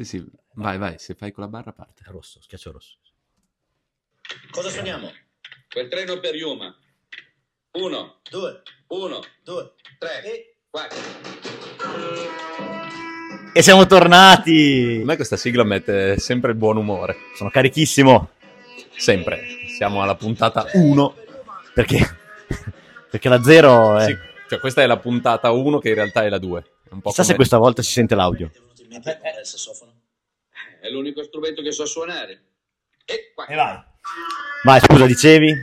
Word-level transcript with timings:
Sì, 0.00 0.06
sì, 0.06 0.26
vai, 0.54 0.78
vai, 0.78 0.98
se 0.98 1.14
fai 1.14 1.30
con 1.30 1.44
la 1.44 1.50
barra 1.50 1.72
parte. 1.72 2.02
Rosso, 2.06 2.40
schiaccio 2.40 2.72
rosso. 2.72 2.96
Cosa 4.50 4.70
suoniamo? 4.70 5.12
Quel 5.68 5.88
treno 5.88 6.18
per 6.20 6.34
Yuma. 6.34 6.74
Uno, 7.72 8.20
Due, 8.30 8.62
uno, 8.88 9.20
due, 9.44 9.74
tre, 9.98 10.24
e... 10.24 10.56
quattro. 10.70 10.98
E 13.52 13.62
siamo 13.62 13.84
tornati! 13.84 15.00
A 15.02 15.04
me 15.04 15.16
questa 15.16 15.36
sigla 15.36 15.64
mette 15.64 16.18
sempre 16.18 16.52
il 16.52 16.56
buon 16.56 16.78
umore. 16.78 17.16
Sono 17.36 17.50
carichissimo. 17.50 18.30
Sempre. 18.96 19.42
Siamo 19.76 20.02
alla 20.02 20.16
puntata 20.16 20.66
1. 20.72 21.14
Perché? 21.74 22.16
Perché 23.10 23.28
la 23.28 23.42
zero 23.42 23.98
è... 23.98 24.06
Sì, 24.06 24.16
cioè 24.48 24.60
questa 24.60 24.80
è 24.80 24.86
la 24.86 24.98
puntata 24.98 25.50
1 25.50 25.78
che 25.78 25.90
in 25.90 25.94
realtà 25.94 26.24
è 26.24 26.30
la 26.30 26.38
2. 26.38 26.60
È 26.88 26.92
un 26.92 27.02
po' 27.02 27.10
Chissà 27.10 27.22
se 27.22 27.34
questa 27.34 27.58
volta 27.58 27.82
si 27.82 27.92
sente 27.92 28.14
l'audio. 28.14 28.46
È 28.46 28.58
venuto 28.58 28.82
in 28.82 28.88
mente 28.88 29.20
il 29.40 29.46
sassofono? 29.46 29.98
È 30.80 30.88
l'unico 30.90 31.22
strumento 31.22 31.62
che 31.62 31.72
so 31.72 31.84
suonare. 31.86 32.42
E 33.04 33.32
qua. 33.34 33.46
vai. 33.48 33.82
Vai, 34.64 34.80
scusa, 34.80 35.06
dicevi? 35.06 35.54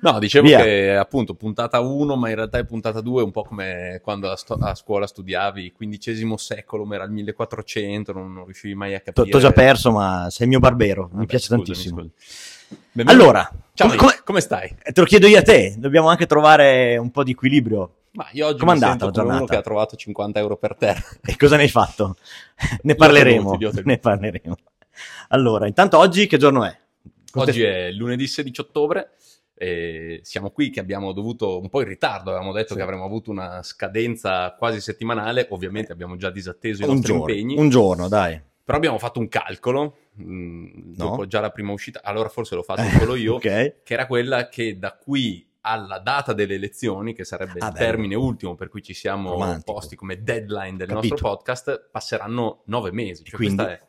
No, 0.00 0.18
dicevo 0.18 0.46
Via. 0.46 0.62
che 0.62 0.94
appunto 0.94 1.34
puntata 1.34 1.80
1, 1.80 2.14
ma 2.16 2.28
in 2.28 2.34
realtà 2.34 2.58
è 2.58 2.64
puntata 2.66 3.00
2, 3.00 3.22
un 3.22 3.30
po' 3.30 3.42
come 3.42 4.00
quando 4.02 4.30
a, 4.30 4.36
sto- 4.36 4.58
a 4.60 4.74
scuola 4.74 5.06
studiavi 5.06 5.72
XV 5.72 6.34
secolo, 6.34 6.84
ma 6.84 6.96
era 6.96 7.04
il 7.04 7.10
1400, 7.10 8.12
non, 8.12 8.32
non 8.34 8.44
riuscivi 8.44 8.74
mai 8.74 8.94
a 8.94 9.00
capire. 9.00 9.30
t'ho 9.30 9.38
già 9.38 9.52
perso, 9.52 9.90
ma 9.92 10.26
sei 10.28 10.44
il 10.44 10.50
mio 10.50 10.60
barbero. 10.60 11.04
Mi 11.04 11.10
Vabbè, 11.12 11.26
piace 11.26 11.44
scusami, 11.46 11.64
tantissimo. 11.64 11.94
scusami. 11.96 12.12
Benvenuto. 12.92 13.24
Allora, 13.24 13.50
ciao, 13.74 13.88
come- 13.88 13.98
come, 13.98 14.20
come- 14.24 14.40
stai? 14.40 14.74
Eh, 14.82 14.92
Te 14.92 15.00
lo 15.00 15.06
chiedo 15.06 15.26
io 15.26 15.38
a 15.38 15.42
te. 15.42 15.74
Dobbiamo 15.78 16.08
anche 16.08 16.26
trovare 16.26 16.96
un 16.96 17.10
po' 17.10 17.22
di 17.24 17.32
equilibrio. 17.32 17.94
Ma 18.12 18.26
io 18.32 18.46
oggi 18.46 18.58
Com'è 18.60 18.74
mi 18.74 18.78
sento 18.78 19.10
come 19.10 19.34
uno 19.34 19.44
che 19.44 19.56
ha 19.56 19.60
trovato 19.60 19.96
50 19.96 20.38
euro 20.38 20.56
per 20.56 20.76
terra. 20.76 21.02
E 21.24 21.36
cosa 21.36 21.56
ne 21.56 21.62
hai 21.62 21.68
fatto? 21.68 22.16
ne 22.82 22.94
parleremo. 22.94 23.56
tenuti. 23.56 23.82
Ne 23.84 23.98
parleremo. 23.98 24.54
Allora, 25.28 25.66
intanto 25.66 25.98
oggi 25.98 26.26
che 26.26 26.36
giorno 26.38 26.64
è? 26.64 26.76
Oggi 27.36 27.62
è 27.62 27.90
lunedì 27.90 28.28
16 28.28 28.60
ottobre 28.60 29.10
e 29.56 30.20
siamo 30.22 30.50
qui 30.50 30.70
che 30.70 30.78
abbiamo 30.78 31.12
dovuto 31.12 31.58
un 31.60 31.68
po' 31.68 31.80
in 31.80 31.88
ritardo, 31.88 32.30
avevamo 32.30 32.52
detto 32.52 32.70
Sì. 32.70 32.76
che 32.76 32.82
avremmo 32.82 33.04
avuto 33.04 33.30
una 33.32 33.60
scadenza 33.64 34.54
quasi 34.56 34.80
settimanale, 34.80 35.46
ovviamente 35.50 35.90
abbiamo 35.90 36.14
già 36.16 36.30
disatteso 36.30 36.82
i 36.82 36.84
un 36.88 36.94
nostri 36.96 37.12
giorno, 37.12 37.28
impegni, 37.32 37.56
un 37.58 37.68
giorno, 37.70 38.06
dai. 38.08 38.40
però 38.62 38.78
abbiamo 38.78 38.98
fatto 38.98 39.18
un 39.18 39.26
calcolo, 39.28 39.96
mh, 40.14 40.92
No. 40.96 41.08
dopo 41.08 41.26
già 41.26 41.40
la 41.40 41.50
prima 41.50 41.72
uscita, 41.72 42.00
allora 42.02 42.28
forse 42.28 42.54
l'ho 42.54 42.62
fatto 42.62 42.82
Eh, 42.82 42.90
solo 42.98 43.14
io, 43.16 43.34
ok. 43.36 43.40
che 43.40 43.92
era 43.94 44.06
quella 44.06 44.48
che 44.48 44.78
da 44.78 44.92
qui 44.96 45.46
alla 45.66 45.98
data 45.98 46.32
delle 46.34 46.54
elezioni, 46.54 47.14
che 47.14 47.24
sarebbe 47.24 47.58
Ah, 47.60 47.66
il 47.68 47.72
bello. 47.72 47.84
termine 47.86 48.14
ultimo 48.14 48.54
per 48.54 48.68
cui 48.68 48.82
ci 48.82 48.92
siamo 48.92 49.30
Romantico. 49.30 49.72
posti 49.72 49.96
come 49.96 50.22
deadline 50.22 50.76
del 50.76 50.88
Capito. 50.88 51.08
nostro 51.14 51.28
podcast, 51.30 51.88
passeranno 51.90 52.62
nove 52.66 52.92
mesi. 52.92 53.24
Cioè 53.24 53.34
Quindi- 53.36 53.56
questa 53.56 53.86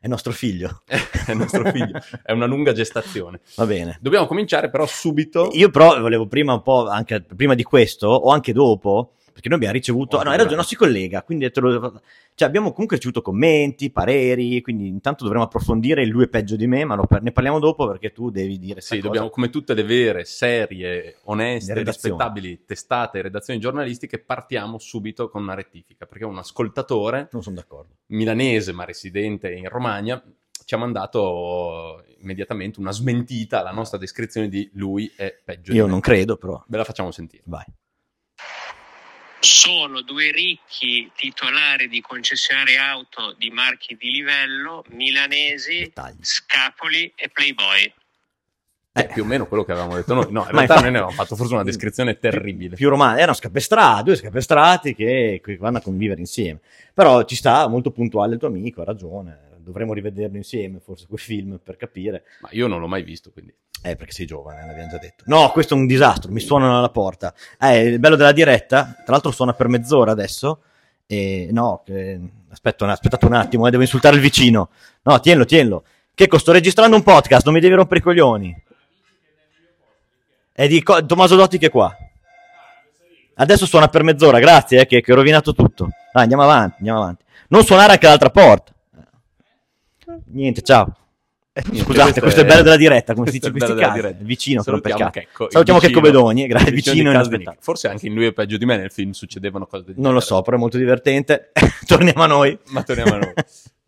È 0.00 0.08
nostro 0.08 0.32
figlio. 0.32 0.82
è, 0.84 0.96
è 1.30 1.32
nostro 1.34 1.64
figlio, 1.70 1.98
è 2.24 2.32
una 2.32 2.46
lunga 2.46 2.72
gestazione. 2.72 3.40
Va 3.54 3.64
bene. 3.66 3.96
Dobbiamo 4.00 4.26
cominciare 4.26 4.68
però 4.68 4.84
subito. 4.84 5.48
Io 5.52 5.70
però 5.70 5.98
volevo 6.00 6.26
prima 6.26 6.52
un 6.52 6.62
po', 6.62 6.88
anche 6.88 7.22
prima 7.22 7.54
di 7.54 7.62
questo, 7.62 8.08
o 8.08 8.30
anche 8.32 8.52
dopo, 8.52 9.12
perché 9.32 9.48
noi 9.48 9.58
abbiamo 9.58 9.74
ricevuto... 9.74 10.16
Oh, 10.18 10.22
no, 10.24 10.30
hai 10.30 10.36
ragione, 10.36 10.56
no, 10.56 10.62
si 10.62 10.74
collega, 10.76 11.22
quindi 11.22 11.48
te 11.50 11.60
lo- 11.60 12.00
cioè, 12.36 12.46
abbiamo 12.48 12.70
comunque 12.72 12.96
ricevuto 12.96 13.22
commenti, 13.22 13.90
pareri, 13.90 14.60
quindi 14.60 14.86
intanto 14.88 15.24
dovremo 15.24 15.44
approfondire 15.44 16.04
lui 16.04 16.24
è 16.24 16.28
peggio 16.28 16.54
di 16.54 16.66
me, 16.66 16.84
ma 16.84 16.94
lo- 16.94 17.06
ne 17.22 17.32
parliamo 17.32 17.58
dopo 17.58 17.86
perché 17.88 18.12
tu 18.12 18.28
devi 18.30 18.58
dire 18.58 18.82
Sì, 18.82 19.00
dobbiamo, 19.00 19.30
come 19.30 19.48
tutte 19.48 19.72
le 19.72 19.82
vere, 19.84 20.24
serie, 20.26 21.16
oneste, 21.24 21.82
rispettabili 21.82 22.64
testate 22.66 23.18
e 23.18 23.22
redazioni 23.22 23.58
giornalistiche, 23.58 24.18
partiamo 24.18 24.78
subito 24.78 25.30
con 25.30 25.42
una 25.44 25.54
rettifica, 25.54 26.04
perché 26.04 26.26
un 26.26 26.36
ascoltatore 26.36 27.28
Non 27.32 27.42
sono 27.42 27.56
d'accordo. 27.56 27.94
milanese 28.08 28.72
ma 28.72 28.84
residente 28.84 29.50
in 29.50 29.68
Romagna 29.70 30.22
ci 30.66 30.74
ha 30.74 30.78
mandato 30.78 32.04
immediatamente 32.20 32.80
una 32.80 32.92
smentita 32.92 33.60
alla 33.60 33.70
nostra 33.70 33.96
descrizione 33.98 34.48
di 34.48 34.68
lui 34.74 35.10
è 35.16 35.34
peggio 35.42 35.70
di 35.72 35.78
Io 35.78 35.84
me. 35.84 35.90
non 35.90 36.00
credo, 36.00 36.36
però. 36.36 36.62
Ve 36.68 36.76
la 36.76 36.84
facciamo 36.84 37.10
sentire. 37.12 37.42
Vai. 37.46 37.64
Sono 39.40 40.02
due 40.02 40.30
ricchi 40.30 41.10
titolari 41.14 41.88
di 41.88 42.00
concessionarie 42.00 42.78
auto 42.78 43.34
di 43.38 43.50
marchi 43.50 43.96
di 43.96 44.10
livello, 44.10 44.84
milanesi, 44.90 45.80
Dettagli. 45.80 46.16
Scapoli 46.20 47.12
e 47.14 47.28
Playboy. 47.28 47.92
È 48.92 49.06
più 49.08 49.24
o 49.24 49.26
meno 49.26 49.46
quello 49.46 49.62
che 49.62 49.72
avevamo 49.72 49.94
detto 49.96 50.14
noi. 50.14 50.24
No, 50.24 50.28
in 50.28 50.34
Ma 50.34 50.42
realtà 50.44 50.60
infatti- 50.62 50.82
noi 50.82 50.90
ne 50.92 50.96
avevamo 50.98 51.16
fatto 51.16 51.36
forse 51.36 51.52
una 51.52 51.62
descrizione 51.62 52.18
terribile. 52.18 52.76
Più 52.76 52.88
romani, 52.88 53.18
erano 53.18 53.34
scapestrati, 53.34 54.04
due 54.04 54.16
scapestrati 54.16 54.94
che, 54.94 55.40
che 55.44 55.56
vanno 55.58 55.78
a 55.78 55.82
convivere 55.82 56.20
insieme. 56.20 56.60
Però 56.94 57.22
ci 57.24 57.36
sta, 57.36 57.68
molto 57.68 57.90
puntuale 57.90 58.32
il 58.34 58.38
tuo 58.38 58.48
amico, 58.48 58.80
ha 58.80 58.84
ragione. 58.84 59.38
Dovremmo 59.66 59.94
rivederlo 59.94 60.36
insieme, 60.36 60.78
forse 60.78 61.06
quel 61.08 61.18
film, 61.18 61.58
per 61.60 61.76
capire. 61.76 62.22
Ma 62.40 62.50
io 62.52 62.68
non 62.68 62.78
l'ho 62.78 62.86
mai 62.86 63.02
visto, 63.02 63.32
quindi. 63.32 63.52
Eh, 63.82 63.96
perché 63.96 64.12
sei 64.12 64.26
giovane, 64.26 64.64
l'abbiamo 64.64 64.90
già 64.90 64.98
detto. 64.98 65.24
No, 65.26 65.50
questo 65.50 65.74
è 65.74 65.76
un 65.76 65.86
disastro, 65.86 66.30
mi 66.30 66.38
suonano 66.38 66.78
alla 66.78 66.88
porta. 66.88 67.34
Eh, 67.60 67.82
il 67.82 67.98
bello 67.98 68.14
della 68.14 68.30
diretta, 68.30 68.94
tra 69.04 69.12
l'altro 69.12 69.32
suona 69.32 69.54
per 69.54 69.66
mezz'ora 69.66 70.12
adesso. 70.12 70.62
E 71.04 71.48
no, 71.50 71.82
che... 71.84 72.20
aspetta, 72.48 72.88
aspettate 72.88 73.26
un 73.26 73.32
attimo, 73.32 73.66
eh, 73.66 73.70
devo 73.70 73.82
insultare 73.82 74.14
il 74.14 74.22
vicino. 74.22 74.70
No, 75.02 75.18
tienlo, 75.18 75.44
tienlo. 75.44 75.84
Che 76.14 76.28
sto 76.38 76.52
registrando 76.52 76.94
un 76.94 77.02
podcast, 77.02 77.44
non 77.44 77.54
mi 77.54 77.60
devi 77.60 77.74
rompere 77.74 77.98
i 77.98 78.02
coglioni. 78.02 78.62
È 80.52 80.68
di 80.68 80.80
Co- 80.84 81.04
Tommaso 81.04 81.34
Dotti 81.34 81.58
che 81.58 81.66
è 81.66 81.70
qua. 81.70 81.92
Adesso 83.34 83.66
suona 83.66 83.88
per 83.88 84.04
mezz'ora, 84.04 84.38
grazie, 84.38 84.80
eh, 84.80 84.86
che, 84.86 85.00
che 85.00 85.12
ho 85.12 85.16
rovinato 85.16 85.52
tutto. 85.52 85.88
Dai, 86.12 86.22
andiamo 86.22 86.44
avanti, 86.44 86.76
andiamo 86.78 87.02
avanti. 87.02 87.24
Non 87.48 87.64
suonare 87.64 87.92
anche 87.92 88.06
l'altra 88.06 88.30
porta. 88.30 88.74
Niente, 90.32 90.62
ciao. 90.62 90.96
Eh, 91.52 91.62
Niente, 91.70 91.84
Scusate, 91.90 92.20
questo, 92.20 92.40
è 92.40 92.42
il 92.42 92.48
bello 92.48 92.62
della 92.62 92.76
diretta, 92.76 93.14
come 93.14 93.30
si 93.30 93.38
questo 93.40 93.58
dice 93.58 93.66
è 93.66 93.70
in 93.86 93.90
questi 93.90 94.00
casi. 94.12 94.24
vicino 94.24 94.62
Salutiamo. 94.62 95.10
Checco, 95.10 95.46
Salutiamo 95.50 95.80
vicino- 95.80 96.00
Checco 96.00 96.00
Bedoni, 96.00 96.46
grazie, 96.46 96.68
il 96.68 96.74
vicino. 96.74 97.22
Nick. 97.22 97.56
Forse 97.60 97.88
anche 97.88 98.06
in 98.06 98.14
lui 98.14 98.26
è 98.26 98.32
peggio 98.32 98.56
di 98.58 98.66
me 98.66 98.76
nel 98.76 98.90
film 98.90 99.12
succedevano 99.12 99.66
cose 99.66 99.84
del 99.84 99.94
Non 99.96 100.12
lo 100.12 100.18
genere. 100.18 100.26
so, 100.26 100.42
però 100.42 100.56
è 100.56 100.60
molto 100.60 100.76
divertente. 100.76 101.52
Torniamo 101.86 102.22
a 102.22 102.26
noi. 102.26 102.58
Ma 102.66 102.82
torniamo 102.82 103.14
a 103.14 103.18
noi. 103.18 103.32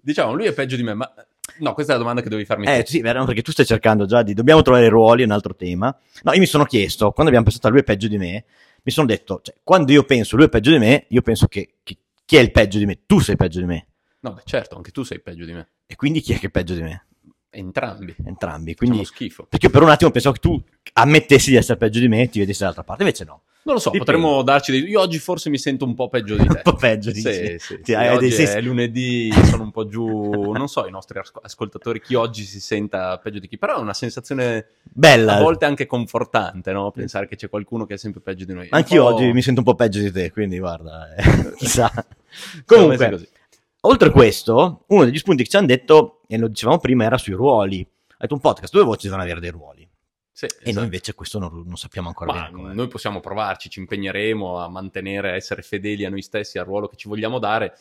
diciamo, 0.01 0.33
lui 0.35 0.47
è 0.47 0.53
peggio 0.55 0.77
di 0.77 0.83
me, 0.83 0.95
ma 0.95 1.13
no, 1.59 1.75
questa 1.75 1.93
è 1.93 1.97
la 1.97 2.01
domanda 2.01 2.23
che 2.23 2.31
dovevi 2.31 2.47
farmi 2.49 2.67
Eh 2.67 2.83
tu. 2.85 2.91
sì, 2.93 3.01
vero, 3.03 3.25
perché 3.27 3.43
tu 3.43 3.51
stai 3.53 3.67
cercando 3.67 4.07
già 4.07 4.23
di... 4.23 4.33
Dobbiamo 4.33 4.63
trovare 4.63 4.87
i 4.87 4.89
ruoli, 4.89 5.23
è 5.23 5.27
un 5.27 5.33
altro 5.33 5.55
tema. 5.55 5.95
No, 6.23 6.33
io 6.33 6.39
mi 6.39 6.47
sono 6.47 6.65
chiesto, 6.65 7.11
quando 7.11 7.25
abbiamo 7.27 7.45
pensato 7.45 7.67
a 7.67 7.71
lui 7.71 7.81
è 7.81 7.85
peggio 7.85 8.09
di 8.09 8.17
me, 8.17 8.45
mi 8.83 8.91
sono 8.93 9.07
detto, 9.07 9.41
cioè, 9.43 9.55
quando 9.63 9.93
io 9.93 10.05
penso 10.05 10.37
lui 10.37 10.47
è 10.47 10.49
peggio 10.49 10.71
di 10.71 10.79
me, 10.79 11.05
io 11.09 11.21
penso 11.21 11.47
che, 11.49 11.75
che- 11.83 11.99
chi 12.25 12.37
è 12.37 12.41
il 12.41 12.51
peggio 12.51 12.79
di 12.79 12.87
me? 12.87 13.01
Tu 13.05 13.19
sei 13.21 13.37
peggio 13.37 13.61
di 13.61 13.67
me. 13.67 13.88
No, 14.21 14.33
beh, 14.33 14.43
certo, 14.45 14.77
anche 14.77 14.91
tu 14.91 15.03
sei 15.03 15.21
peggio 15.21 15.45
di 15.45 15.53
me. 15.53 15.69
E 15.87 15.95
quindi 15.97 16.21
chi 16.21 16.33
è 16.33 16.39
che 16.39 16.47
è 16.47 16.51
peggio 16.51 16.75
di 16.75 16.83
me? 16.83 17.05
Entrambi. 17.51 18.15
Entrambi. 18.25 18.75
Quindi 18.75 19.05
schifo. 19.05 19.47
perché 19.49 19.67
io 19.67 19.73
per 19.73 19.83
un 19.83 19.89
attimo 19.91 20.11
pensavo 20.11 20.35
che 20.35 20.41
tu 20.41 20.63
ammettessi 20.95 21.51
di 21.51 21.57
essere 21.57 21.79
peggio 21.79 21.99
di 21.99 22.09
me 22.09 22.23
e 22.23 22.29
ti 22.29 22.39
vedessi 22.41 22.59
dall'altra 22.61 22.85
parte, 22.85 23.03
invece 23.05 23.25
no. 23.25 23.43
Non 23.63 23.75
lo 23.77 23.83
so, 23.83 23.91
Dipende. 23.91 24.13
potremmo 24.13 24.43
darci 24.43 24.71
dei... 24.71 24.83
Io 24.85 25.01
oggi 25.01 25.19
forse 25.19 25.51
mi 25.51 25.59
sento 25.59 25.85
un 25.85 25.95
po' 25.95 26.09
peggio 26.09 26.37
di 26.37 26.45
te. 26.47 26.53
Un 26.57 26.61
po' 26.63 26.75
peggio, 26.75 27.11
Sì, 27.13 27.17
dici? 27.23 27.33
sì, 27.33 27.57
Sì, 27.59 27.81
sì. 27.85 27.93
Oggi 27.95 28.29
dei 28.29 28.45
è 28.47 28.61
lunedì, 28.63 29.31
sono 29.45 29.63
un 29.65 29.71
po' 29.71 29.87
giù... 29.87 30.53
Non 30.53 30.69
so, 30.69 30.87
i 30.87 30.91
nostri 30.91 31.19
asco- 31.19 31.41
ascoltatori, 31.43 32.01
chi 32.01 32.15
oggi 32.15 32.45
si 32.45 32.61
senta 32.61 33.19
peggio 33.19 33.39
di 33.41 33.49
chi. 33.49 33.59
Però 33.59 33.77
è 33.77 33.81
una 33.81 33.93
sensazione 33.95 34.69
Bella. 34.85 35.37
a 35.37 35.41
volte 35.43 35.65
anche 35.67 35.87
confortante, 35.87 36.73
no? 36.73 36.91
Pensare 36.93 37.27
che 37.29 37.37
c'è 37.37 37.49
qualcuno 37.51 37.85
che 37.85 37.95
è 37.95 37.99
sempre 37.99 38.21
peggio 38.23 38.45
di 38.47 38.55
noi. 38.55 38.65
Un 38.65 38.79
Anch'io 38.79 39.05
oggi 39.05 39.31
mi 39.33 39.43
sento 39.43 39.61
un 39.61 39.67
po' 39.67 39.75
peggio 39.75 40.01
di 40.01 40.11
te, 40.13 40.31
quindi 40.33 40.59
guarda, 40.59 41.15
eh, 41.15 41.53
chissà. 41.57 41.93
Comunque, 42.65 43.11
così. 43.11 43.29
Oltre 43.83 44.09
a 44.09 44.13
questo, 44.13 44.85
uno 44.89 45.05
degli 45.05 45.19
spunti 45.19 45.43
che 45.43 45.49
ci 45.49 45.57
hanno 45.57 45.67
detto, 45.67 46.23
e 46.27 46.39
lo 46.39 46.49
dicevamo 46.49 46.79
prima, 46.79 47.05
era 47.05 47.19
sui 47.19 47.35
ruoli. 47.35 47.81
Ha 48.11 48.17
detto 48.19 48.35
un 48.35 48.41
podcast, 48.41 48.73
due 48.73 48.83
voci 48.83 49.07
devono 49.07 49.23
avere 49.23 49.41
dei 49.41 49.51
ruoli. 49.51 49.89
Sì, 50.33 50.45
E 50.45 50.49
esatto. 50.49 50.73
noi 50.75 50.85
invece 50.85 51.15
questo 51.15 51.39
non, 51.41 51.65
non 51.67 51.77
sappiamo 51.77 52.09
ancora 52.09 52.33
Ma 52.33 52.51
bene 52.51 52.75
noi 52.75 52.87
possiamo 52.87 53.19
provarci, 53.19 53.71
ci 53.71 53.81
impegneremo 53.81 54.61
a 54.61 54.69
mantenere, 54.69 55.31
a 55.31 55.35
essere 55.35 55.63
fedeli 55.63 56.05
a 56.05 56.11
noi 56.11 56.23
stessi, 56.23 56.59
al 56.59 56.65
ruolo 56.65 56.87
che 56.87 56.97
ci 56.97 57.09
vogliamo 57.09 57.41
dare, 57.41 57.77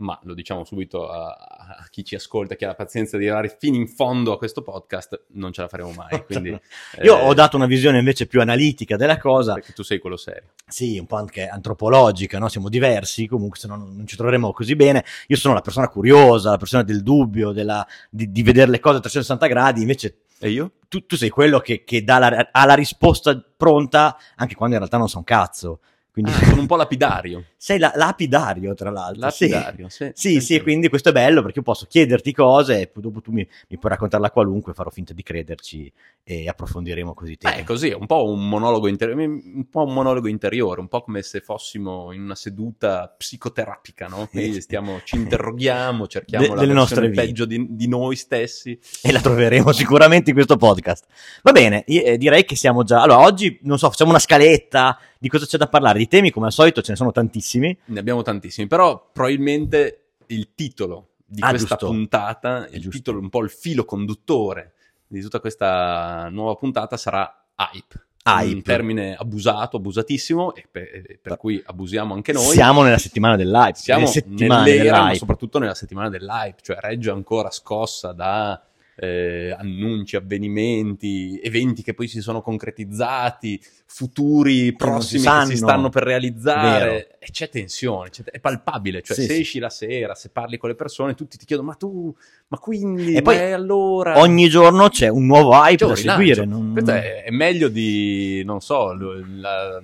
ma 0.00 0.18
lo 0.22 0.34
diciamo 0.34 0.64
subito 0.64 1.08
a, 1.08 1.26
a 1.30 1.86
chi 1.90 2.04
ci 2.04 2.14
ascolta, 2.14 2.54
chi 2.54 2.64
ha 2.64 2.68
la 2.68 2.74
pazienza 2.74 3.16
di 3.16 3.24
arrivare 3.24 3.56
fino 3.58 3.76
in 3.76 3.88
fondo 3.88 4.32
a 4.32 4.38
questo 4.38 4.62
podcast, 4.62 5.24
non 5.32 5.52
ce 5.52 5.62
la 5.62 5.68
faremo 5.68 5.90
mai. 5.92 6.22
Quindi, 6.26 6.50
Io 6.50 7.18
eh, 7.18 7.22
ho 7.22 7.34
dato 7.34 7.56
una 7.56 7.66
visione 7.66 7.98
invece 7.98 8.26
più 8.26 8.40
analitica 8.40 8.96
della 8.96 9.18
cosa, 9.18 9.54
Perché 9.54 9.72
tu 9.72 9.82
sei 9.82 9.98
quello 9.98 10.16
serio. 10.16 10.50
sì, 10.66 10.98
un 10.98 11.06
po' 11.06 11.16
anche 11.16 11.48
antropologica, 11.48 12.38
no? 12.38 12.48
siamo 12.48 12.68
diversi, 12.68 13.26
comunque 13.26 13.58
se 13.58 13.66
no 13.66 13.76
non 13.76 14.06
ci 14.06 14.16
troveremo 14.16 14.52
così 14.52 14.76
bene. 14.76 15.04
Io 15.26 15.36
sono 15.36 15.54
la 15.54 15.60
persona 15.62 15.88
curiosa, 15.88 16.50
la 16.50 16.56
persona 16.58 16.82
del 16.84 17.02
dubbio, 17.02 17.52
della- 17.52 17.86
di, 18.08 18.30
di 18.30 18.42
vedere 18.42 18.70
le 18.70 18.80
cose 18.80 18.98
a 18.98 19.00
360 19.00 19.46
gradi, 19.48 19.80
invece 19.80 20.18
E 20.38 20.50
io? 20.50 20.72
tu, 20.88 21.04
tu 21.06 21.16
sei 21.16 21.28
quello 21.30 21.58
che, 21.58 21.82
che 21.82 22.04
dà 22.04 22.18
la, 22.18 22.48
ha 22.52 22.64
la 22.66 22.74
risposta 22.74 23.36
pronta 23.56 24.16
anche 24.36 24.54
quando 24.54 24.74
in 24.76 24.80
realtà 24.80 24.96
non 24.98 25.08
sa 25.08 25.18
un 25.18 25.24
cazzo. 25.24 25.80
Quindi 26.20 26.32
Ah, 26.32 26.46
sono 26.48 26.60
un 26.62 26.66
po' 26.66 26.74
lapidario. 26.74 27.44
sei 27.56 27.78
la- 27.78 27.92
lapidario, 27.94 28.74
tra 28.74 28.90
l'altro. 28.90 29.30
Sì. 29.30 29.48
Lapidario, 29.48 29.88
sì. 29.88 30.10
Sì, 30.14 30.40
sì, 30.40 30.54
e 30.56 30.62
quindi 30.62 30.88
questo 30.88 31.10
è 31.10 31.12
bello 31.12 31.42
perché 31.42 31.58
io 31.58 31.64
posso 31.64 31.86
chiederti 31.88 32.32
cose 32.32 32.80
e 32.80 32.86
poi 32.88 33.02
dopo 33.04 33.20
tu 33.20 33.30
mi, 33.30 33.46
mi 33.68 33.78
puoi 33.78 33.92
raccontarla 33.92 34.32
qualunque, 34.32 34.74
farò 34.74 34.90
finta 34.90 35.12
di 35.12 35.22
crederci 35.22 35.92
e 36.24 36.48
approfondiremo 36.48 37.14
così 37.14 37.32
i 37.32 37.38
Eh, 37.40 37.62
così, 37.64 37.90
è 37.90 37.94
un 37.94 38.06
po' 38.06 38.24
un 38.30 38.48
monologo, 38.48 38.88
inter- 38.88 39.14
un 39.14 39.66
po' 39.70 39.84
un 39.84 39.94
monologo 39.94 40.26
interiore, 40.28 40.80
un 40.80 40.88
po' 40.88 41.02
come 41.02 41.22
se 41.22 41.40
fossimo 41.40 42.10
in 42.12 42.22
una 42.22 42.34
seduta 42.34 43.14
psicoterapica, 43.16 44.08
no? 44.08 44.26
Quindi 44.26 44.60
stiamo, 44.60 45.00
ci 45.04 45.16
interroghiamo, 45.16 46.06
cerchiamo 46.08 46.46
De- 46.48 46.54
la 46.54 46.60
delle 46.60 46.72
nostre 46.72 47.10
peggio 47.10 47.44
di, 47.44 47.64
di 47.70 47.86
noi 47.88 48.16
stessi. 48.16 48.78
E 49.02 49.12
la 49.12 49.20
troveremo 49.20 49.70
sicuramente 49.72 50.30
in 50.30 50.34
questo 50.34 50.56
podcast. 50.56 51.04
Va 51.42 51.52
bene, 51.52 51.84
eh, 51.84 52.18
direi 52.18 52.44
che 52.44 52.56
siamo 52.56 52.82
già... 52.82 53.02
Allora, 53.02 53.20
oggi, 53.20 53.58
non 53.62 53.78
so, 53.78 53.88
facciamo 53.88 54.10
una 54.10 54.18
scaletta 54.18 54.98
di 55.18 55.28
cosa 55.28 55.46
c'è 55.46 55.56
da 55.58 55.68
parlare. 55.68 55.98
Di 55.98 56.08
temi, 56.08 56.30
come 56.30 56.46
al 56.46 56.52
solito, 56.52 56.80
ce 56.82 56.92
ne 56.92 56.96
sono 56.96 57.12
tantissimi. 57.12 57.76
Ne 57.86 57.98
abbiamo 58.00 58.22
tantissimi, 58.22 58.66
però 58.66 59.10
probabilmente 59.12 60.02
il 60.26 60.50
titolo 60.54 61.10
di 61.26 61.40
Ah, 61.42 61.50
questa 61.50 61.76
giusto. 61.76 61.86
puntata, 61.94 62.66
È 62.66 62.74
il 62.74 62.80
giusto. 62.80 62.96
titolo, 62.98 63.18
un 63.20 63.28
po' 63.28 63.42
il 63.42 63.50
filo 63.50 63.84
conduttore 63.84 64.72
di 65.06 65.20
tutta 65.20 65.40
questa 65.40 66.28
nuova 66.30 66.54
puntata 66.54 66.96
sarà 66.96 67.44
hype. 67.56 68.06
Hype. 68.24 68.54
Un 68.54 68.62
termine 68.62 69.14
abusato, 69.14 69.78
abusatissimo, 69.78 70.54
e 70.54 70.66
per, 70.70 70.82
e 70.82 71.18
per 71.22 71.38
cui 71.38 71.62
abusiamo 71.64 72.12
anche 72.12 72.32
noi. 72.32 72.44
Siamo 72.44 72.82
nella 72.82 72.98
settimana 72.98 73.36
dell'hype. 73.36 73.78
Siamo 73.78 74.10
nell'era, 74.26 74.54
ma 74.58 74.64
dell'hype. 74.64 75.14
soprattutto 75.16 75.58
nella 75.58 75.74
settimana 75.74 76.10
dell'hype, 76.10 76.60
cioè 76.60 76.76
Reggio 76.78 77.12
ancora 77.14 77.50
scossa 77.50 78.12
da 78.12 78.60
eh, 79.00 79.54
annunci, 79.56 80.16
avvenimenti, 80.16 81.40
eventi 81.42 81.82
che 81.82 81.94
poi 81.94 82.08
si 82.08 82.20
sono 82.20 82.42
concretizzati, 82.42 83.60
futuri 83.86 84.74
non 84.76 85.00
si 85.02 85.18
prossimi 85.20 85.22
che 85.22 85.28
si 85.46 85.56
stanno 85.56 85.88
per 85.88 86.02
Vero. 86.02 86.18
realizzare 86.18 87.18
e 87.18 87.30
c'è 87.30 87.48
tensione, 87.48 88.10
c'è- 88.10 88.24
è 88.24 88.40
palpabile, 88.40 89.02
cioè 89.02 89.16
Sì, 89.16 89.26
se 89.26 89.34
sì. 89.34 89.40
esci 89.40 89.58
la 89.60 89.70
sera, 89.70 90.14
se 90.14 90.30
parli 90.30 90.56
con 90.56 90.68
le 90.68 90.74
persone, 90.74 91.14
tutti 91.14 91.36
ti 91.38 91.46
chiedono 91.46 91.68
ma 91.68 91.74
tu, 91.74 92.14
ma 92.48 92.58
quindi, 92.58 93.14
E 93.14 93.22
poi 93.22 93.36
è 93.36 93.50
allora... 93.52 94.18
Ogni 94.18 94.48
giorno 94.48 94.88
c'è 94.88 95.08
un 95.08 95.26
nuovo 95.26 95.52
hype 95.54 95.86
da 95.86 95.94
seguire. 95.94 96.44
non- 96.44 96.76
è, 96.88 97.24
è 97.24 97.30
meglio 97.30 97.68
di, 97.68 98.42
non 98.44 98.60
so, 98.60 98.92
la- 98.94 99.80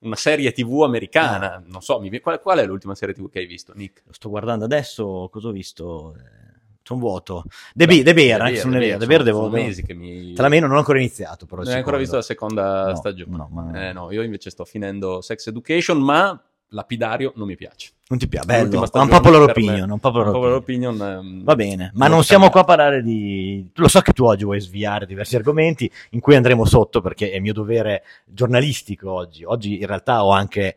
una 0.00 0.16
serie 0.16 0.52
tv 0.52 0.82
americana, 0.82 1.62
non 1.66 1.80
so, 1.80 1.98
mi 1.98 2.20
qual, 2.20 2.40
qual 2.42 2.58
è 2.58 2.66
l'ultima 2.66 2.94
serie 2.94 3.14
tv 3.14 3.30
che 3.30 3.38
hai 3.38 3.46
visto, 3.46 3.72
Nick? 3.74 4.02
Lo 4.06 4.12
sto 4.12 4.28
guardando 4.28 4.64
adesso, 4.64 5.28
cosa 5.32 5.48
ho 5.48 5.50
visto? 5.52 6.14
Eh, 6.18 6.43
C'è 6.84 6.92
un 6.92 6.98
vuoto. 6.98 7.44
De, 7.72 7.86
Be- 7.86 8.02
De 8.02 8.12
Beer, 8.12 8.42
anche 8.42 8.56
se 8.56 8.64
non 8.66 8.76
è 8.76 8.78
vero. 8.78 8.98
De 8.98 9.06
Beer 9.06 9.22
devo... 9.22 9.48
mesi 9.48 9.82
che 9.82 9.94
mi... 9.94 10.34
Te 10.34 10.42
la 10.42 10.48
meno 10.48 10.66
non 10.66 10.76
ho 10.76 10.80
ancora 10.80 10.98
iniziato, 10.98 11.46
però. 11.46 11.62
Non 11.62 11.72
hai 11.72 11.78
ancora 11.78 11.96
visto 11.96 12.16
la 12.16 12.22
seconda 12.22 12.88
No, 12.88 12.94
stagione? 12.96 13.36
no, 13.36 13.48
ma- 13.50 13.88
Eh, 13.88 13.92
no, 13.94 14.12
io 14.12 14.20
invece 14.22 14.50
sto 14.50 14.66
finendo 14.66 15.22
Sex 15.22 15.46
Education, 15.46 15.98
ma 15.98 16.38
Lapidario 16.68 17.32
non 17.36 17.46
mi 17.46 17.56
piace. 17.56 17.92
Non 18.08 18.18
ti 18.18 18.28
piace? 18.28 18.44
Bello. 18.46 18.80
L'ultima 18.80 19.02
Un 19.02 19.08
me- 19.08 19.36
opinion. 19.50 19.90
Un 19.90 19.98
popular 19.98 20.28
opinion. 20.28 20.52
opinion, 20.52 21.00
ehm, 21.00 21.44
Va 21.44 21.54
bene, 21.54 21.90
ma 21.94 22.06
non 22.06 22.16
non 22.16 22.24
siamo 22.24 22.50
qua 22.50 22.60
a 22.60 22.64
parlare 22.64 23.02
di... 23.02 23.66
Lo 23.76 23.88
so 23.88 24.00
che 24.00 24.12
tu 24.12 24.24
oggi 24.24 24.44
vuoi 24.44 24.60
sviare 24.60 25.06
diversi 25.06 25.36
argomenti 25.36 25.90
in 26.10 26.20
cui 26.20 26.36
andremo 26.36 26.66
sotto 26.66 27.00
perché 27.00 27.30
è 27.30 27.38
mio 27.38 27.54
dovere 27.54 28.02
giornalistico 28.26 29.10
oggi. 29.10 29.44
Oggi 29.44 29.80
in 29.80 29.86
realtà 29.86 30.22
ho 30.24 30.30
anche 30.32 30.76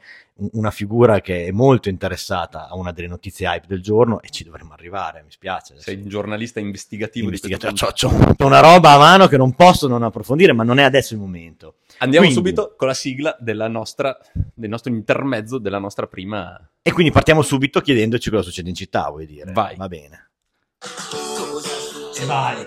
una 0.51 0.71
figura 0.71 1.19
che 1.21 1.45
è 1.45 1.51
molto 1.51 1.89
interessata 1.89 2.67
a 2.67 2.75
una 2.75 2.91
delle 2.91 3.07
notizie 3.07 3.47
hype 3.47 3.65
del 3.67 3.81
giorno 3.81 4.21
e 4.21 4.29
ci 4.29 4.43
dovremmo 4.43 4.73
arrivare, 4.73 5.23
mi 5.23 5.31
spiace. 5.31 5.73
adesso. 5.73 5.89
Sei 5.89 6.01
un 6.01 6.07
giornalista 6.07 6.59
investigativo, 6.59 7.25
Investigatore. 7.25 7.73
di 7.73 7.79
questo 7.79 8.07
C'ho, 8.07 8.45
una 8.45 8.59
roba 8.59 8.91
a 8.91 8.97
mano 8.97 9.27
che 9.27 9.37
non 9.37 9.53
posso 9.53 9.87
non 9.87 10.03
approfondire, 10.03 10.53
ma 10.53 10.63
non 10.63 10.79
è 10.79 10.83
adesso 10.83 11.13
il 11.13 11.19
momento. 11.19 11.75
Andiamo 11.99 12.25
Quindi- 12.27 12.43
subito 12.49 12.75
con 12.77 12.87
la 12.87 12.93
sigla 12.93 13.35
della 13.39 13.67
nostra, 13.67 14.17
del 14.53 14.69
nostro 14.69 14.91
intermezzo 14.91 15.57
della 15.57 15.79
nostra 15.79 16.05
prima 16.07 16.59
E 16.81 16.91
quindi 16.91 17.11
partiamo 17.11 17.41
subito 17.41 17.81
chiedendoci 17.81 18.29
cosa 18.29 18.43
succede 18.43 18.69
in 18.69 18.75
città, 18.75 19.09
vuoi 19.09 19.25
dire? 19.25 19.51
Vai. 19.51 19.75
Va 19.75 19.87
bene. 19.87 20.29
E 22.21 22.25
vai. 22.25 22.65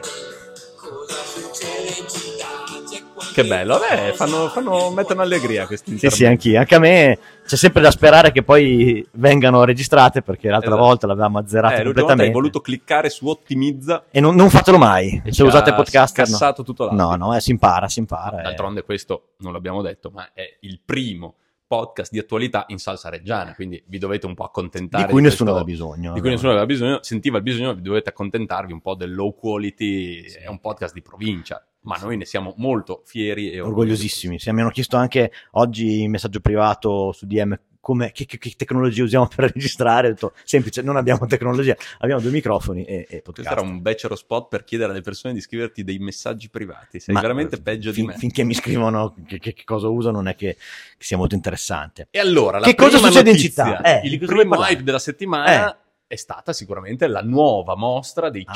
Che 3.33 3.45
bello, 3.45 3.79
vabbè, 3.79 4.13
fanno, 4.13 4.49
fanno, 4.49 4.91
mettono 4.91 5.23
allegria 5.23 5.67
questi 5.67 5.97
Sì, 5.99 6.09
sì, 6.11 6.25
anch'io. 6.27 6.59
Anche 6.59 6.75
a 6.75 6.79
me 6.79 7.19
c'è 7.47 7.57
sempre 7.57 7.81
da 7.83 7.91
sperare 7.91 8.33
che 8.33 8.43
poi 8.43 9.07
vengano 9.13 9.65
registrate 9.65 10.23
perché 10.23 10.49
l'altra 10.49 10.71
Esatto. 10.71 10.85
volta 10.85 11.07
l'avevamo 11.07 11.39
azzerata 11.39 11.75
Eh, 11.75 11.77
volta 11.79 11.89
hai 11.89 11.95
completamente. 11.95 12.33
voluto 12.33 12.61
cliccare 12.61 13.09
su 13.11 13.27
ottimizza 13.29 14.05
E 14.11 14.21
non, 14.21 14.35
non 14.35 14.51
fatelo 14.51 14.79
mai. 14.79 15.23
e 15.25 15.33
Se 15.33 15.43
usate 15.43 15.71
ha 15.71 15.75
podcaster, 15.75 16.29
no. 16.29 16.37
tutto 16.63 16.85
l'audio. 16.85 17.05
No, 17.05 17.15
no, 17.17 17.37
eh, 17.37 17.41
si 17.41 17.51
impara, 17.51 17.89
si 17.89 17.99
impara. 18.01 18.41
eh. 18.41 18.43
D'altronde 18.43 18.83
questo 18.83 19.31
non 19.39 19.53
l'abbiamo 19.53 19.83
detto, 19.83 20.11
ma 20.13 20.31
è 20.35 20.43
il 20.61 20.81
primo 20.85 21.35
podcast 21.71 22.11
di 22.11 22.19
attualità 22.19 22.65
in 22.69 22.79
salsa 22.79 23.11
reggiana, 23.11 23.55
quindi 23.55 23.81
vi 23.87 23.99
dovete 23.99 24.27
un 24.27 24.35
po' 24.35 24.43
accontentare. 24.43 25.05
di 25.07 25.13
cui 25.13 25.23
nessuno 25.23 25.53
questo- 25.53 25.71
aveva 25.71 25.87
bisogno. 25.95 26.13
Di 26.15 26.21
cui 26.21 26.31
nessuno 26.31 26.51
aveva 26.51 26.67
bisogno, 26.67 26.99
sentiva 27.03 27.37
il 27.37 27.45
bisogno, 27.45 27.75
vi 27.75 27.83
dovete 27.83 28.09
accontentarvi 28.09 28.73
un 28.73 28.81
po' 28.81 28.97
del 28.97 29.15
low 29.15 29.33
quality, 29.37 30.23
è 30.23 30.49
un 30.49 30.59
podcast 30.59 30.93
di 30.93 31.01
provincia, 31.01 31.65
ma 31.83 31.97
noi 32.03 32.17
ne 32.17 32.25
siamo 32.25 32.55
molto 32.57 33.03
fieri 33.05 33.53
e 33.53 33.61
Orgogliosissimi. 33.61 34.41
Sì, 34.41 34.51
mi 34.51 34.63
hanno 34.63 34.71
chiesto 34.71 34.97
anche 34.97 35.31
oggi 35.53 36.01
in 36.03 36.11
messaggio 36.11 36.41
privato 36.41 37.13
su 37.13 37.25
DM 37.25 37.57
come, 37.81 38.13
che, 38.13 38.27
che- 38.27 38.39
che 38.39 38.53
tecnologia 38.57 39.03
usiamo 39.03 39.27
per 39.35 39.51
registrare. 39.53 40.09
Ho 40.09 40.11
detto, 40.11 40.33
semplice, 40.45 40.83
non 40.83 40.97
abbiamo 40.97 41.27
tecnologia, 41.27 41.75
abbiamo 41.99 42.21
due 42.21 42.31
microfoni 42.31 42.85
e, 42.85 42.95
e 42.95 43.05
Questo 43.07 43.23
podcast. 43.33 43.51
era 43.51 43.61
un 43.63 43.81
becero 43.83 44.15
spot 44.17 44.49
per 44.49 44.65
chiedere 44.65 44.91
alle 44.93 45.01
persone 45.01 45.35
di 45.35 45.41
scriverti 45.41 45.83
dei 45.83 45.99
messaggi 45.99 46.49
privati. 46.51 47.01
Sei 47.01 47.15
Ma- 47.15 47.21
veramente 47.21 47.61
peggio 47.61 47.93
fin- 47.93 48.07
di 48.07 48.13
me. 48.13 48.19
Finché 48.19 48.45
mi 48.45 48.55
scrivono 48.55 49.15
che, 49.27 49.39
che- 49.39 49.57
cosa 49.65 49.89
uso, 49.89 50.11
non 50.11 50.29
è 50.29 50.35
che, 50.37 50.57
sia 50.99 51.17
molto 51.17 51.35
interessante. 51.35 52.09
E 52.11 52.19
allora, 52.19 52.59
la 52.59 52.67
Che 52.67 52.75
cosa 52.75 52.99
succede 52.99 53.31
in 53.31 53.37
notizia, 53.37 53.65
città? 53.77 54.01
Eh, 54.01 54.07
il 54.07 54.19
primo 54.19 54.63
hype 54.65 54.83
della 54.83 54.99
settimana 54.99 55.73
Eh. 55.73 55.77
è 56.09 56.17
stata 56.17 56.53
sicuramente 56.53 57.07
la 57.07 57.23
nuova 57.23 57.75
mostra 57.77 58.29
dei 58.31 58.45
Ah. 58.47 58.53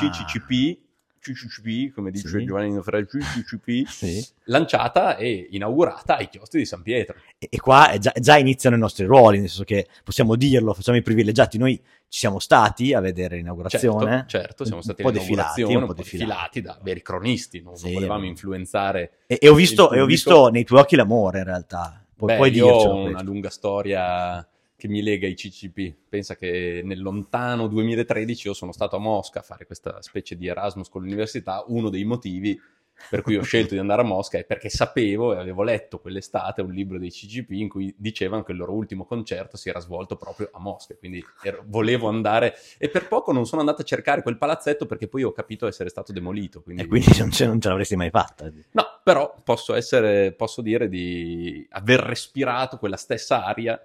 CCCP, 1.32 1.94
come 1.94 2.10
dice 2.10 2.28
Sì. 2.28 2.44
Giovanni 2.44 2.80
Fratelli, 2.82 3.06
CCCP, 3.24 3.86
Sì. 3.88 4.26
lanciata 4.44 5.16
e 5.16 5.48
inaugurata 5.52 6.16
ai 6.18 6.28
chiostri 6.28 6.60
di 6.60 6.66
San 6.66 6.82
Pietro. 6.82 7.16
E, 7.38 7.48
e 7.50 7.58
qua 7.58 7.90
è 7.90 7.98
già, 7.98 8.12
già 8.14 8.36
iniziano 8.36 8.76
i 8.76 8.78
nostri 8.78 9.06
ruoli, 9.06 9.38
nel 9.38 9.48
senso 9.48 9.64
che 9.64 9.86
possiamo 10.04 10.36
dirlo, 10.36 10.74
facciamo 10.74 10.98
i 10.98 11.02
privilegiati. 11.02 11.56
Noi 11.56 11.76
ci 12.08 12.18
siamo 12.20 12.38
stati 12.38 12.92
a 12.92 13.00
vedere 13.00 13.36
l'inaugurazione. 13.36 14.26
Certo, 14.28 14.38
certo, 14.38 14.64
siamo 14.64 14.78
Un 14.78 14.84
stati 14.84 15.02
po' 15.02 15.08
all'inaugurazione, 15.08 15.72
defilati, 15.72 15.82
un 15.82 15.86
po' 15.86 16.02
defilati 16.02 16.60
da 16.60 16.78
veri 16.82 17.02
cronisti, 17.02 17.62
non, 17.62 17.76
Sì, 17.76 17.92
volevamo 17.92 18.26
influenzare. 18.26 19.12
E, 19.26 19.38
e 19.40 19.48
ho, 19.48 19.54
visto, 19.54 19.90
e 19.92 20.00
ho 20.00 20.06
visto 20.06 20.48
nei 20.50 20.64
tuoi 20.64 20.80
occhi 20.80 20.96
l'amore, 20.96 21.38
in 21.38 21.44
realtà. 21.44 22.04
Pu- 22.16 22.26
Beh, 22.26 22.36
puoi 22.36 22.52
io 22.54 22.66
dircelo. 22.66 22.92
ho 22.92 22.96
una 22.98 23.10
questo. 23.10 23.24
lunga 23.24 23.50
storia 23.50 24.48
che 24.84 24.88
mi 24.88 25.02
lega 25.02 25.26
ai 25.26 25.34
CCP. 25.34 25.94
Pensa 26.10 26.36
che 26.36 26.82
nel 26.84 27.00
lontano 27.00 27.68
2013 27.68 28.48
io 28.48 28.52
sono 28.52 28.70
stato 28.70 28.96
a 28.96 28.98
Mosca 28.98 29.38
a 29.38 29.42
fare 29.42 29.64
questa 29.64 30.02
specie 30.02 30.36
di 30.36 30.46
Erasmus 30.46 30.90
con 30.90 31.00
l'università. 31.00 31.64
Uno 31.68 31.88
dei 31.88 32.04
motivi 32.04 32.60
per 33.08 33.22
cui 33.22 33.34
ho 33.34 33.40
scelto 33.42 33.72
di 33.72 33.80
andare 33.80 34.02
a 34.02 34.04
Mosca 34.04 34.36
è 34.36 34.44
perché 34.44 34.68
sapevo 34.68 35.32
e 35.32 35.38
avevo 35.38 35.62
letto 35.62 36.00
quell'estate 36.00 36.60
un 36.60 36.70
libro 36.70 36.98
dei 36.98 37.10
CCP 37.10 37.52
in 37.52 37.70
cui 37.70 37.94
dicevano 37.96 38.42
che 38.42 38.52
il 38.52 38.58
loro 38.58 38.74
ultimo 38.74 39.06
concerto 39.06 39.56
si 39.56 39.70
era 39.70 39.80
svolto 39.80 40.16
proprio 40.16 40.50
a 40.52 40.60
Mosca. 40.60 40.94
Quindi 40.96 41.24
ero- 41.42 41.64
volevo 41.66 42.08
andare 42.08 42.54
e 42.76 42.90
per 42.90 43.08
poco 43.08 43.32
non 43.32 43.46
sono 43.46 43.62
andato 43.62 43.80
a 43.80 43.84
cercare 43.86 44.20
quel 44.20 44.36
palazzetto 44.36 44.84
perché 44.84 45.08
poi 45.08 45.22
ho 45.22 45.32
capito 45.32 45.66
essere 45.66 45.88
stato 45.88 46.12
demolito. 46.12 46.60
Quindi... 46.60 46.82
E 46.82 46.86
quindi 46.86 47.18
non 47.18 47.30
ce, 47.30 47.46
non 47.46 47.58
ce 47.58 47.68
l'avresti 47.68 47.96
mai 47.96 48.10
fatta. 48.10 48.52
No, 48.72 49.00
però 49.02 49.34
posso 49.42 49.72
essere, 49.72 50.32
posso 50.32 50.60
dire 50.60 50.90
di 50.90 51.66
aver 51.70 52.00
respirato 52.00 52.76
quella 52.76 52.98
stessa 52.98 53.46
aria 53.46 53.82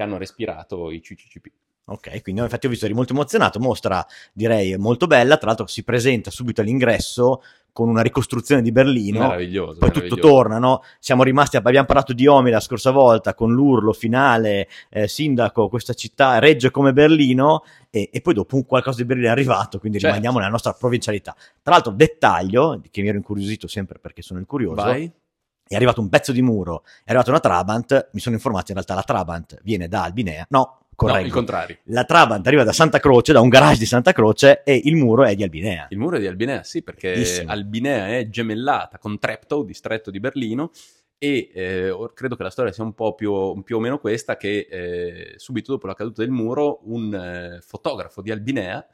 che 0.00 0.02
hanno 0.02 0.16
respirato 0.16 0.90
i 0.90 1.00
CCCP. 1.00 1.46
Ok, 1.90 2.22
quindi 2.22 2.40
infatti 2.40 2.66
ho 2.66 2.70
visto 2.70 2.84
eri 2.84 2.94
molto 2.94 3.12
emozionato, 3.12 3.58
mostra 3.58 4.06
direi 4.32 4.76
molto 4.76 5.06
bella, 5.08 5.36
tra 5.38 5.48
l'altro 5.48 5.66
si 5.66 5.82
presenta 5.82 6.30
subito 6.30 6.60
all'ingresso 6.60 7.42
con 7.72 7.88
una 7.88 8.00
ricostruzione 8.00 8.62
di 8.62 8.70
Berlino, 8.70 9.20
Meraviglioso. 9.20 9.78
poi 9.78 9.90
tutto 9.90 10.04
meraviglioso. 10.04 10.32
torna, 10.34 10.58
no? 10.58 10.82
Siamo 11.00 11.24
rimasti, 11.24 11.56
abbiamo 11.56 11.86
parlato 11.86 12.12
di 12.12 12.26
Omi 12.28 12.50
la 12.50 12.60
scorsa 12.60 12.92
volta 12.92 13.34
con 13.34 13.52
l'urlo 13.52 13.92
finale, 13.92 14.68
eh, 14.88 15.08
sindaco, 15.08 15.68
questa 15.68 15.92
città 15.92 16.38
regge 16.38 16.70
come 16.70 16.92
Berlino 16.92 17.64
e, 17.90 18.08
e 18.12 18.20
poi 18.20 18.34
dopo 18.34 18.54
un 18.54 18.64
qualcosa 18.66 18.98
di 18.98 19.04
Berlino 19.04 19.28
è 19.28 19.32
arrivato, 19.32 19.80
quindi 19.80 19.98
Certo. 19.98 20.14
rimaniamo 20.14 20.38
nella 20.38 20.52
nostra 20.52 20.72
provincialità. 20.72 21.34
Tra 21.60 21.72
l'altro 21.74 21.92
dettaglio, 21.92 22.80
che 22.88 23.02
mi 23.02 23.08
ero 23.08 23.16
incuriosito 23.16 23.66
sempre 23.66 23.98
perché 23.98 24.22
sono 24.22 24.38
il 24.38 24.46
curioso, 24.46 24.82
Vai. 24.82 25.10
È 25.72 25.76
arrivato 25.76 26.00
un 26.00 26.08
pezzo 26.08 26.32
di 26.32 26.42
muro, 26.42 26.82
è 27.04 27.12
arrivata 27.12 27.30
una 27.30 27.38
Trabant, 27.38 28.08
mi 28.12 28.18
sono 28.18 28.34
informato 28.34 28.72
in 28.72 28.74
realtà 28.74 28.94
la 28.94 29.04
Trabant 29.04 29.60
viene 29.62 29.86
da 29.86 30.02
Albinea, 30.02 30.44
no, 30.48 30.58
No, 30.58 31.06
correggo. 31.06 31.26
il 31.28 31.32
contrario. 31.32 31.78
la 31.84 32.04
Trabant 32.04 32.44
arriva 32.46 32.64
da 32.64 32.72
Santa 32.72 32.98
Croce, 32.98 33.32
da 33.32 33.40
un 33.40 33.48
garage 33.48 33.78
di 33.78 33.86
Santa 33.86 34.12
Croce 34.12 34.64
e 34.64 34.78
il 34.84 34.96
muro 34.96 35.24
è 35.24 35.34
di 35.36 35.44
Albinea. 35.44 35.86
Il 35.90 35.98
muro 35.98 36.16
è 36.16 36.18
di 36.18 36.26
Albinea, 36.26 36.64
sì, 36.64 36.82
perché 36.82 37.12
Bellissimo. 37.12 37.50
Albinea 37.52 38.08
è 38.18 38.28
gemellata 38.28 38.98
con 38.98 39.18
Treptow, 39.18 39.64
distretto 39.64 40.10
di 40.10 40.18
Berlino, 40.20 40.72
e 41.16 41.50
eh, 41.54 41.94
credo 42.14 42.34
che 42.34 42.42
la 42.42 42.50
storia 42.50 42.72
sia 42.72 42.82
un 42.82 42.92
po' 42.94 43.14
più, 43.14 43.62
più 43.62 43.76
o 43.76 43.80
meno 43.80 43.98
questa, 43.98 44.36
che 44.36 44.66
eh, 44.68 45.34
subito 45.36 45.72
dopo 45.72 45.86
la 45.86 45.94
caduta 45.94 46.22
del 46.22 46.32
muro 46.32 46.80
un 46.84 47.14
eh, 47.14 47.60
fotografo 47.62 48.20
di 48.20 48.30
Albinea 48.32 48.84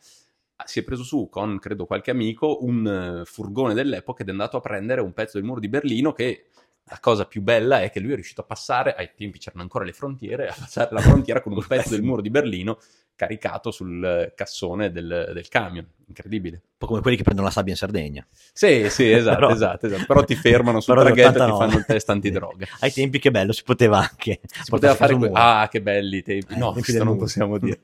si 0.65 0.79
è 0.79 0.83
preso 0.85 1.03
su 1.03 1.29
con, 1.29 1.59
credo, 1.59 1.87
qualche 1.87 2.11
amico 2.11 2.65
un 2.65 3.21
eh, 3.21 3.25
furgone 3.25 3.75
dell'epoca 3.75 4.23
ed 4.23 4.29
è 4.29 4.33
andato 4.33 4.57
a 4.57 4.61
prendere 4.61 5.01
un 5.01 5.13
pezzo 5.13 5.39
del 5.39 5.47
muro 5.47 5.61
di 5.61 5.69
Berlino 5.69 6.13
che 6.13 6.47
la 6.89 6.99
cosa 7.01 7.27
più 7.27 7.43
bella 7.43 7.83
è 7.83 7.91
che 7.91 7.99
lui 8.01 8.13
è 8.13 8.15
riuscito 8.15 8.43
a 8.43 8.45
passare, 8.45 8.95
ai 8.95 9.11
tempi 9.17 9.39
c'erano 9.39 9.63
ancora 9.63 9.85
le 9.85 9.93
frontiere, 9.93 10.47
a 10.49 10.55
passare 10.57 10.89
la 10.93 11.01
frontiera 11.01 11.41
con 11.43 11.53
un 11.53 11.65
pezzo 11.67 11.91
del 11.91 12.03
muro 12.03 12.21
di 12.23 12.31
Berlino 12.31 12.79
caricato 13.17 13.71
sul 13.71 14.33
cassone 14.37 14.93
del, 14.93 15.31
del 15.33 15.49
camion. 15.49 15.85
Incredibile. 16.07 16.57
Un 16.57 16.63
po' 16.77 16.87
come 16.87 17.01
quelli 17.01 17.17
che 17.17 17.23
prendono 17.25 17.47
la 17.49 17.53
sabbia 17.53 17.73
in 17.73 17.79
Sardegna. 17.79 18.25
Sì, 18.53 18.89
sì, 18.91 19.11
esatto, 19.11 19.35
Però- 19.37 19.51
esatto, 19.53 19.87
esatto. 19.87 20.05
Però 20.07 20.23
ti 20.23 20.35
fermano 20.37 20.81
sul 20.81 20.95
traghetto 20.97 21.29
e 21.29 21.33
ti 21.33 21.39
nell'89. 21.39 21.57
fanno 21.57 21.77
il 21.79 21.85
test 21.87 22.11
antidroga. 22.11 22.67
Ai 22.81 22.93
tempi 22.93 23.19
che 23.19 23.31
bello, 23.31 23.53
si 23.53 23.63
poteva 23.65 23.99
anche... 23.99 24.41
Si 24.45 24.69
poteva 24.71 24.95
fare 24.95 25.17
que-. 25.17 25.31
Ah, 25.33 25.67
che 25.71 25.81
belli 25.83 26.19
i 26.19 26.23
tempi. 26.23 26.53
Eh, 26.53 26.57
No, 26.59 26.67
tempi 26.67 26.83
questo 26.83 26.99
non 27.05 27.15
muro. 27.15 27.25
possiamo 27.25 27.57
dire. 27.59 27.81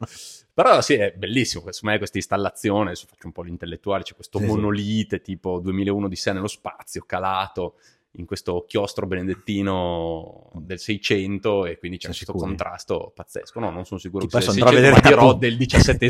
Però 0.54 0.80
sì, 0.82 0.94
è 0.94 1.12
bellissimo, 1.16 1.62
secondo 1.72 1.92
me 1.92 1.98
questa 1.98 2.18
installazione, 2.18 2.90
adesso 2.90 3.06
faccio 3.08 3.26
un 3.26 3.32
po' 3.32 3.42
l'intellettuale, 3.42 4.02
c'è 4.04 4.14
questo 4.14 4.38
Sì, 4.38 4.44
sì. 4.44 4.50
monolite 4.50 5.22
tipo 5.22 5.58
2001 5.60 6.08
di 6.08 6.16
sé 6.16 6.32
nello 6.32 6.46
spazio, 6.46 7.02
calato 7.06 7.76
in 8.16 8.26
questo 8.26 8.64
chiostro 8.68 9.06
benedettino 9.06 10.50
del 10.54 10.78
600 10.78 11.66
e 11.66 11.78
quindi 11.78 11.96
c'è 11.96 12.12
Sono 12.12 12.14
questo 12.16 12.32
sicuri? 12.32 12.46
contrasto 12.46 13.12
pazzesco. 13.14 13.58
No, 13.60 13.70
non 13.70 13.84
sono 13.84 13.98
sicuro 13.98 14.24
Tipo 14.26 14.36
che 14.38 14.42
sia 14.42 14.52
adesso 14.52 14.66
del 14.66 14.76
andrò 14.76 14.90
a 14.90 15.00
600, 15.00 15.08
vedere 15.08 15.16
ma 15.16 15.22
dirò 15.22 15.38
del 15.38 15.56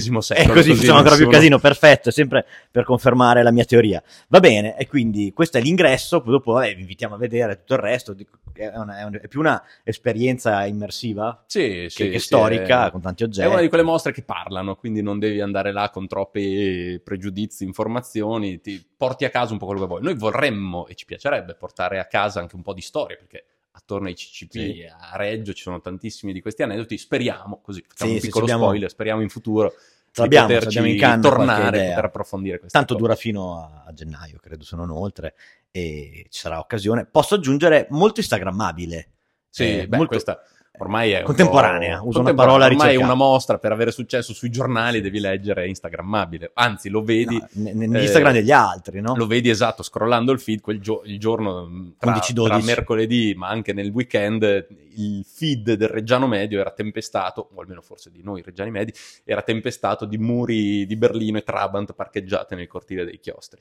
XVII 0.09 0.23
secolo. 0.23 0.55
così 0.55 0.75
facciamo 0.75 0.99
ancora 0.99 1.17
più 1.17 1.29
casino, 1.29 1.59
perfetto, 1.59 2.11
sempre 2.11 2.45
per 2.71 2.85
confermare 2.85 3.43
la 3.43 3.51
mia 3.53 3.65
teoria. 3.65 4.03
Va 4.29 4.41
bene, 4.41 4.77
e 4.77 4.87
quindi 4.89 5.33
questo 5.33 5.59
è 5.59 5.61
l'ingresso, 5.61 6.21
poi 6.23 6.33
dopo 6.33 6.53
vabbè, 6.53 6.75
vi 6.75 6.81
invitiamo 6.81 7.15
a 7.15 7.19
vedere 7.19 7.59
tutto 7.59 7.75
il 7.75 7.81
resto, 7.81 8.17
è, 8.53 8.67
una- 8.77 8.99
è 8.99 9.05
un- 9.05 9.19
è 9.23 9.29
più 9.29 9.41
una 9.41 9.63
esperienza 9.85 10.67
immersiva 10.67 11.45
Sì, 11.47 11.61
che, 11.61 11.87
sì, 11.89 12.09
che 12.11 12.19
sì, 12.19 12.25
storica, 12.27 12.89
è- 12.89 12.91
con 12.91 13.01
tanti 13.01 13.23
È 13.23 13.27
oggetti. 13.27 13.49
una 13.49 13.61
di 13.61 13.69
quelle 13.69 13.85
mostre 13.85 14.13
che 14.13 14.23
parlano, 14.23 14.75
quindi 14.77 15.03
non 15.03 15.19
devi 15.19 15.41
andare 15.41 15.73
là 15.73 15.89
con 15.91 16.07
troppi 16.09 17.01
pregiudizi, 17.03 17.65
informazioni, 17.65 18.61
ti 18.61 18.85
porti 19.03 19.25
a 19.25 19.31
casa 19.31 19.51
un 19.53 19.59
po' 19.59 19.67
quello 19.67 19.81
che 19.81 19.87
vuoi. 19.89 20.01
Noi 20.01 20.15
vorremmo 20.15 20.87
e 20.87 20.95
ci 20.95 21.07
piacerebbe 21.07 21.55
portare 21.55 21.99
a 21.99 22.05
casa 22.05 22.39
anche 22.39 22.55
un 22.55 22.63
po' 22.63 22.73
di 22.73 22.83
storia, 22.83 23.17
perché 23.17 23.45
attorno 23.73 24.07
ai 24.07 24.15
CCP 24.15 24.51
Sì. 24.53 24.87
a 24.89 25.17
Reggio 25.17 25.53
ci 25.55 25.63
sono 25.63 25.81
tantissimi 25.81 26.33
di 26.33 26.41
questi 26.41 26.63
aneddoti. 26.63 26.97
Speriamo, 26.97 27.59
così 27.63 27.85
facciamo 27.85 28.11
Sì, 28.11 28.17
un 28.19 28.23
piccolo 28.23 28.45
abbiamo- 28.45 28.63
spoiler, 28.67 28.91
speriamo 28.91 29.21
in 29.23 29.29
futuro 29.29 29.73
di 29.75 30.21
l'abbiamo, 30.21 30.47
ce 30.51 30.55
poterci 30.55 30.89
in 30.91 30.99
canna 31.01 31.21
tornare, 31.21 31.79
poter 31.89 32.05
approfondire 32.05 32.59
questa 32.61 32.79
Tanto 32.79 32.95
cosa. 32.95 33.07
dura 33.07 33.19
fino 33.19 33.59
a, 33.59 33.83
a 33.89 33.93
gennaio, 33.93 34.39
credo, 34.41 34.63
se 34.63 34.77
non 34.77 34.91
oltre, 34.91 35.35
e 35.73 36.27
ci 36.31 36.39
sarà 36.39 36.61
occasione. 36.61 37.05
Posso 37.05 37.35
aggiungere 37.35 37.89
molto 37.91 38.21
instagrammabile. 38.21 39.09
Sì, 39.49 39.81
Eh, 39.81 39.89
beh, 39.89 39.97
molto- 39.97 40.13
questa 40.13 40.41
ormai 40.79 41.13
è 41.13 41.23
Contemporanea, 41.23 41.99
po' 41.99 42.09
uso 42.09 42.21
una 42.21 42.35
parola 42.35 42.65
Ormai 42.65 42.87
ricercata. 42.89 43.05
una 43.05 43.15
mostra 43.15 43.59
per 43.59 43.73
avere 43.73 43.91
successo 43.93 44.33
sui 44.33 44.51
giornali 44.51 45.01
devi 45.01 45.21
leggere 45.21 45.69
instagrammabile, 45.69 46.51
anzi 46.55 46.89
lo 46.89 47.03
vedi 47.03 47.37
No, 47.53 47.71
eh, 47.99 48.03
Instagram 48.03 48.33
degli 48.33 48.51
altri, 48.51 49.01
no? 49.01 49.15
Lo 49.15 49.27
vedi 49.27 49.51
esatto, 49.51 49.83
scrollando 49.83 50.33
il 50.33 50.41
feed 50.41 50.61
quel 50.61 50.81
gio- 50.81 51.03
il 51.05 51.19
giorno 51.19 51.67
mh, 51.67 51.95
tra, 51.99 52.13
11-12. 52.15 52.45
tra 52.47 52.59
mercoledì, 52.63 53.35
ma 53.37 53.49
anche 53.49 53.73
nel 53.73 53.91
weekend, 53.91 54.67
il 54.95 55.25
feed 55.25 55.75
del 55.75 55.89
Reggiano 55.89 56.27
Medio 56.27 56.59
era 56.61 56.71
tempestato, 56.71 57.51
o 57.55 57.61
almeno 57.61 57.83
forse 57.83 58.11
di 58.11 58.23
noi 58.23 58.43
Reggiani 58.43 58.71
Medi, 58.71 58.93
era 59.25 59.43
tempestato 59.43 60.05
di 60.07 60.19
muri 60.19 60.87
di 60.87 60.97
Berlino 60.97 61.39
e 61.39 61.43
Trabant 61.43 61.93
parcheggiate 61.95 62.55
nel 62.55 62.67
cortile 62.67 63.05
dei 63.05 63.21
chiostri. 63.21 63.61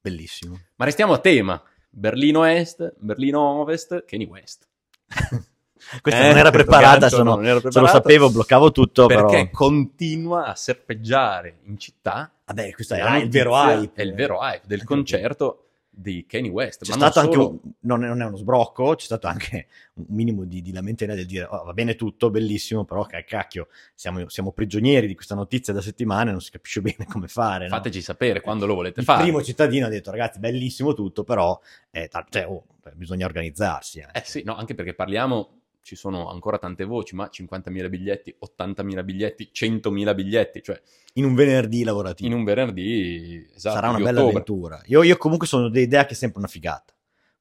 Bellissimo. 0.00 0.58
Ma 0.76 0.84
restiamo 0.84 1.12
a 1.12 1.18
tema. 1.18 1.62
Berlino 1.88 2.44
Est, 2.44 2.94
Berlino 2.98 3.40
Ovest, 3.40 4.04
Kanye 4.04 4.26
West. 4.26 4.66
Questa 6.00 6.20
Eh, 6.22 6.28
non 6.28 6.38
era 6.38 6.50
preparata, 6.50 7.08
sono- 7.08 7.34
non 7.36 7.46
era 7.46 7.60
se 7.70 7.80
lo 7.80 7.86
sapevo 7.86 8.30
bloccavo 8.30 8.70
tutto, 8.70 9.06
Perché 9.06 9.36
però... 9.36 9.48
continua 9.52 10.46
a 10.46 10.54
serpeggiare 10.54 11.58
in 11.64 11.78
città. 11.78 12.30
Vabbè, 12.44 12.72
questo 12.72 12.94
è 12.94 13.16
il 13.18 13.28
vero 13.28 13.54
hype. 13.56 13.92
È 14.00 14.02
il 14.04 14.14
vero 14.14 14.38
hype 14.40 14.62
del 14.66 14.84
concerto 14.84 15.64
di 15.92 16.24
Kanye 16.26 16.48
West. 16.50 16.84
C'è 16.84 16.90
ma 16.92 16.96
non 16.96 17.10
stato 17.10 17.26
anche 17.26 17.36
solo- 17.38 17.48
un, 17.62 17.72
non, 17.80 18.04
è, 18.04 18.06
non 18.08 18.22
è 18.22 18.24
uno 18.24 18.36
sbrocco, 18.36 18.94
c'è 18.94 19.04
stato 19.04 19.26
anche 19.26 19.66
un 19.94 20.06
minimo 20.08 20.44
di, 20.44 20.62
di 20.62 20.72
lamentela 20.72 21.14
del 21.14 21.26
dire 21.26 21.44
"Oh, 21.50 21.64
va 21.64 21.72
bene 21.74 21.94
tutto, 21.94 22.30
bellissimo, 22.30 22.84
però 22.84 23.04
cacchio, 23.04 23.68
siamo, 23.94 24.26
siamo 24.28 24.52
prigionieri 24.52 25.06
di 25.06 25.14
questa 25.14 25.34
notizia 25.34 25.72
da 25.74 25.82
settimane, 25.82 26.30
non 26.30 26.40
si 26.40 26.50
capisce 26.52 26.80
bene 26.80 27.04
come 27.06 27.28
fare. 27.28 27.64
no?" 27.68 27.74
Fateci 27.76 28.00
sapere 28.00 28.40
quando 28.40 28.64
lo 28.66 28.74
volete 28.74 29.00
Il 29.00 29.04
fare. 29.06 29.22
primo 29.24 29.42
cittadino 29.42 29.86
ha 29.86 29.90
detto 29.90 30.10
ragazzi 30.10 30.38
bellissimo 30.38 30.94
tutto, 30.94 31.22
però 31.24 31.58
eh, 31.90 32.08
cioè, 32.30 32.46
oh, 32.46 32.64
bisogna 32.94 33.26
organizzarsi. 33.26 33.98
eh." 33.98 34.06
Eh 34.12 34.22
sì, 34.24 34.42
no, 34.44 34.56
anche 34.56 34.74
perché 34.74 34.94
parliamo, 34.94 35.59
ci 35.82 35.96
sono 35.96 36.28
ancora 36.30 36.58
tante 36.58 36.84
voci, 36.84 37.14
ma 37.14 37.28
50.000 37.32 37.88
biglietti, 37.88 38.36
80.000 38.58 39.04
biglietti, 39.04 39.50
100.000 39.52 40.14
biglietti, 40.14 40.62
cioè 40.62 40.80
In 41.14 41.24
un 41.24 41.34
venerdì 41.34 41.82
lavorativo. 41.84 42.28
in 42.28 42.34
un 42.36 42.44
venerdì, 42.44 43.46
esatto, 43.54 43.74
Sarà 43.76 43.88
una 43.88 43.98
bella 43.98 44.10
ottobre. 44.20 44.30
avventura. 44.30 44.82
Io, 44.86 45.02
io 45.02 45.16
comunque 45.16 45.46
sono 45.46 45.68
dell'idea 45.68 46.04
che 46.06 46.12
è 46.12 46.16
sempre 46.16 46.38
una 46.38 46.48
figata. 46.48 46.92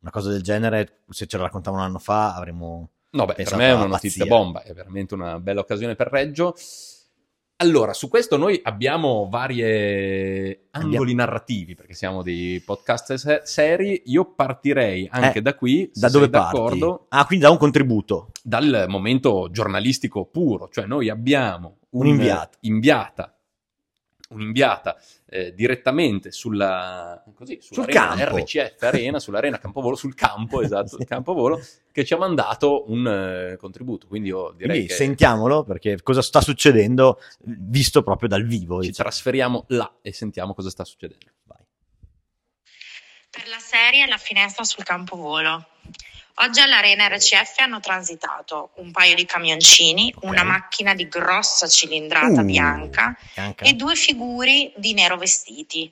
Una 0.02 0.12
cosa 0.12 0.30
del 0.30 0.42
genere, 0.42 1.02
se 1.10 1.26
ce 1.28 1.38
la 1.38 1.44
raccontavano 1.44 1.84
un 1.84 1.90
anno 1.90 2.00
fa, 2.00 2.36
avremmo... 2.36 2.90
No, 3.12 3.26
beh, 3.26 3.34
per 3.34 3.56
me 3.56 3.68
è 3.70 3.74
una 3.74 3.86
notizia 3.88 4.24
pazzia. 4.24 4.38
bomba, 4.38 4.62
è 4.64 4.74
veramente 4.74 5.14
una 5.16 5.40
bella 5.40 5.60
occasione 5.62 5.96
per 5.96 6.08
Reggio. 6.08 6.56
Allora, 7.62 7.92
su 7.92 8.08
questo 8.08 8.38
noi 8.38 8.58
abbiamo 8.64 9.28
varie 9.30 10.68
angoli 10.72 11.14
narrativi, 11.14 11.76
perché 11.76 11.94
siamo 11.94 12.24
dei 12.24 12.62
podcast 12.62 13.16
se- 13.16 13.42
seri. 13.44 14.02
Io 14.06 14.32
partirei 14.34 15.10
anche 15.12 15.40
Eh, 15.40 15.42
da 15.42 15.54
qui, 15.56 15.92
Da 15.94 16.08
dove 16.08 16.24
sei 16.24 16.30
parti? 16.32 16.56
d'accordo, 16.56 17.06
Ah, 17.10 17.26
quindi 17.26 17.44
da 17.44 17.52
un 17.52 17.58
contributo. 17.58 18.30
dal 18.42 18.86
momento 18.88 19.50
giornalistico 19.52 20.24
puro, 20.24 20.70
cioè 20.72 20.86
noi 20.86 21.10
abbiamo 21.10 21.80
un- 21.90 22.02
Un'inviata. 22.08 22.58
inviata, 22.62 23.36
un'inviata 24.30 24.98
eh, 25.28 25.54
direttamente 25.54 26.32
sulla, 26.32 27.24
così, 27.36 27.60
sulla 27.62 27.84
Sul 27.84 27.98
arena 27.98 28.24
campo. 28.26 28.38
RCF 28.38 28.82
Arena, 28.84 29.20
sull'arena 29.22 29.58
Campovolo, 29.60 29.96
sul 29.96 30.14
campo, 30.16 30.62
esatto, 30.62 30.98
Sì. 30.98 31.06
Campovolo, 31.06 31.60
che 31.92 32.06
ci 32.06 32.14
ha 32.14 32.18
mandato 32.18 32.90
un 32.92 33.08
eh, 33.08 33.58
contributo. 33.58 34.08
Quindi 34.08 34.30
io 34.30 34.52
direi 34.56 34.72
Quindi 34.78 34.88
che 34.88 34.94
sentiamolo 34.94 35.64
perché 35.64 36.02
cosa 36.02 36.22
sta 36.22 36.42
succedendo 36.42 37.20
visto 37.44 38.04
proprio 38.04 38.30
dal 38.30 38.46
vivo. 38.46 38.82
ci 38.82 38.90
diciamo. 38.90 39.10
trasferiamo 39.10 39.66
là 39.70 39.92
e 40.02 40.14
sentiamo 40.14 40.54
cosa 40.54 40.70
sta 40.70 40.84
succedendo. 40.86 41.26
Vai. 41.46 41.58
Per 43.32 43.48
la 43.48 43.60
serie 43.60 44.08
La 44.08 44.18
finestra 44.18 44.64
sul 44.64 44.84
campovolo. 44.84 45.66
Oggi 46.36 46.62
all'Arena 46.62 47.08
RCF 47.08 47.58
hanno 47.60 47.80
transitato 47.82 48.72
un 48.76 48.92
paio 48.92 49.14
di 49.16 49.26
camioncini, 49.26 50.14
Ok. 50.16 50.24
una 50.24 50.44
macchina 50.44 50.94
di 50.94 51.08
grossa 51.10 51.68
cilindrata 51.68 52.42
Uh, 52.42 52.46
bianca 52.46 53.16
Bianca. 53.34 53.66
e 53.66 53.74
due 53.74 53.96
figuri 53.96 54.72
di 54.78 54.94
nero 54.94 55.18
vestiti. 55.18 55.92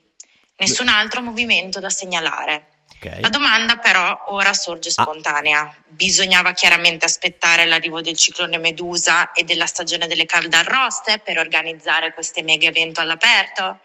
Nessun 0.56 0.88
altro 0.88 1.20
movimento 1.22 1.80
da 1.80 1.90
segnalare. 1.90 2.68
Ok. 3.00 3.18
La 3.20 3.28
domanda 3.28 3.76
però 3.76 4.24
ora 4.28 4.54
sorge 4.54 4.88
Ah. 4.88 5.02
spontanea. 5.02 5.72
Bisognava 5.86 6.52
chiaramente 6.52 7.04
aspettare 7.04 7.66
l'arrivo 7.66 8.00
del 8.00 8.16
ciclone 8.16 8.56
Medusa 8.58 9.32
e 9.32 9.44
della 9.44 9.66
stagione 9.66 10.06
delle 10.06 10.24
calde 10.26 10.56
arroste 10.56 11.18
per 11.18 11.38
organizzare 11.38 12.12
questo 12.14 12.42
mega 12.42 12.66
evento 12.68 13.00
all'aperto? 13.00 13.80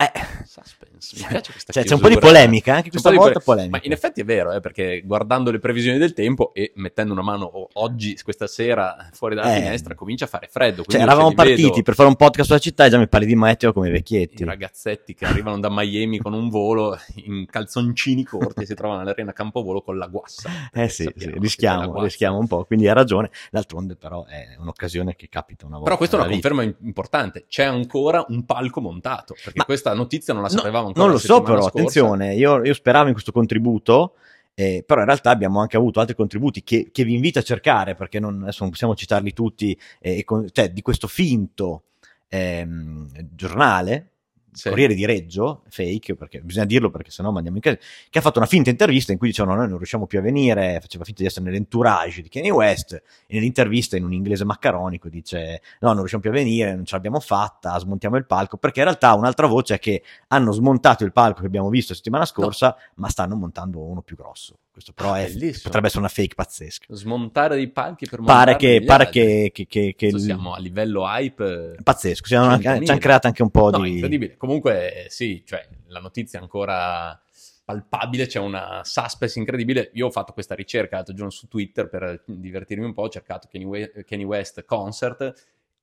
Eh, 0.00 0.12
Suspense. 0.44 1.16
Questa 1.50 1.72
cioè, 1.72 1.84
c'è 1.84 1.94
un 1.94 1.98
po' 1.98 2.08
di 2.08 2.18
polemica, 2.18 2.76
anche 2.76 2.88
questa 2.88 3.10
po' 3.10 3.16
volta 3.16 3.40
pole- 3.40 3.44
polemica. 3.44 3.78
Ma 3.78 3.82
in 3.84 3.90
effetti 3.90 4.20
è 4.20 4.24
vero, 4.24 4.52
eh, 4.52 4.60
perché 4.60 5.02
guardando 5.04 5.50
le 5.50 5.58
previsioni 5.58 5.98
del 5.98 6.12
tempo 6.12 6.54
e 6.54 6.70
mettendo 6.76 7.12
una 7.12 7.22
mano 7.22 7.68
oggi, 7.72 8.16
questa 8.22 8.46
sera, 8.46 9.08
fuori 9.12 9.34
dalla 9.34 9.56
Eh. 9.56 9.60
finestra, 9.60 9.96
comincia 9.96 10.26
a 10.26 10.28
fare 10.28 10.46
freddo. 10.48 10.84
Cioè, 10.86 11.00
eravamo 11.00 11.30
li 11.30 11.34
vedo 11.34 11.48
partiti 11.48 11.82
per 11.82 11.94
fare 11.96 12.08
un 12.08 12.14
podcast 12.14 12.46
sulla 12.46 12.60
città 12.60 12.84
e 12.86 12.90
già 12.90 12.98
mi 12.98 13.08
parli 13.08 13.26
di 13.26 13.34
meteo 13.34 13.72
come 13.72 13.88
i 13.88 13.90
vecchietti. 13.90 14.42
I 14.42 14.46
ragazzetti 14.46 15.14
che 15.14 15.24
arrivano 15.26 15.58
da 15.58 15.68
Miami 15.68 16.18
con 16.18 16.32
un 16.32 16.48
volo 16.48 16.96
in 17.24 17.46
calzoncini 17.46 18.22
corti 18.22 18.62
e 18.62 18.66
si 18.66 18.74
trovano 18.74 19.00
all'arena 19.00 19.32
Campovolo 19.32 19.82
con 19.82 19.98
la 19.98 20.06
guassa. 20.06 20.48
Eh 20.72 20.88
sì, 20.88 21.10
sì, 21.16 21.28
rischiamo, 21.40 22.00
rischiamo 22.04 22.38
un 22.38 22.46
po', 22.46 22.64
quindi 22.64 22.86
hai 22.86 22.94
ragione. 22.94 23.30
D'altronde 23.50 23.96
però 23.96 24.24
è 24.26 24.54
un'occasione 24.60 25.16
che 25.16 25.28
capita 25.28 25.66
una 25.66 25.78
volta. 25.78 25.86
Però 25.86 25.96
questa 25.96 26.16
è 26.18 26.20
una 26.20 26.28
conferma 26.30 26.62
importante. 26.62 27.46
C'è 27.48 27.64
ancora 27.64 28.24
un 28.28 28.44
palco 28.44 28.80
montato. 28.80 29.34
Perché 29.34 29.58
Ma- 29.58 29.64
questa 29.64 29.86
notizia 29.94 30.32
non 30.34 30.42
la 30.42 30.48
No, 30.48 30.56
sapevamo 30.56 30.86
ancora. 30.88 31.04
non 31.04 31.14
lo 31.14 31.18
so 31.20 31.40
però, 31.42 31.60
scorsa. 31.60 31.68
attenzione, 31.68 32.34
io, 32.34 32.64
io 32.64 32.74
speravo 32.74 33.06
in 33.06 33.12
questo 33.12 33.32
contributo, 33.32 34.14
eh, 34.54 34.82
però 34.86 35.00
in 35.00 35.06
realtà 35.06 35.30
abbiamo 35.30 35.60
anche 35.60 35.76
avuto 35.76 36.00
altri 36.00 36.14
contributi 36.16 36.62
che, 36.62 36.88
che 36.92 37.04
vi 37.04 37.14
invito 37.14 37.38
a 37.38 37.42
cercare, 37.42 37.94
perché 37.94 38.18
non, 38.20 38.42
adesso 38.42 38.58
non 38.62 38.70
possiamo 38.70 38.94
citarli 38.94 39.32
tutti, 39.32 39.78
eh, 40.00 40.24
con- 40.24 40.48
cioè 40.52 40.70
di 40.70 40.82
questo 40.82 41.06
finto 41.06 41.84
ehm, 42.28 43.08
giornale, 43.34 44.10
Sì. 44.58 44.70
Corriere 44.70 44.94
di 44.94 45.06
Reggio, 45.06 45.62
fake, 45.68 46.16
perché 46.16 46.40
bisogna 46.40 46.64
dirlo 46.64 46.90
perché 46.90 47.12
sennò 47.12 47.30
mandiamo 47.30 47.58
in 47.58 47.62
casa, 47.62 47.78
che 48.10 48.18
ha 48.18 48.20
fatto 48.20 48.38
una 48.38 48.48
finta 48.48 48.70
intervista 48.70 49.12
in 49.12 49.18
cui 49.18 49.28
dicevano 49.28 49.54
noi 49.56 49.68
non 49.68 49.76
riusciamo 49.76 50.06
più 50.06 50.18
a 50.18 50.22
venire, 50.22 50.78
faceva 50.80 51.04
finta 51.04 51.22
di 51.22 51.28
essere 51.28 51.44
nell'entourage 51.44 52.22
di 52.22 52.28
Kanye 52.28 52.50
West, 52.50 52.92
e 52.92 53.34
nell'intervista 53.34 53.96
in 53.96 54.04
un 54.04 54.12
inglese 54.12 54.44
maccaronico 54.44 55.08
dice 55.08 55.62
no 55.80 55.88
non 55.90 55.98
riusciamo 55.98 56.22
più 56.22 56.30
a 56.30 56.34
venire, 56.34 56.74
non 56.74 56.84
ce 56.84 56.96
l'abbiamo 56.96 57.20
fatta, 57.20 57.78
smontiamo 57.78 58.16
il 58.16 58.26
palco, 58.26 58.56
perché 58.56 58.80
in 58.80 58.86
realtà 58.86 59.14
un'altra 59.14 59.46
voce 59.46 59.74
è 59.76 59.78
che 59.78 60.02
hanno 60.28 60.50
smontato 60.50 61.04
il 61.04 61.12
palco 61.12 61.40
che 61.40 61.46
abbiamo 61.46 61.68
visto 61.68 61.92
la 61.92 61.98
settimana 61.98 62.24
scorsa, 62.24 62.76
ma 62.96 63.08
stanno 63.08 63.36
montando 63.36 63.80
uno 63.80 64.02
più 64.02 64.16
grosso. 64.16 64.58
Questo 64.78 64.92
però 64.92 65.14
è, 65.14 65.24
Bellissimo. 65.24 65.62
potrebbe 65.64 65.86
essere 65.88 66.00
una 66.02 66.08
fake 66.08 66.34
pazzesca. 66.36 66.86
Smontare 66.94 67.56
dei 67.56 67.68
palchi 67.68 68.06
per 68.06 68.20
Pare 68.20 68.52
montare 68.52 68.56
che, 68.56 68.78
degli 68.78 68.86
pare 68.86 69.04
altri. 69.06 69.20
che, 69.20 69.50
che, 69.52 69.66
che, 69.66 69.94
che 69.96 70.06
il- 70.06 70.20
siamo 70.20 70.54
a 70.54 70.58
livello 70.60 71.02
hype. 71.04 71.76
pazzesco, 71.82 72.26
ci 72.26 72.34
hanno, 72.36 72.52
anche- 72.52 72.68
100.000. 72.68 72.84
ci 72.84 72.90
hanno 72.92 73.00
creato 73.00 73.26
anche 73.26 73.42
un 73.42 73.50
po' 73.50 73.70
No, 73.70 73.80
di... 73.82 73.92
incredibile. 73.94 74.36
Comunque, 74.36 75.06
sì, 75.08 75.42
cioè, 75.44 75.66
la 75.88 75.98
notizia 75.98 76.38
ancora 76.38 77.20
palpabile, 77.64 78.26
c'è 78.26 78.38
una 78.38 78.82
suspense 78.84 79.38
incredibile. 79.40 79.90
Io 79.94 80.06
ho 80.06 80.10
fatto 80.10 80.32
questa 80.32 80.54
ricerca 80.54 80.94
l'altro 80.96 81.12
giorno 81.14 81.30
su 81.30 81.48
Twitter 81.48 81.88
per 81.88 82.22
divertirmi 82.24 82.84
un 82.84 82.94
po', 82.94 83.02
ho 83.02 83.08
cercato 83.08 83.48
Kanye 83.50 83.66
West, 83.66 84.04
Kanye 84.04 84.24
West 84.24 84.64
concert, 84.64 85.32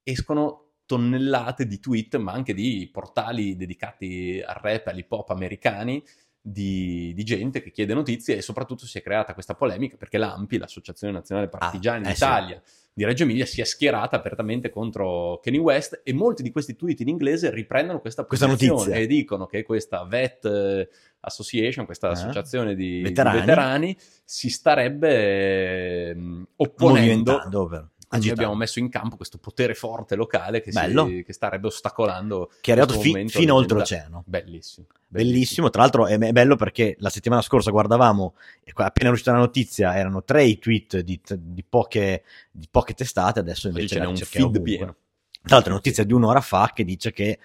escono 0.03 0.61
tonnellate 0.85 1.67
di 1.67 1.79
tweet, 1.79 2.15
ma 2.17 2.31
anche 2.31 2.53
di 2.53 2.87
portali 2.91 3.55
dedicati 3.57 4.41
al 4.45 4.55
rap, 4.61 4.87
all'hip 4.87 5.11
hop 5.11 5.29
americani, 5.31 6.01
di, 6.47 7.11
di, 7.15 7.23
gente 7.23 7.59
che 7.63 7.71
chiede 7.71 7.95
notizie 7.95 8.37
e 8.37 8.41
soprattutto 8.43 8.85
si 8.85 8.99
è 8.99 9.01
creata 9.01 9.33
questa 9.33 9.55
polemica 9.55 9.97
perché 9.97 10.19
l'AMPI, 10.19 10.59
l'Associazione 10.59 11.11
Nazionale 11.11 11.47
Partigiani 11.47 12.05
Ah, 12.05 12.09
eh 12.09 12.13
d'Italia 12.13 12.61
di 12.93 13.03
Reggio 13.03 13.23
Emilia, 13.23 13.45
si 13.47 13.59
è 13.61 13.63
schierata 13.65 14.15
apertamente 14.15 14.69
contro 14.69 15.39
Kanye 15.43 15.59
West 15.59 16.01
e 16.03 16.13
molti 16.13 16.43
di 16.43 16.51
questi 16.51 16.75
tweet 16.75 16.99
in 17.01 17.07
inglese 17.09 17.49
riprendono 17.49 17.99
questa 17.99 18.23
Questa 18.25 18.45
posizione 18.45 18.77
notizia. 18.79 18.99
e 19.01 19.07
dicono 19.07 19.47
che 19.47 19.63
questa 19.63 20.03
VET 20.05 20.45
eh, 20.45 20.89
Association, 21.21 21.85
questa 21.85 22.09
Eh. 22.09 22.11
associazione 22.11 22.75
di 22.75 22.97
di 22.97 23.01
Veterani. 23.01 23.39
veterani, 23.39 23.97
si 24.23 24.49
starebbe 24.51 26.09
ehm, 26.11 26.47
opponendo 26.57 27.41
Agitare. 28.15 28.33
abbiamo 28.41 28.55
messo 28.55 28.79
in 28.79 28.89
campo 28.89 29.15
questo 29.15 29.37
potere 29.37 29.73
forte 29.73 30.15
locale 30.15 30.61
che, 30.61 30.71
si- 30.71 31.23
che 31.25 31.33
starebbe 31.33 31.67
ostacolando 31.67 32.51
che 32.61 32.71
è 32.73 32.77
arrivato 32.77 32.99
fi- 32.99 33.27
fino 33.29 33.55
oltreoceano. 33.55 34.23
Bellissimo, 34.25 34.87
Bellissimo, 35.07 35.69
tra 35.69 35.81
l'altro 35.81 36.07
è, 36.07 36.17
è 36.17 36.31
bello 36.31 36.55
perché 36.55 36.95
la 36.99 37.09
settimana 37.09 37.41
scorsa 37.41 37.71
guardavamo, 37.71 38.33
appena 38.73 38.91
era 39.05 39.11
uscita 39.11 39.31
la 39.31 39.37
notizia, 39.37 39.95
erano 39.95 40.23
tre 40.23 40.43
i 40.43 40.59
tweet 40.59 40.99
di, 40.99 41.19
di 41.37 41.63
poche, 41.67 42.23
di 42.51 42.67
poche 42.69 42.93
testate, 42.93 43.39
adesso 43.39 43.67
invece 43.67 43.97
la 43.99 44.07
un 44.09 44.15
è 44.15 44.17
feed 44.17 44.43
ovunque. 44.43 44.61
pieno. 44.63 44.95
Tra 45.41 45.55
l'altro 45.55 45.71
è 45.71 45.75
notizia 45.75 46.03
di 46.03 46.13
un'ora 46.13 46.41
fa 46.41 46.71
che 46.73 46.83
dice 46.83 47.11
che, 47.11 47.39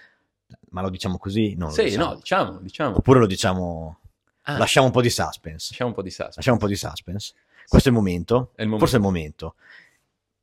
ma 0.71 0.81
lo 0.81 0.89
diciamo 0.89 1.17
così? 1.17 1.55
Non 1.55 1.71
Sì, 1.71 1.83
diciamo. 1.83 2.05
no, 2.05 2.15
diciamo, 2.15 2.59
diciamo. 2.59 2.95
Oppure 2.97 3.19
lo 3.19 3.27
diciamo, 3.27 3.97
Ah, 4.43 4.57
lasciamo 4.57 4.87
un 4.87 4.91
po' 4.91 5.01
di 5.01 5.09
suspense. 5.11 5.67
lasciamo 5.69 5.89
un 5.91 5.95
po' 5.95 6.01
di 6.01 6.09
suspense. 6.09 6.35
Lasciamo 6.37 6.55
un 6.57 6.61
po' 6.63 6.67
di 6.67 6.75
suspense. 6.75 7.33
Questo 7.67 7.87
è 7.89 7.91
il 7.91 7.97
momento. 7.97 8.51
È 8.55 8.61
il 8.63 8.67
momento. 8.69 8.77
Forse 8.79 8.95
è 8.95 8.97
il 8.99 9.05
momento. 9.05 9.55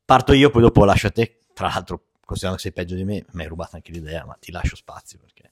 Parto 0.09 0.33
io, 0.33 0.49
poi 0.49 0.63
dopo 0.63 0.85
lascio 0.85 1.05
a 1.05 1.11
te. 1.11 1.37
Tra 1.53 1.67
l'altro, 1.67 2.05
considerando 2.25 2.59
che 2.59 2.67
sei 2.67 2.71
peggio 2.71 2.95
di 2.95 3.03
me, 3.03 3.27
mi 3.33 3.43
hai 3.43 3.47
rubato 3.47 3.75
anche 3.75 3.91
l'idea, 3.91 4.25
ma 4.25 4.35
ti 4.39 4.51
lascio 4.51 4.75
spazio 4.75 5.19
perché 5.19 5.51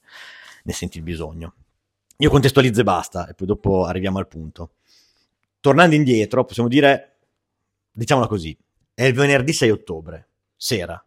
ne 0.64 0.72
senti 0.72 0.98
il 0.98 1.04
bisogno. 1.04 1.54
Io 2.16 2.28
contestualizzo 2.28 2.80
e 2.80 2.82
basta, 2.82 3.28
e 3.28 3.34
poi 3.34 3.46
dopo 3.46 3.84
arriviamo 3.84 4.18
al 4.18 4.26
punto. 4.26 4.72
Tornando 5.60 5.94
indietro, 5.94 6.44
possiamo 6.44 6.68
dire, 6.68 7.18
diciamola 7.92 8.26
così, 8.26 8.58
è 8.94 9.04
il 9.04 9.14
venerdì 9.14 9.52
6 9.52 9.70
ottobre, 9.70 10.28
sera. 10.56 11.00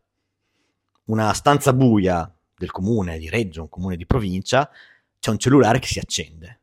Una 1.08 1.34
stanza 1.34 1.74
buia 1.74 2.34
del 2.56 2.72
comune 2.72 3.18
di 3.18 3.28
Reggio, 3.28 3.64
un 3.64 3.70
comune 3.70 3.98
di 3.98 4.06
provincia, 4.06 4.70
c'è 5.20 5.30
un 5.30 5.38
cellulare 5.38 5.80
che 5.80 5.88
si 5.88 6.00
accende. 6.00 6.60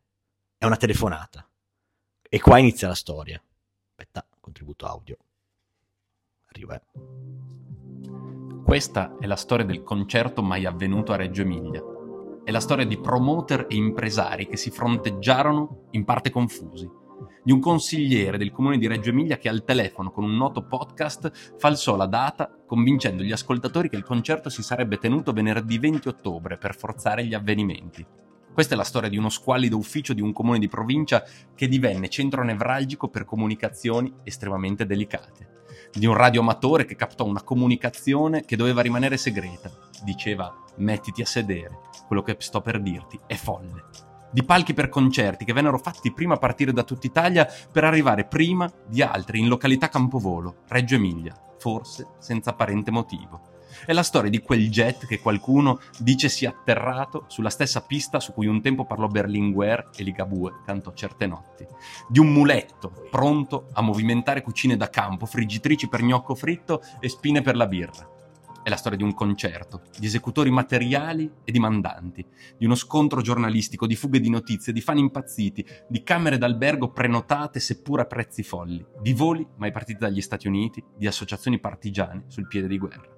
È 0.56 0.64
una 0.64 0.76
telefonata. 0.76 1.46
E 2.22 2.40
qua 2.40 2.56
inizia 2.56 2.88
la 2.88 2.94
storia. 2.94 3.38
Aspetta, 3.90 4.26
contributo 4.40 4.86
audio. 4.86 5.18
Arriva. 6.58 6.74
eh. 6.74 6.82
Questa 8.64 9.16
è 9.18 9.26
la 9.26 9.36
storia 9.36 9.64
del 9.64 9.82
concerto 9.82 10.42
mai 10.42 10.66
avvenuto 10.66 11.12
a 11.12 11.16
Reggio 11.16 11.42
Emilia. 11.42 11.82
È 12.44 12.50
la 12.50 12.60
storia 12.60 12.84
di 12.84 12.98
promoter 12.98 13.66
e 13.68 13.76
impresari 13.76 14.46
che 14.46 14.56
si 14.56 14.70
fronteggiarono 14.70 15.88
in 15.92 16.04
parte 16.04 16.30
confusi. 16.30 16.88
Di 17.42 17.52
un 17.52 17.60
consigliere 17.60 18.36
del 18.36 18.50
comune 18.50 18.78
di 18.78 18.86
Reggio 18.86 19.10
Emilia 19.10 19.38
che 19.38 19.48
al 19.48 19.64
telefono 19.64 20.10
con 20.10 20.24
un 20.24 20.36
noto 20.36 20.66
podcast 20.66 21.56
falsò 21.58 21.96
la 21.96 22.06
data 22.06 22.50
convincendo 22.66 23.22
gli 23.22 23.32
ascoltatori 23.32 23.88
che 23.88 23.96
il 23.96 24.04
concerto 24.04 24.50
si 24.50 24.62
sarebbe 24.62 24.98
tenuto 24.98 25.32
venerdì 25.32 25.78
20 25.78 26.08
ottobre 26.08 26.58
per 26.58 26.76
forzare 26.76 27.24
gli 27.24 27.34
avvenimenti. 27.34 28.04
Questa 28.52 28.74
è 28.74 28.76
la 28.76 28.84
storia 28.84 29.08
di 29.08 29.16
uno 29.16 29.28
squallido 29.28 29.76
ufficio 29.76 30.12
di 30.12 30.20
un 30.20 30.32
comune 30.32 30.58
di 30.58 30.68
provincia 30.68 31.22
che 31.54 31.68
divenne 31.68 32.08
centro 32.08 32.42
nevralgico 32.42 33.08
per 33.08 33.24
comunicazioni 33.24 34.12
estremamente 34.24 34.84
delicate 34.84 35.57
di 35.92 36.06
un 36.06 36.14
radioamatore 36.14 36.84
che 36.84 36.96
captò 36.96 37.24
una 37.24 37.42
comunicazione 37.42 38.44
che 38.44 38.56
doveva 38.56 38.82
rimanere 38.82 39.16
segreta. 39.16 39.70
Diceva 40.02 40.54
mettiti 40.76 41.22
a 41.22 41.26
sedere, 41.26 41.80
quello 42.06 42.22
che 42.22 42.36
sto 42.38 42.60
per 42.60 42.80
dirti 42.80 43.18
è 43.26 43.34
folle. 43.34 43.84
Di 44.30 44.44
palchi 44.44 44.74
per 44.74 44.88
concerti 44.90 45.44
che 45.44 45.52
vennero 45.54 45.78
fatti 45.78 46.12
prima 46.12 46.34
a 46.34 46.38
partire 46.38 46.72
da 46.72 46.82
tutta 46.82 47.06
Italia 47.06 47.48
per 47.72 47.84
arrivare 47.84 48.26
prima 48.26 48.70
di 48.86 49.00
altri 49.00 49.38
in 49.38 49.48
località 49.48 49.88
Campovolo, 49.88 50.58
Reggio 50.68 50.96
Emilia, 50.96 51.34
forse 51.58 52.06
senza 52.18 52.50
apparente 52.50 52.90
motivo. 52.90 53.56
È 53.84 53.92
la 53.92 54.02
storia 54.02 54.30
di 54.30 54.40
quel 54.40 54.68
jet 54.68 55.06
che 55.06 55.20
qualcuno 55.20 55.80
dice 55.98 56.28
sia 56.28 56.50
atterrato 56.50 57.24
sulla 57.28 57.50
stessa 57.50 57.82
pista 57.82 58.20
su 58.20 58.32
cui 58.32 58.46
un 58.46 58.60
tempo 58.60 58.84
parlò 58.84 59.06
Berlinguer 59.06 59.90
e 59.96 60.02
Ligabue 60.02 60.60
cantò 60.64 60.92
certe 60.92 61.26
notti 61.26 61.66
di 62.08 62.18
un 62.18 62.32
muletto 62.32 63.06
pronto 63.10 63.68
a 63.72 63.82
movimentare 63.82 64.42
cucine 64.42 64.76
da 64.76 64.90
campo, 64.90 65.26
friggitrici 65.26 65.88
per 65.88 66.02
gnocco 66.02 66.34
fritto 66.34 66.82
e 67.00 67.08
spine 67.08 67.42
per 67.42 67.56
la 67.56 67.66
birra. 67.66 68.16
È 68.62 68.68
la 68.68 68.76
storia 68.76 68.98
di 68.98 69.04
un 69.04 69.14
concerto, 69.14 69.82
di 69.98 70.06
esecutori 70.06 70.50
materiali 70.50 71.30
e 71.42 71.52
di 71.52 71.58
mandanti, 71.58 72.26
di 72.58 72.66
uno 72.66 72.74
scontro 72.74 73.22
giornalistico, 73.22 73.86
di 73.86 73.96
fughe 73.96 74.20
di 74.20 74.28
notizie, 74.28 74.74
di 74.74 74.82
fan 74.82 74.98
impazziti, 74.98 75.64
di 75.88 76.02
camere 76.02 76.36
d'albergo 76.36 76.90
prenotate 76.90 77.60
seppur 77.60 78.00
a 78.00 78.04
prezzi 78.04 78.42
folli, 78.42 78.84
di 79.00 79.14
voli 79.14 79.46
mai 79.56 79.72
partiti 79.72 80.00
dagli 80.00 80.20
Stati 80.20 80.48
Uniti, 80.48 80.84
di 80.94 81.06
associazioni 81.06 81.58
partigiane 81.60 82.24
sul 82.26 82.46
piede 82.46 82.68
di 82.68 82.78
guerra. 82.78 83.17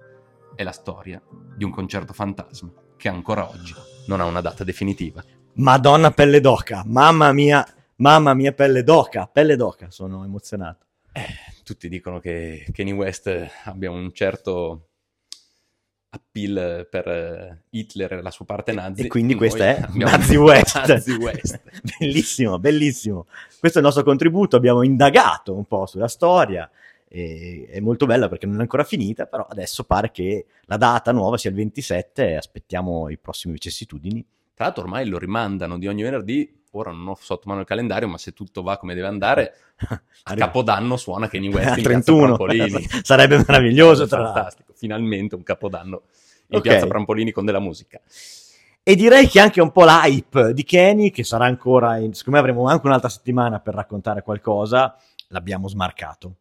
È 0.55 0.63
la 0.63 0.73
storia 0.73 1.23
di 1.57 1.65
un 1.65 1.71
concerto 1.71 2.13
fantasma 2.13 2.73
che 2.97 3.09
ancora 3.09 3.49
oggi 3.49 3.75
non 4.07 4.21
ha 4.21 4.25
una 4.25 4.41
data 4.41 4.65
definitiva. 4.65 5.25
Madonna 5.55 6.11
pelle 6.11 6.41
d'oca, 6.41 6.83
mamma 6.87 7.33
mia, 7.33 7.67
mamma 7.97 8.35
mia 8.35 8.53
pelle 8.53 8.83
d'oca, 8.83 9.27
pelle 9.27 9.57
d'oca, 9.57 9.91
sono 9.91 10.25
emozionato. 10.25 10.87
Eh, 11.13 11.63
tutti 11.65 11.89
dicono 11.89 12.21
che 12.21 12.67
Kanye 12.73 12.93
West 12.93 13.51
abbia 13.65 13.91
un 13.91 14.13
certo 14.13 14.91
appeal 16.11 16.87
per 16.91 17.09
eh, 17.09 17.63
Hitler 17.71 18.15
e 18.15 18.23
la 18.23 18.31
sua 18.31 18.45
parte 18.45 18.73
nazi. 18.73 19.03
E 19.03 19.07
quindi 19.07 19.35
questa 19.35 19.65
è 19.65 19.87
Nazi 19.93 20.37
West. 20.37 20.87
Nazi 20.87 21.13
West. 21.17 21.61
bellissimo, 21.99 22.59
bellissimo. 22.59 23.27
Questo 23.59 23.79
è 23.79 23.81
il 23.81 23.87
nostro 23.87 24.05
contributo, 24.05 24.57
abbiamo 24.57 24.83
indagato 24.83 25.55
un 25.55 25.65
po' 25.65 25.87
sulla 25.87 26.09
storia. 26.09 26.69
E 27.13 27.67
è 27.69 27.81
molto 27.81 28.07
bella 28.07 28.29
perché 28.29 28.47
non 28.47 28.59
è 28.59 28.61
ancora 28.61 28.85
finita, 28.85 29.27
però 29.27 29.45
adesso 29.51 29.83
pare 29.83 30.13
che 30.13 30.47
la 30.67 30.77
data 30.77 31.11
nuova 31.11 31.37
sia 31.39 31.51
il 31.51 31.57
27 31.57 32.29
e 32.29 32.37
aspettiamo 32.37 33.09
i 33.09 33.19
prossimi 33.19 33.53
vicissitudini. 33.55 34.25
Tra 34.55 34.67
l'altro 34.67 34.85
ormai 34.85 35.09
lo 35.09 35.19
rimandano 35.19 35.77
di 35.77 35.89
ogni 35.89 36.03
venerdì, 36.03 36.63
ora 36.73 36.93
non 36.93 37.09
ho 37.09 37.17
sotto 37.19 37.49
mano 37.49 37.61
il 37.61 37.67
calendario, 37.67 38.07
ma 38.07 38.17
se 38.17 38.33
tutto 38.33 38.63
va 38.63 38.77
come 38.77 38.95
deve 38.95 39.09
andare, 39.09 39.55
a 40.23 40.35
Capodanno 40.35 40.97
suona 40.97 41.29
Kanye 41.29 41.49
West 41.49 41.77
in 41.79 41.83
Piazza 41.83 41.89
31 41.89 42.37
Prampolini. 42.37 42.89
sarebbe 43.03 43.37
meraviglioso 43.39 44.07
tra 44.07 44.19
l'altro. 44.21 44.35
Fantastico, 44.35 44.73
finalmente 44.77 45.35
un 45.35 45.43
Capodanno 45.43 46.03
in 46.47 46.59
Ok. 46.59 46.63
Piazza 46.63 46.87
Prampolini 46.87 47.33
con 47.33 47.45
della 47.45 47.59
musica. 47.59 48.01
E 48.85 48.95
direi 48.95 49.27
che 49.27 49.41
anche 49.41 49.61
un 49.61 49.73
po' 49.73 49.85
l'hype 49.85 50.55
di 50.55 50.63
Kenny, 50.63 51.11
che 51.11 51.25
sarà 51.25 51.45
ancora, 51.45 51.99
in, 51.99 52.13
secondo 52.15 52.41
me 52.41 52.47
avremo 52.47 52.69
anche 52.69 52.87
un'altra 52.87 53.09
settimana 53.09 53.59
per 53.59 53.75
raccontare 53.75 54.23
qualcosa, 54.23 54.97
l'abbiamo 55.29 55.69
smarcato. 55.69 56.37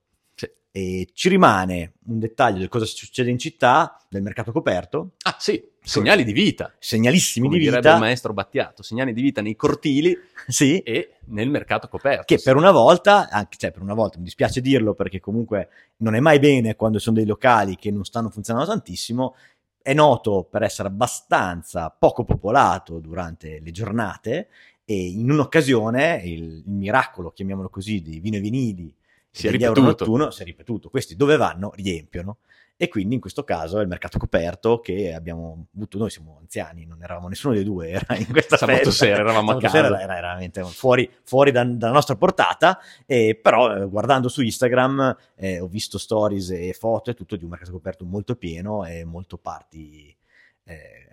Sì. 0.72 0.78
E 0.80 1.10
ci 1.14 1.30
rimane 1.30 1.94
un 2.06 2.20
dettaglio 2.20 2.60
di 2.60 2.68
cosa 2.68 2.86
succede 2.86 3.30
in 3.30 3.40
città, 3.40 3.98
del 4.08 4.22
mercato 4.22 4.52
coperto, 4.52 5.14
Ah 5.24 5.36
sì, 5.40 5.64
segnali 5.82 6.24
di 6.24 6.32
vita. 6.32 6.74
segnalissimi 6.78 7.48
come 7.48 7.58
di 7.58 7.64
direbbe 7.66 7.82
vita, 7.82 7.94
il 7.96 8.00
maestro 8.00 8.34
Battiato, 8.34 8.84
segnali 8.84 9.14
di 9.14 9.22
vita 9.22 9.42
nei 9.42 9.56
cortili 9.56 10.16
sì, 10.48 10.80
e 10.80 11.16
nel 11.26 11.50
mercato 11.50 11.88
coperto. 11.88 12.24
che 12.26 12.40
per 12.42 12.56
una 12.56 12.72
volta, 12.72 13.30
anche, 13.30 13.58
cioè 13.58 13.72
per 13.72 13.82
una 13.82 13.94
volta, 13.96 14.18
mi 14.18 14.26
dispiace 14.26 14.62
dirlo 14.62 14.94
perché 14.94 15.20
comunque 15.20 15.70
non 15.98 16.14
è 16.16 16.20
mai 16.20 16.40
bene 16.40 16.76
quando 16.76 17.00
sono 17.00 17.16
dei 17.16 17.26
locali 17.26 17.76
che 17.76 17.92
non 17.92 18.04
stanno 18.04 18.30
funzionando 18.30 18.70
tantissimo, 18.70 19.36
è 19.82 19.94
noto 19.94 20.48
per 20.50 20.62
essere 20.64 20.88
abbastanza 20.88 21.90
poco 21.90 22.24
popolato 22.24 23.00
durante 23.00 23.60
le 23.60 23.72
giornate 23.72 24.50
e 24.86 24.96
in 24.96 25.32
un'occasione 25.32 26.22
il, 26.26 26.64
il 26.66 26.74
miracolo, 26.74 27.32
chiamiamolo 27.32 27.70
così, 27.70 28.02
di 28.02 28.20
vino 28.20 28.38
e 28.38 28.40
vinili 28.40 28.94
Si 29.32 29.48
è 29.48 29.52
ripetuto. 29.52 29.82
notturno 29.82 30.32
si 30.32 30.42
è 30.42 30.46
ripetuto. 30.46 30.90
Questi 30.90 31.16
dove 31.16 31.38
vanno 31.38 31.72
riempiono. 31.76 32.38
E 32.82 32.88
quindi 32.88 33.16
in 33.16 33.20
questo 33.20 33.44
caso 33.44 33.78
è 33.80 33.82
il 33.82 33.90
mercato 33.90 34.18
coperto 34.18 34.80
che 34.80 35.14
abbiamo 35.14 35.66
avuto, 35.76 35.98
noi 35.98 36.10
siamo 36.10 36.38
anziani, 36.40 36.86
non 36.86 37.04
eravamo 37.04 37.28
nessuno 37.28 37.54
dei 37.54 37.66
due, 37.66 37.90
era 37.90 38.16
in 38.16 38.28
questa 38.28 38.56
Sabato 38.56 38.86
festa. 38.86 39.06
sera 39.06 39.20
eravamo 39.20 39.52
a 39.52 39.58
casa. 39.58 39.76
sera 39.76 39.88
era, 39.88 40.00
era 40.00 40.28
veramente 40.28 40.64
fuori, 40.64 41.12
fuori 41.24 41.52
da- 41.52 41.66
dalla 41.66 41.92
nostra 41.92 42.16
portata, 42.16 42.80
e 43.06 43.38
però 43.42 43.76
eh, 43.76 43.86
guardando 43.86 44.30
su 44.30 44.42
Instagram 44.42 45.14
eh, 45.36 45.60
ho 45.60 45.68
visto 45.68 45.98
stories 45.98 46.52
e 46.52 46.72
foto 46.72 47.10
e 47.12 47.16
tutto 47.16 47.36
di 47.36 47.44
un 47.44 47.50
mercato 47.50 47.72
coperto 47.74 48.06
molto 48.06 48.38
pieno 48.38 48.86
e 48.86 49.04
molto 49.04 49.38
party, 49.38 50.16
eh, 50.64 51.09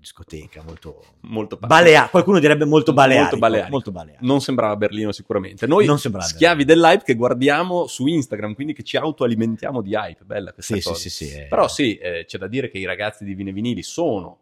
discoteca, 0.00 0.62
molto 0.62 1.04
molto 1.20 1.58
balea, 1.58 2.08
qualcuno 2.08 2.38
direbbe 2.38 2.64
molto 2.64 2.92
balearico. 2.94 3.22
Molto 3.36 3.38
balearico. 3.38 3.70
molto 3.70 3.90
balearico. 3.92 4.24
Non 4.26 4.40
sembrava 4.40 4.74
Berlino 4.76 5.12
sicuramente. 5.12 5.66
Noi 5.66 5.86
schiavi 6.20 6.64
dell'hype 6.64 7.04
che 7.04 7.14
guardiamo 7.14 7.86
su 7.86 8.06
Instagram, 8.06 8.54
quindi 8.54 8.72
che 8.72 8.82
ci 8.82 8.96
autoalimentiamo 8.96 9.82
di 9.82 9.94
hype. 9.94 10.24
Bella 10.24 10.52
questa 10.52 10.74
Sì, 10.74 10.80
sì, 10.80 10.88
cosa. 10.88 11.00
sì, 11.00 11.10
sì, 11.10 11.30
eh. 11.32 11.46
Però 11.46 11.68
sì, 11.68 11.96
eh, 11.96 12.24
c'è 12.26 12.38
da 12.38 12.46
dire 12.48 12.70
che 12.70 12.78
i 12.78 12.84
ragazzi 12.86 13.24
di 13.24 13.34
Vine 13.34 13.52
Vinili 13.52 13.82
sono 13.82 14.38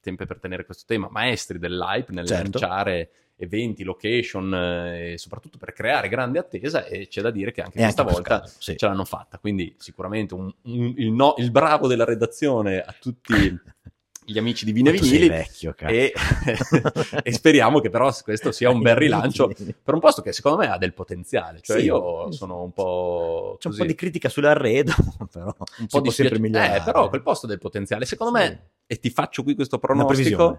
sempre 0.00 0.26
per 0.26 0.38
tenere 0.40 0.64
questo 0.64 0.84
tema, 0.86 1.08
maestri 1.10 1.58
dell'hype 1.58 2.12
nel 2.12 2.26
Certo. 2.26 2.58
lanciare 2.58 3.10
eventi, 3.40 3.84
location 3.84 4.52
eh, 4.52 5.12
e 5.12 5.18
soprattutto 5.18 5.58
per 5.58 5.72
creare 5.72 6.08
grande 6.08 6.40
attesa 6.40 6.84
e 6.86 7.06
c'è 7.06 7.20
da 7.22 7.30
dire 7.30 7.52
che 7.52 7.60
anche 7.62 7.78
E 7.78 7.82
questa 7.82 8.00
anche 8.02 8.12
volta 8.14 8.40
caso, 8.40 8.54
sì. 8.58 8.76
ce 8.76 8.86
l'hanno 8.86 9.04
fatta. 9.04 9.38
Quindi 9.38 9.76
sicuramente 9.78 10.34
un- 10.34 10.52
un- 10.62 10.94
il, 10.96 11.12
no- 11.12 11.34
il 11.38 11.52
bravo 11.52 11.86
della 11.86 12.04
redazione 12.04 12.80
a 12.80 12.92
tutti 12.98 13.32
gli 14.30 14.36
amici 14.36 14.66
di 14.66 14.72
Vine 14.72 14.92
Vinili 14.92 15.28
vecchio, 15.28 15.74
e, 15.78 16.12
e 17.22 17.32
speriamo 17.32 17.80
che 17.80 17.88
però 17.88 18.12
questo 18.22 18.52
sia 18.52 18.68
un 18.68 18.80
bel 18.82 18.94
rilancio 18.94 19.48
per 19.82 19.94
un 19.94 20.00
posto 20.00 20.20
che 20.20 20.32
secondo 20.32 20.58
me 20.58 20.70
ha 20.70 20.76
del 20.76 20.92
potenziale. 20.92 21.60
Cioè 21.62 21.78
Sì. 21.78 21.86
io 21.86 22.30
sono 22.30 22.62
un 22.62 22.72
po'... 22.72 23.56
C'è 23.58 23.68
un 23.68 23.76
po' 23.76 23.84
di 23.86 23.94
critica 23.94 24.28
sull'arredo, 24.28 24.92
però 25.32 25.54
un 25.78 25.86
po' 25.86 26.00
di 26.00 26.10
sempre 26.10 26.38
migliorare. 26.38 26.76
Eh, 26.78 26.82
però 26.82 27.08
quel 27.08 27.22
posto 27.22 27.46
ha 27.46 27.48
del 27.48 27.58
potenziale. 27.58 28.04
Secondo 28.04 28.38
Sì. 28.38 28.44
me, 28.44 28.68
e 28.86 28.98
ti 28.98 29.08
faccio 29.08 29.42
qui 29.42 29.54
questo 29.54 29.78
pronostico. 29.78 30.58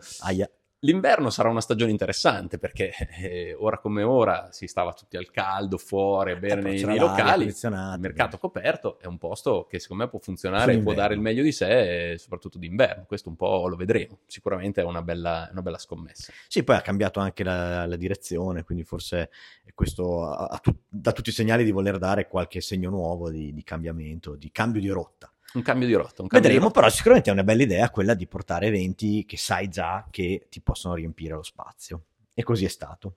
L'inverno 0.83 1.29
sarà 1.29 1.49
una 1.49 1.59
stagione 1.59 1.91
interessante 1.91 2.57
perché 2.57 2.93
eh, 3.21 3.53
ora 3.53 3.79
come 3.79 4.01
ora 4.01 4.47
si 4.51 4.65
stava 4.65 4.93
tutti 4.93 5.17
al 5.17 5.29
caldo, 5.29 5.77
fuori, 5.77 6.31
a 6.31 6.35
bere 6.37 6.61
Eh, 6.61 6.79
però 6.79 6.87
nei, 6.87 6.99
locali. 6.99 7.45
Il 7.47 7.97
mercato 7.99 8.37
coperto 8.37 8.97
è 8.97 9.05
un 9.05 9.17
posto 9.17 9.65
che 9.69 9.77
secondo 9.79 10.03
me 10.03 10.09
può 10.09 10.19
funzionare 10.19 10.73
e 10.73 10.79
può 10.79 10.93
dare 10.93 11.15
il 11.15 11.19
meglio 11.19 11.43
di 11.43 11.51
sé, 11.51 12.11
eh, 12.11 12.17
soprattutto 12.17 12.57
d'inverno. 12.57 13.03
Questo 13.05 13.27
un 13.27 13.35
po' 13.35 13.67
lo 13.67 13.75
vedremo. 13.75 14.19
Sicuramente 14.25 14.79
è 14.79 14.85
una 14.85 15.01
bella, 15.01 15.49
una 15.51 15.61
bella 15.61 15.77
scommessa. 15.77 16.31
Sì, 16.47 16.63
poi 16.63 16.77
ha 16.77 16.81
cambiato 16.81 17.19
anche 17.19 17.43
la, 17.43 17.85
la 17.85 17.97
direzione, 17.97 18.63
quindi 18.63 18.85
forse 18.85 19.31
questo 19.73 20.23
ha, 20.23 20.45
ha 20.45 20.59
tut- 20.59 20.83
dà 20.87 21.11
tutti 21.11 21.29
i 21.29 21.33
segnali 21.33 21.65
di 21.65 21.71
voler 21.71 21.97
dare 21.97 22.29
qualche 22.29 22.61
segno 22.61 22.89
nuovo 22.89 23.29
di, 23.29 23.53
di 23.53 23.63
cambiamento, 23.63 24.35
di 24.35 24.49
cambio 24.49 24.79
di 24.79 24.87
rotta. 24.87 25.29
Un 25.53 25.61
cambio 25.63 25.87
di 25.87 25.93
rotta. 25.93 26.15
Cambio 26.17 26.37
Vedremo, 26.39 26.57
di 26.59 26.63
rotta. 26.65 26.79
però 26.79 26.89
sicuramente 26.91 27.29
è 27.29 27.33
una 27.33 27.43
bella 27.43 27.63
idea 27.63 27.89
quella 27.89 28.13
di 28.13 28.27
portare 28.27 28.67
eventi 28.67 29.25
che 29.25 29.37
sai 29.37 29.67
già 29.67 30.05
che 30.11 30.45
ti 30.49 30.61
possono 30.61 30.93
riempire 30.93 31.33
lo 31.33 31.43
spazio. 31.43 32.03
E 32.33 32.43
così 32.43 32.65
è 32.65 32.69
stato. 32.69 33.15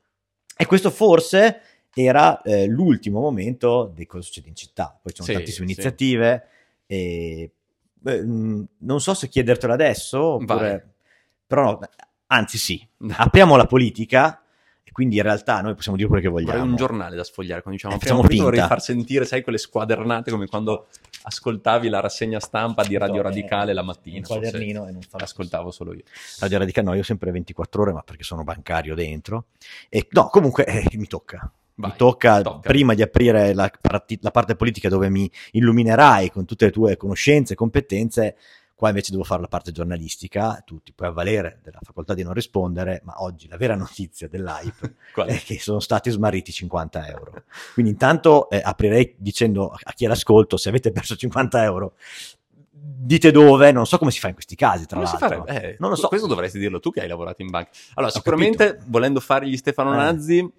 E 0.56 0.64
questo 0.66 0.90
forse 0.90 1.60
era 1.94 2.40
eh, 2.42 2.66
l'ultimo 2.66 3.20
momento 3.20 3.92
di 3.94 4.06
cosa 4.06 4.22
succede 4.24 4.48
in 4.48 4.54
città. 4.56 4.98
Poi 5.00 5.12
ci 5.12 5.22
sono 5.22 5.26
Sì, 5.28 5.34
tantissime 5.34 5.66
sì. 5.66 5.72
iniziative 5.72 6.46
e 6.86 7.50
beh, 7.92 8.22
mh, 8.22 8.66
non 8.78 9.00
so 9.00 9.14
se 9.14 9.28
chiedertelo 9.28 9.72
adesso 9.72 10.20
oppure... 10.22 10.94
Però 11.46 11.72
no, 11.72 11.80
anzi 12.28 12.56
sì, 12.56 12.88
apriamo 13.14 13.56
la 13.56 13.66
politica 13.66 14.42
e 14.82 14.90
quindi 14.90 15.16
in 15.16 15.22
realtà 15.22 15.60
noi 15.60 15.74
possiamo 15.74 15.98
dire 15.98 16.08
quello 16.08 16.22
che 16.22 16.30
vogliamo. 16.30 16.52
Vorrei 16.52 16.68
un 16.70 16.76
giornale 16.76 17.14
da 17.14 17.24
sfogliare. 17.24 17.60
Quando 17.60 17.78
diciamo 17.78 17.94
Eh, 17.94 17.98
facciamo 18.02 18.22
finta, 18.22 18.42
vorrei 18.44 18.60
far 18.60 18.80
sentire, 18.80 19.26
sai, 19.26 19.42
quelle 19.42 19.58
squadernate 19.58 20.30
come 20.30 20.46
quando 20.46 20.86
ascoltavi 21.22 21.88
la 21.88 22.00
rassegna 22.00 22.40
stampa 22.40 22.82
di 22.84 22.96
Radio 22.96 23.22
Radicale 23.22 23.72
la 23.72 23.82
mattina. 23.82 24.16
un 24.18 24.22
quadernino 24.22 24.86
e 24.86 24.92
non 24.92 25.02
fa 25.02 25.18
Ascoltavo 25.20 25.70
solo 25.70 25.94
io. 25.94 26.02
Radio 26.40 26.58
Radicale 26.58 26.86
no, 26.86 26.94
io 26.94 27.02
sempre 27.02 27.30
24 27.30 27.82
ore, 27.82 27.92
ma 27.92 28.02
perché 28.02 28.22
sono 28.22 28.44
bancario 28.44 28.94
dentro. 28.94 29.46
E 29.88 30.06
no, 30.10 30.28
comunque 30.28 30.64
eh, 30.64 30.88
mi 30.94 31.06
tocca. 31.06 31.50
Vai, 31.74 31.90
mi 31.90 31.96
tocca, 31.96 32.42
tocca. 32.42 32.68
prima 32.68 32.94
di 32.94 33.02
aprire 33.02 33.54
la, 33.54 33.70
parti- 33.80 34.18
la 34.20 34.30
parte 34.30 34.56
politica 34.56 34.88
dove 34.88 35.08
mi 35.08 35.30
illuminerai 35.52 36.30
con 36.30 36.44
tutte 36.44 36.66
le 36.66 36.70
tue 36.70 36.96
conoscenze 36.96 37.54
e 37.54 37.56
competenze, 37.56 38.36
qua 38.82 38.90
invece 38.90 39.12
devo 39.12 39.22
fare 39.22 39.40
la 39.40 39.46
parte 39.46 39.70
giornalistica, 39.70 40.60
tu 40.66 40.82
ti 40.82 40.92
puoi 40.92 41.06
avvalere 41.06 41.60
della 41.62 41.78
facoltà 41.82 42.14
di 42.14 42.24
non 42.24 42.32
rispondere, 42.32 43.00
ma 43.04 43.22
oggi 43.22 43.46
la 43.46 43.56
vera 43.56 43.76
notizia 43.78 44.26
dell'hype 44.26 44.96
è? 45.24 45.38
che 45.38 45.60
sono 45.60 45.78
stati 45.78 46.10
smarriti 46.10 46.50
50 46.50 47.06
euro. 47.06 47.44
Quindi 47.74 47.92
intanto 47.92 48.50
eh, 48.50 48.60
aprirei 48.60 49.14
dicendo 49.18 49.70
a 49.70 49.92
chi 49.92 50.04
è 50.04 50.08
l'ascolto, 50.08 50.56
se 50.56 50.68
avete 50.68 50.90
perso 50.90 51.14
50 51.14 51.62
euro, 51.62 51.94
dite 52.72 53.30
dove, 53.30 53.70
non 53.70 53.86
so 53.86 53.98
come 53.98 54.10
si 54.10 54.18
fa 54.18 54.26
in 54.26 54.34
questi 54.34 54.56
casi, 54.56 54.84
tra 54.84 54.98
Come 54.98 55.10
l'altro. 55.20 55.46
Eh, 55.46 55.76
non 55.78 55.90
lo 55.90 55.94
so. 55.94 56.08
Questo 56.08 56.26
dovresti 56.26 56.58
dirlo 56.58 56.80
tu 56.80 56.90
che 56.90 57.02
hai 57.02 57.08
lavorato 57.08 57.40
in 57.40 57.50
banca. 57.50 57.70
Allora, 57.94 58.12
Ho 58.12 58.16
sicuramente 58.16 58.66
capito. 58.66 58.84
volendo 58.88 59.20
fare 59.20 59.48
gli 59.48 59.56
Stefano 59.56 59.92
Eh. 59.92 59.96
Nazzi, 59.96 60.52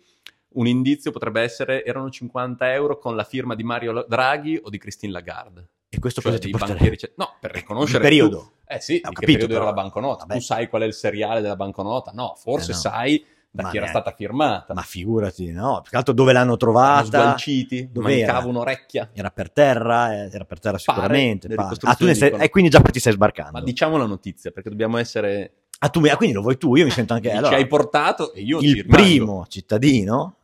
un 0.54 0.66
indizio 0.66 1.12
potrebbe 1.12 1.42
essere 1.42 1.84
erano 1.84 2.10
50 2.10 2.72
euro 2.72 2.98
con 2.98 3.18
la 3.18 3.26
firma 3.26 3.54
di 3.54 3.64
Mario 3.64 4.06
Draghi 4.08 4.58
o 4.64 4.70
di 4.70 4.78
Christine 4.78 5.12
Lagarde. 5.12 5.68
E 5.96 6.00
questo 6.00 6.22
Cioè, 6.22 6.32
cosa 6.32 6.44
ti 6.44 6.50
porterebbe? 6.50 6.80
banchieri... 6.90 7.14
No, 7.18 7.36
per 7.40 7.52
riconoscere... 7.52 7.98
Il 8.00 8.04
periodo. 8.04 8.38
tu- 8.38 8.52
Eh 8.66 8.80
sì, 8.80 8.96
Ho 9.04 9.12
capito, 9.12 9.26
periodo 9.26 9.54
era 9.54 9.64
però- 9.64 9.66
la 9.76 9.82
banconota. 9.82 10.26
vabbè. 10.26 10.34
Tu 10.34 10.40
sai 10.42 10.68
qual 10.68 10.82
è 10.82 10.86
il 10.86 10.94
seriale 10.94 11.42
della 11.42 11.56
banconota? 11.56 12.12
No, 12.16 12.34
forse 12.36 12.72
Eh 12.72 12.74
no. 12.74 12.80
sai 12.80 13.26
da 13.52 13.62
Ma 13.62 13.70
chi 13.70 13.78
era 13.78 13.86
neanche. 13.86 14.02
stata 14.02 14.16
firmata. 14.18 14.74
Ma 14.74 14.82
figurati, 14.82 15.52
no? 15.52 15.82
Più 15.84 15.92
che 15.92 15.98
altro 15.98 16.14
dove 16.16 16.34
l'hanno 16.34 16.58
trovata? 16.58 17.06
sgualciti, 17.06 17.90
Dov'era? 17.92 18.26
mancava 18.34 18.50
un'orecchia. 18.50 19.12
Era 19.14 19.30
per 19.30 19.52
terra, 19.52 20.14
eh, 20.14 20.30
era 20.34 20.46
per 20.46 20.60
terra 20.60 20.80
Pare, 20.84 20.98
sicuramente. 20.98 21.48
pare. 21.50 21.62
ricostruzioni 21.62 21.94
Ah, 21.94 21.96
tu 21.96 22.06
ne 22.06 22.30
sei, 22.32 22.44
e 22.44 22.50
quindi 22.50 22.70
già 22.72 22.82
ti 22.82 23.00
stai 23.00 23.14
sbarcando. 23.14 23.52
Ma 23.52 23.62
diciamo 23.62 23.98
la 23.98 24.08
notizia, 24.08 24.50
perché 24.50 24.70
dobbiamo 24.70 24.98
essere... 24.98 25.52
Ah, 25.78 25.90
tu 25.90 26.00
ah, 26.06 26.16
quindi 26.16 26.34
lo 26.34 26.42
vuoi 26.42 26.58
tu? 26.58 26.76
Io 26.76 26.86
mi 26.86 26.90
sento 26.90 27.14
anche... 27.14 27.30
ci 27.30 27.36
allora, 27.36 27.56
hai 27.58 27.68
portato 27.68 28.34
e 28.34 28.42
io 28.42 28.60
ci 28.60 28.66
il 28.68 28.86
primo 28.88 29.46
cittadino, 29.48 30.38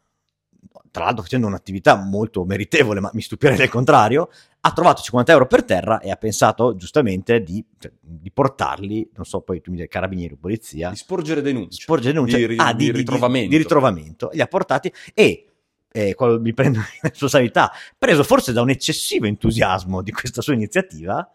tra 0.91 1.05
l'altro 1.05 1.23
facendo 1.23 1.47
un'attività 1.47 1.95
molto 1.95 2.43
meritevole, 2.45 2.99
ma 2.99 3.09
mi 3.13 3.21
stupirei 3.21 3.57
del 3.57 3.69
contrario, 3.69 4.29
ha 4.61 4.71
trovato 4.71 5.01
50 5.01 5.31
euro 5.31 5.47
per 5.47 5.63
terra 5.63 5.99
e 5.99 6.11
ha 6.11 6.15
pensato 6.15 6.75
giustamente 6.75 7.41
di, 7.41 7.63
cioè, 7.77 7.91
di 7.99 8.31
portarli, 8.31 9.09
non 9.15 9.25
so, 9.25 9.41
poi 9.41 9.61
tu 9.61 9.71
mi 9.71 9.77
dici 9.77 9.87
carabinieri 9.87 10.33
o 10.33 10.37
polizia, 10.39 10.89
Di 10.89 10.95
sporgere 10.95 11.41
denuncia. 11.41 11.81
sporgere 11.81 12.13
denuncia 12.13 12.37
Di, 12.37 12.55
ah, 12.57 12.73
di 12.73 12.91
ritrovamento. 12.91 13.49
di 13.49 13.57
ritrovamento. 13.57 14.29
Li 14.33 14.41
ha 14.41 14.47
portati 14.47 14.91
e, 15.13 15.45
eh, 15.91 16.15
mi 16.39 16.53
prendo 16.53 16.79
in 17.01 17.09
responsabilità, 17.09 17.71
preso 17.97 18.23
forse 18.23 18.51
da 18.51 18.61
un 18.61 18.69
eccessivo 18.69 19.25
entusiasmo 19.27 20.01
di 20.01 20.11
questa 20.11 20.41
sua 20.41 20.53
iniziativa, 20.53 21.31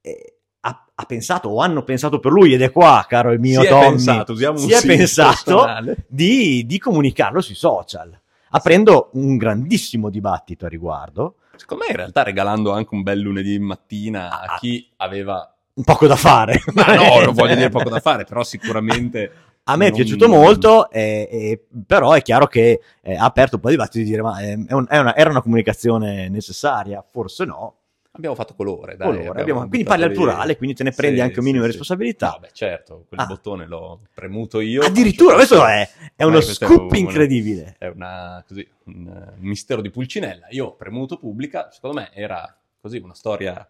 eh, 0.00 0.36
ha, 0.60 0.86
ha 0.94 1.04
pensato 1.04 1.48
o 1.48 1.60
hanno 1.60 1.82
pensato 1.82 2.20
per 2.20 2.32
lui, 2.32 2.54
ed 2.54 2.62
è 2.62 2.70
qua, 2.70 3.04
caro 3.08 3.32
il 3.32 3.40
mio 3.40 3.60
si 3.60 3.66
è 3.66 3.68
Tommy, 3.68 3.88
pensato, 3.88 4.34
si 4.34 4.72
è 4.72 4.86
pensato 4.86 5.66
di, 6.06 6.64
di 6.64 6.78
comunicarlo 6.78 7.40
sui 7.40 7.54
social, 7.54 8.18
aprendo 8.52 9.10
un 9.14 9.36
grandissimo 9.36 10.08
dibattito 10.08 10.64
a 10.66 10.68
riguardo. 10.68 11.36
Secondo 11.56 11.84
me 11.84 11.90
in 11.90 11.96
realtà 11.96 12.22
regalando 12.22 12.72
anche 12.72 12.94
un 12.94 13.02
bel 13.02 13.18
lunedì 13.20 13.58
mattina 13.58 14.30
a 14.40 14.54
Ah. 14.54 14.58
chi 14.58 14.88
aveva... 14.96 15.46
Un 15.74 15.84
poco 15.84 16.06
da 16.06 16.16
fare. 16.16 16.60
Ma 16.74 16.94
no, 16.94 17.20
non 17.24 17.34
voglio 17.34 17.54
dire 17.56 17.68
poco 17.70 17.88
da 17.90 18.00
fare, 18.00 18.24
però 18.24 18.42
sicuramente... 18.42 19.32
A 19.64 19.76
me 19.76 19.86
è 19.86 19.88
non- 19.90 19.96
piaciuto 19.98 20.28
molto, 20.28 20.90
eh, 20.90 21.28
eh, 21.30 21.64
però 21.86 22.12
è 22.14 22.22
chiaro 22.22 22.48
che 22.48 22.80
eh, 23.00 23.14
ha 23.14 23.24
aperto 23.24 23.54
un 23.56 23.60
po' 23.60 23.68
di 23.68 23.74
dibattito 23.76 23.98
di 23.98 24.10
dire: 24.10 24.20
ma 24.20 24.40
eh, 24.40 24.54
è 24.66 24.72
un- 24.72 24.86
è 24.88 24.98
una- 24.98 25.14
era 25.14 25.30
una 25.30 25.40
comunicazione 25.40 26.28
necessaria? 26.28 27.00
Forse 27.08 27.44
no. 27.44 27.74
Abbiamo 28.14 28.34
fatto 28.34 28.54
colore, 28.54 28.94
dai. 28.96 29.08
Colore, 29.16 29.40
abbiamo- 29.40 29.66
quindi 29.68 29.84
parli 29.84 30.04
al 30.04 30.12
plurale, 30.12 30.58
quindi 30.58 30.76
te 30.76 30.82
ne 30.82 30.90
prendi 30.90 31.16
Sì, 31.16 31.22
anche 31.22 31.38
un 31.38 31.44
minimo 31.46 31.64
di 31.64 31.70
sì. 31.72 31.78
responsabilità. 31.78 32.32
No, 32.32 32.38
beh, 32.40 32.50
certo, 32.52 33.04
quel 33.08 33.20
Ah. 33.20 33.24
bottone 33.26 33.66
l'ho 33.66 34.00
premuto 34.12 34.60
io. 34.60 34.82
Addirittura, 34.82 35.34
questo 35.34 35.64
è, 35.66 35.88
è 36.14 36.22
uno 36.24 36.34
questo 36.34 36.64
è 36.64 36.68
scoop 36.68 36.90
un- 36.90 36.96
incredibile. 36.98 37.74
È 37.78 37.86
una, 37.86 38.44
così, 38.46 38.68
un, 38.84 39.06
eh, 39.06 39.32
un 39.38 39.46
mistero 39.46 39.80
di 39.80 39.88
Pulcinella. 39.88 40.46
Io 40.50 40.66
ho 40.66 40.74
premuto 40.76 41.16
pubblica, 41.16 41.70
secondo 41.70 42.00
me 42.00 42.10
era 42.12 42.54
così 42.78 42.98
una 42.98 43.14
storia 43.14 43.66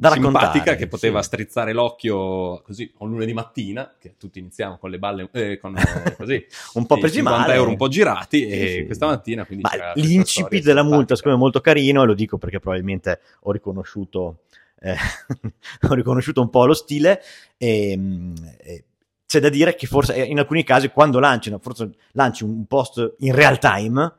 Da 0.00 0.12
simpatica 0.12 0.76
che 0.76 0.86
poteva 0.86 1.20
sì. 1.20 1.26
strizzare 1.26 1.74
l'occhio 1.74 2.62
così 2.62 2.90
un 2.98 3.10
lunedì 3.10 3.34
mattina, 3.34 3.96
che 3.98 4.14
tutti 4.16 4.38
iniziamo 4.38 4.78
con 4.78 4.88
le 4.88 4.98
balle, 4.98 5.28
eh, 5.32 5.58
con 5.58 5.76
eh, 5.76 6.16
così, 6.16 6.42
un 6.74 6.86
po' 6.86 6.96
presi 6.96 7.16
50 7.16 7.40
male. 7.40 7.54
euro 7.54 7.68
un 7.68 7.76
po' 7.76 7.88
girati 7.88 8.38
Sì, 8.38 8.48
e 8.48 8.86
questa 8.86 9.06
mattina 9.06 9.44
quindi 9.44 9.62
Ma 9.62 9.92
l'incipit 9.96 10.64
della 10.64 10.82
multa, 10.82 11.16
secondo 11.16 11.36
me, 11.36 11.42
è 11.42 11.44
molto 11.44 11.60
carino, 11.60 12.02
e 12.02 12.06
lo 12.06 12.14
dico 12.14 12.38
perché 12.38 12.60
probabilmente 12.60 13.20
ho 13.40 13.52
riconosciuto, 13.52 14.44
eh, 14.80 14.96
ho 15.86 15.92
riconosciuto 15.92 16.40
un 16.40 16.48
po' 16.48 16.64
lo 16.64 16.74
stile. 16.74 17.20
E, 17.58 17.94
mm, 17.94 18.34
e 18.58 18.84
c'è 19.26 19.38
da 19.38 19.50
dire 19.50 19.74
che 19.74 19.86
forse 19.86 20.14
eh, 20.14 20.22
in 20.22 20.38
alcuni 20.38 20.64
casi, 20.64 20.88
quando 20.88 21.18
lanci, 21.18 21.54
forse 21.60 21.90
lanci 22.12 22.42
un 22.42 22.64
post 22.64 23.16
in 23.18 23.34
real 23.34 23.58
time, 23.58 24.14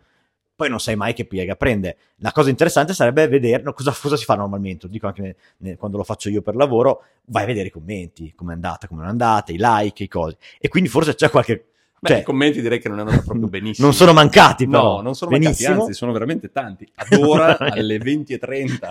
poi 0.61 0.69
non 0.69 0.79
sai 0.79 0.95
mai 0.95 1.13
che 1.13 1.25
piega 1.25 1.55
prende. 1.55 1.97
La 2.17 2.31
cosa 2.31 2.51
interessante 2.51 2.93
sarebbe 2.93 3.27
vedere 3.27 3.63
no, 3.63 3.73
cosa, 3.73 3.91
cosa 3.99 4.15
si 4.15 4.25
fa 4.25 4.35
normalmente. 4.35 4.85
Lo 4.85 4.91
dico 4.91 5.07
anche 5.07 5.21
ne- 5.23 5.35
ne- 5.57 5.75
quando 5.75 5.97
lo 5.97 6.03
faccio 6.03 6.29
io 6.29 6.43
per 6.43 6.55
lavoro, 6.55 7.03
vai 7.25 7.43
a 7.43 7.45
vedere 7.47 7.69
i 7.69 7.71
commenti, 7.71 8.31
come 8.35 8.51
è 8.51 8.55
andata, 8.55 8.85
come 8.87 8.99
non 8.99 9.09
è 9.09 9.11
andata, 9.11 9.51
i 9.51 9.55
like, 9.57 10.03
i 10.03 10.07
cose. 10.07 10.37
E 10.59 10.67
quindi 10.67 10.87
forse 10.87 11.15
c'è 11.15 11.31
qualche. 11.31 11.65
Beh, 12.03 12.09
cioè, 12.09 12.17
i 12.21 12.23
commenti 12.23 12.61
direi 12.61 12.79
che 12.79 12.89
non 12.89 12.97
è 12.97 13.01
andato 13.01 13.21
proprio 13.23 13.47
benissimo. 13.47 13.85
non 13.85 13.95
sono 13.95 14.11
mancati, 14.11 14.65
però. 14.67 14.95
No, 14.95 15.01
non 15.01 15.13
sono 15.13 15.29
Benissimo. 15.29 15.69
mancati, 15.69 15.87
anzi 15.89 15.93
sono 15.99 16.11
veramente 16.11 16.51
tanti. 16.51 16.91
Ad 16.95 17.13
ora, 17.19 17.57
alle 17.61 17.97
20.30 17.97 18.89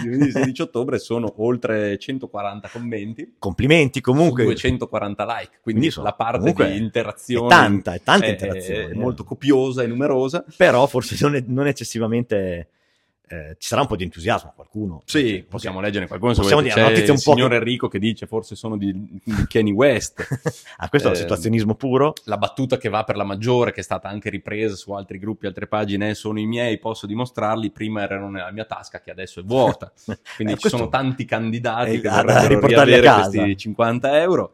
di 0.00 0.08
lunedì 0.08 0.30
16 0.30 0.62
ottobre, 0.62 1.00
sono 1.00 1.32
oltre 1.38 1.98
140 1.98 2.68
commenti, 2.68 3.34
Complimenti 3.40 4.00
comunque. 4.00 4.44
240 4.44 5.24
like, 5.24 5.36
quindi, 5.60 5.60
Quindi 5.62 5.90
sono- 5.90 6.06
la 6.06 6.12
parte 6.12 6.52
di 6.52 6.62
È 6.62 6.66
interazione 6.76 7.48
tanta, 7.48 7.92
è 7.94 8.00
tanta 8.04 8.26
è- 8.26 8.30
interazione. 8.30 8.84
è 8.86 8.90
eh. 8.90 8.94
molto 8.94 9.24
copiosa 9.24 9.82
e 9.82 9.88
numerosa. 9.88 10.44
Però 10.56 10.86
forse 10.86 11.16
non, 11.22 11.34
è- 11.34 11.44
non 11.48 11.66
eccessivamente. 11.66 12.68
Eh, 13.26 13.56
ci 13.58 13.68
sarà 13.68 13.80
un 13.80 13.86
po' 13.86 13.96
di 13.96 14.04
entusiasmo, 14.04 14.52
qualcuno. 14.54 15.02
Sì, 15.06 15.28
Cioè, 15.28 15.42
possiamo 15.44 15.80
leggere 15.80 16.06
qualcuno 16.06 16.34
possiamo 16.34 16.60
dire, 16.60 16.74
C'è 16.74 16.82
un 16.84 16.92
il 16.92 17.06
po' 17.06 17.16
signor 17.16 17.48
che- 17.50 17.56
Enrico 17.56 17.88
che 17.88 17.98
dice 17.98 18.26
forse 18.26 18.54
sono 18.54 18.76
di, 18.76 18.92
di 19.24 19.46
Kanye 19.48 19.72
West. 19.72 20.20
ah, 20.76 20.88
questo 20.88 21.08
è 21.08 21.10
Eh, 21.10 21.14
un 21.14 21.20
situazionismo 21.20 21.74
puro. 21.74 22.12
la 22.24 22.36
battuta 22.36 22.76
che 22.76 22.88
va 22.88 23.02
per 23.04 23.16
la 23.16 23.24
maggiore, 23.24 23.72
che 23.72 23.80
è 23.80 23.82
stata 23.82 24.08
anche 24.08 24.28
ripresa 24.30 24.74
su 24.76 24.92
altri 24.92 25.18
gruppi, 25.18 25.46
altre 25.46 25.66
pagine, 25.66 26.14
sono 26.14 26.38
i 26.38 26.46
miei, 26.46 26.78
posso 26.78 27.06
dimostrarli, 27.06 27.70
prima 27.70 28.02
erano 28.02 28.28
nella 28.28 28.50
mia 28.52 28.64
tasca 28.66 29.00
che 29.00 29.10
adesso 29.10 29.40
è 29.40 29.42
vuota. 29.42 29.90
Quindi 30.36 30.52
Eh, 30.54 30.58
ci 30.58 30.68
sono 30.68 30.88
tanti 30.88 31.24
candidati 31.24 32.00
che 32.00 32.08
vorrebbero 32.08 33.02
casa. 33.02 33.30
questi 33.30 33.56
50 33.56 34.20
euro. 34.20 34.52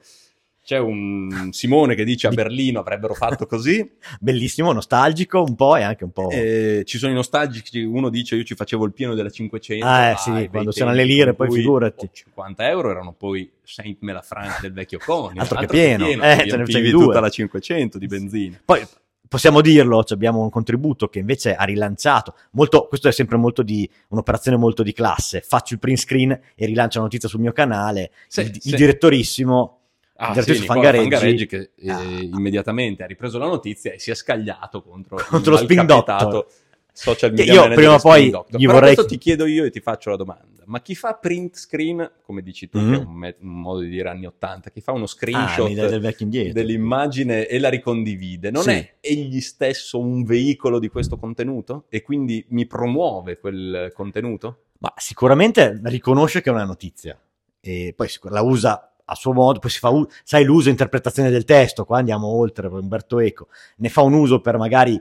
C'è 0.71 0.79
un 0.79 1.49
Simone 1.51 1.97
che 1.97 2.05
dice 2.05 2.29
a 2.29 2.31
Berlino 2.31 2.79
avrebbero 2.79 3.15
fatto 3.15 3.45
così. 3.45 3.91
Bellissimo, 4.21 4.71
nostalgico 4.71 5.43
un 5.43 5.57
po' 5.57 5.75
e 5.75 5.83
anche 5.83 6.05
un 6.05 6.13
po'... 6.13 6.31
Eh, 6.31 6.85
ci 6.87 6.97
sono 6.97 7.11
i 7.11 7.15
nostalgici, 7.17 7.83
uno 7.83 8.09
dice 8.09 8.37
io 8.37 8.45
ci 8.45 8.55
facevo 8.55 8.85
il 8.85 8.93
pieno 8.93 9.15
della 9.15 9.31
500. 9.31 9.85
Ah, 9.85 10.11
eh, 10.11 10.17
sì, 10.17 10.49
quando 10.49 10.71
c'erano 10.71 10.95
le 10.95 11.03
lire, 11.03 11.35
poi 11.35 11.51
figurati. 11.51 12.05
oh, 12.05 12.11
50 12.13 12.69
euro 12.69 12.91
erano 12.93 13.13
poi 13.19 13.51
Saint 13.65 13.97
Melafranc 13.99 14.61
del 14.61 14.73
vecchio 14.73 15.01
Coni. 15.05 15.41
Altro 15.41 15.59
che 15.59 15.67
pieno. 15.67 16.07
Eh, 16.07 16.45
te 16.47 16.57
ne 16.57 16.65
facevi 16.65 16.91
tutta 16.93 17.19
la 17.19 17.31
500 17.31 17.99
di 17.99 18.07
benzina. 18.07 18.61
Poi 18.65 18.87
possiamo 19.27 19.63
dirlo, 19.63 20.05
cioè 20.05 20.17
abbiamo 20.17 20.41
un 20.41 20.51
contributo 20.51 21.09
che 21.09 21.19
invece 21.19 21.57
ha 21.57 21.65
rilanciato, 21.65 22.37
molto, 22.53 22.87
questo 22.87 23.09
è 23.09 23.13
sempre 23.13 23.39
molto 23.39 23.65
di, 23.65 23.91
un'operazione 24.11 24.57
molto 24.57 24.85
di 24.85 24.93
classe, 24.93 25.41
faccio 25.41 25.75
il 25.75 25.81
print 25.81 25.99
screen 25.99 26.31
e 26.31 26.67
rilancio 26.67 26.99
la 26.99 27.05
notizia 27.07 27.29
sul 27.29 27.41
mio 27.41 27.53
canale, 27.53 28.13
Sì, 28.29 28.43
il, 28.43 28.61
sì. 28.61 28.69
il 28.69 28.77
direttorissimo, 28.77 29.80
Ah, 30.23 30.33
direttore 30.33 30.55
sì, 30.57 30.61
Nicola 30.63 30.93
Fangareggi, 30.93 31.47
che 31.47 31.71
eh, 31.77 31.91
Ah. 31.91 32.03
immediatamente 32.21 33.03
ha 33.03 33.07
ripreso 33.07 33.39
la 33.39 33.47
notizia 33.47 33.93
e 33.93 33.99
si 33.99 34.11
è 34.11 34.15
scagliato 34.15 34.83
contro, 34.83 35.17
Contro 35.29 35.53
lo 35.53 35.59
il 35.59 35.65
Spin 35.65 35.87
Doctor. 35.87 36.47
social 36.93 37.31
media 37.33 37.53
io 37.55 37.69
prima 37.75 37.95
o 37.95 37.99
poi 37.99 38.27
gli 38.27 38.31
Però 38.31 38.73
vorrei- 38.73 38.93
adesso 38.93 39.07
ti 39.07 39.17
chiedo 39.17 39.47
io 39.47 39.65
e 39.65 39.71
ti 39.71 39.81
faccio 39.81 40.11
la 40.11 40.17
domanda. 40.17 40.49
Ma 40.67 40.83
chi 40.83 40.95
fa 40.95 41.15
print 41.15 41.57
screen, 41.57 42.09
come 42.23 42.43
dici 42.43 42.69
tu, 42.69 42.79
Mhm. 42.79 42.91
che 42.95 43.01
è 43.01 43.05
un, 43.05 43.13
me- 43.15 43.37
un 43.41 43.61
modo 43.61 43.81
di 43.81 43.89
dire 43.89 44.09
anni 44.11 44.27
80, 44.27 44.71
chi 44.71 44.81
fa 44.81 44.93
uno 44.93 45.05
ah, 45.05 45.09
screenshot 45.09 45.73
dai 45.73 45.89
del 45.89 46.15
indietro. 46.19 46.53
dell'immagine 46.53 47.47
e 47.47 47.59
la 47.59 47.69
ricondivide, 47.71 48.51
non 48.51 48.63
Sì. 48.65 48.71
è 48.71 48.95
egli 49.01 49.41
stesso 49.41 49.99
un 49.99 50.23
veicolo 50.25 50.79
di 50.79 50.89
questo 50.89 51.17
contenuto? 51.17 51.87
E 51.89 52.03
quindi 52.03 52.45
mi 52.51 52.67
promuove 52.67 53.39
quel 53.39 53.91
contenuto? 53.95 54.65
Ma 54.79 54.93
sicuramente 54.97 55.81
riconosce 55.85 56.41
che 56.43 56.51
è 56.51 56.53
una 56.53 56.65
notizia 56.65 57.19
e 57.61 57.93
poi 57.97 58.09
la 58.25 58.43
usa 58.43 58.90
a 59.11 59.15
suo 59.17 59.33
modo, 59.33 59.59
poi 59.59 59.71
si 59.71 59.79
fa, 59.79 59.91
sai, 60.23 60.45
l'uso 60.45 60.69
e 60.69 60.71
interpretazione 60.71 61.31
del 61.31 61.45
testo, 61.45 61.85
qua 61.85 61.99
andiamo 61.99 62.29
oltre, 62.29 62.69
Umberto 62.69 63.19
Eco, 63.19 63.49
ne 63.77 63.89
fa 63.89 64.03
un 64.03 64.13
uso 64.13 64.41
per 64.41 64.57
magari 64.57 65.01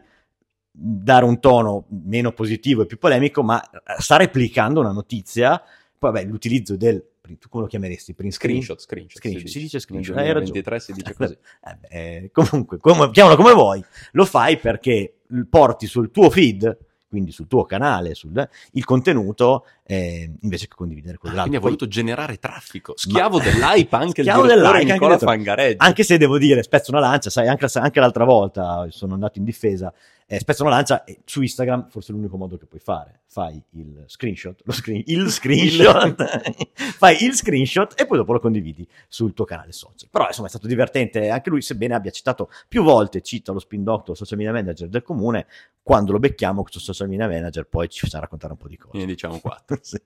dare 0.72 1.26
un 1.26 1.40
tono 1.40 1.86
meno 2.06 2.32
positivo 2.32 2.82
e 2.82 2.86
più 2.86 2.98
polemico, 2.98 3.44
ma 3.44 3.62
sta 4.00 4.18
replicando 4.18 4.80
una 4.80 4.92
notizia, 4.92 5.62
poi 5.98 6.12
vabbè, 6.12 6.26
l'utilizzo 6.26 6.76
del, 6.76 7.04
tu 7.22 7.50
come 7.50 7.64
lo 7.64 7.70
chiameresti? 7.70 8.14
Print 8.14 8.34
screen? 8.34 8.62
Screenshot, 8.62 8.82
screenshot. 8.82 9.18
Screenshot, 9.18 9.48
si 9.48 9.60
dice 9.60 9.80
screenshot, 9.80 10.16
Nel 10.16 10.26
hai 10.26 10.34
ragione. 10.34 10.62
2023 10.62 10.80
si 10.80 10.94
dice 10.94 11.14
così. 11.16 11.38
Eh 11.62 12.22
beh, 12.22 12.32
comunque, 12.32 12.78
come, 12.80 13.12
chiamalo 13.12 13.36
come 13.36 13.54
vuoi, 13.54 13.84
lo 14.14 14.26
fai 14.26 14.58
perché 14.58 15.20
porti 15.48 15.86
sul 15.86 16.10
tuo 16.10 16.30
feed, 16.30 16.78
quindi 17.08 17.32
sul 17.32 17.48
tuo 17.48 17.66
canale, 17.66 18.14
sul, 18.14 18.48
il 18.72 18.86
contenuto, 18.86 19.66
eh, 19.92 20.32
invece 20.42 20.68
che 20.68 20.76
condividere 20.76 21.18
quello 21.18 21.34
Ah, 21.34 21.44
dell'altro. 21.46 21.50
quindi 21.50 21.56
ha 21.56 21.60
Poi- 21.60 21.70
voluto 21.72 21.88
generare 21.88 22.38
traffico. 22.38 22.94
Schiavo 22.96 23.40
dell'hype 23.40 23.96
anche 23.96 24.22
Schiavo 24.22 24.44
il 24.44 24.50
direttore 24.50 24.84
Nicola 24.84 25.14
anche 25.14 25.24
il 25.26 25.30
Fangareggi. 25.32 25.76
Anche 25.80 26.04
se 26.04 26.18
devo 26.20 26.38
dire, 26.38 26.62
spezzo 26.62 26.92
una 26.92 27.00
lancia, 27.00 27.32
sai, 27.32 27.48
anche, 27.48 27.66
anche 27.74 28.00
l'altra 28.00 28.24
volta 28.24 28.86
sono 28.92 29.16
andato 29.16 29.40
in 29.40 29.46
difesa, 29.46 29.92
eh, 30.32 30.38
spezzo 30.38 30.62
una 30.62 30.72
lancia 30.74 31.04
e 31.06 31.22
su 31.26 31.42
Instagram 31.42 31.90
forse 31.90 32.12
è 32.12 32.16
l'unico 32.16 32.38
modo 32.38 32.56
che 32.58 32.68
puoi 32.68 32.80
fare. 32.80 33.22
Fai 33.32 33.62
il 33.72 34.04
screenshot, 34.08 34.62
lo 34.64 34.72
screen, 34.72 35.02
il 35.08 35.30
screenshot, 35.30 36.16
fai 36.98 37.24
il 37.24 37.34
screenshot 37.34 38.00
e 38.00 38.06
poi 38.06 38.18
dopo 38.18 38.34
lo 38.34 38.40
condividi 38.40 38.88
sul 39.08 39.34
tuo 39.34 39.46
canale 39.46 39.72
social. 39.72 40.08
Però 40.12 40.26
insomma 40.28 40.48
è 40.48 40.50
stato 40.50 40.68
divertente, 40.68 41.30
anche 41.30 41.50
lui 41.50 41.62
sebbene 41.62 41.94
abbia 41.96 42.12
citato 42.12 42.50
più 42.68 42.84
volte, 42.84 43.22
cita 43.22 43.52
lo 43.52 43.60
spin 43.60 43.84
doctor, 43.84 44.16
social 44.16 44.38
media 44.38 44.54
manager 44.54 44.88
del 44.88 45.02
comune, 45.04 45.46
quando 45.82 46.12
lo 46.12 46.20
becchiamo 46.20 46.62
questo 46.62 46.80
social 46.80 47.08
media 47.08 47.28
manager 47.28 47.66
poi 47.66 47.88
ci 47.90 48.08
fa 48.08 48.20
raccontare 48.20 48.54
un 48.54 48.60
po' 48.60 48.68
di 48.68 48.78
cose. 48.78 48.98
Ne 48.98 49.06
diciamo 49.06 49.40
quattro. 49.40 49.79
Sì. 49.82 50.00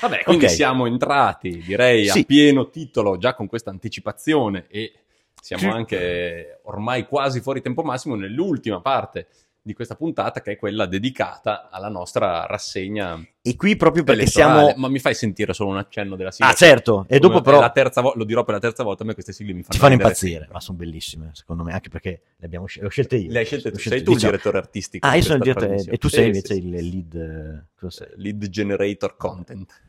Vabbè, 0.00 0.22
quindi 0.24 0.44
Ok. 0.46 0.50
siamo 0.50 0.86
entrati, 0.86 1.62
direi, 1.64 2.06
Sì. 2.08 2.20
a 2.20 2.24
pieno 2.24 2.70
titolo 2.70 3.16
già 3.18 3.34
con 3.34 3.46
questa 3.46 3.70
anticipazione 3.70 4.66
e 4.68 4.92
siamo 5.40 5.72
anche 5.72 6.60
ormai 6.64 7.06
quasi 7.06 7.40
fuori 7.40 7.60
tempo 7.62 7.82
massimo 7.82 8.14
nell'ultima 8.14 8.80
parte 8.80 9.28
di 9.70 9.74
questa 9.76 9.94
puntata 9.94 10.40
che 10.42 10.52
è 10.52 10.56
quella 10.56 10.86
dedicata 10.86 11.68
alla 11.70 11.88
nostra 11.88 12.44
rassegna 12.46 13.24
E 13.40 13.54
qui 13.56 13.76
proprio 13.76 14.02
perché 14.02 14.22
elettorale. 14.22 14.64
siamo... 14.66 14.74
Ma 14.76 14.88
mi 14.88 14.98
fai 14.98 15.14
sentire 15.14 15.52
solo 15.52 15.70
un 15.70 15.76
accenno 15.78 16.16
della 16.16 16.32
sigla? 16.32 16.50
Ah 16.50 16.54
certo, 16.54 17.04
e 17.08 17.18
dopo 17.20 17.34
Come- 17.34 17.44
però... 17.44 17.60
la 17.60 17.70
terza 17.70 18.00
vo- 18.00 18.12
lo 18.16 18.24
dirò 18.24 18.42
per 18.44 18.54
la 18.54 18.60
terza 18.60 18.82
volta, 18.82 19.04
a 19.04 19.06
me 19.06 19.14
queste 19.14 19.32
sigle 19.32 19.52
mi 19.52 19.62
fanno, 19.62 19.72
Ci 19.74 19.78
fanno 19.78 19.92
impazzire, 19.94 20.32
sempre. 20.38 20.52
ma 20.52 20.60
sono 20.60 20.78
bellissime, 20.78 21.30
secondo 21.34 21.62
me, 21.62 21.72
anche 21.72 21.88
perché 21.88 22.20
le 22.36 22.46
abbiamo 22.46 22.66
scel- 22.66 22.82
le 22.82 22.88
ho 22.88 22.90
scelte 22.90 23.16
io. 23.16 23.30
Le 23.30 23.38
hai 23.38 23.44
scelte 23.44 23.68
ho 23.68 23.70
sei 23.72 23.80
scelte- 23.80 24.04
tu 24.04 24.12
il 24.12 24.18
direttore 24.18 24.58
artistico. 24.58 25.06
Ah, 25.06 25.14
io 25.14 25.22
sono 25.22 25.36
il 25.36 25.42
direttore, 25.42 25.84
e 25.88 25.96
tu 25.98 26.08
sei 26.08 26.26
invece 26.26 26.54
sì. 26.54 26.66
il 26.66 26.70
lead... 26.70 27.66
cosa 27.78 28.04
sei? 28.04 28.14
lead 28.16 28.48
generator 28.48 29.16
content. 29.16 29.80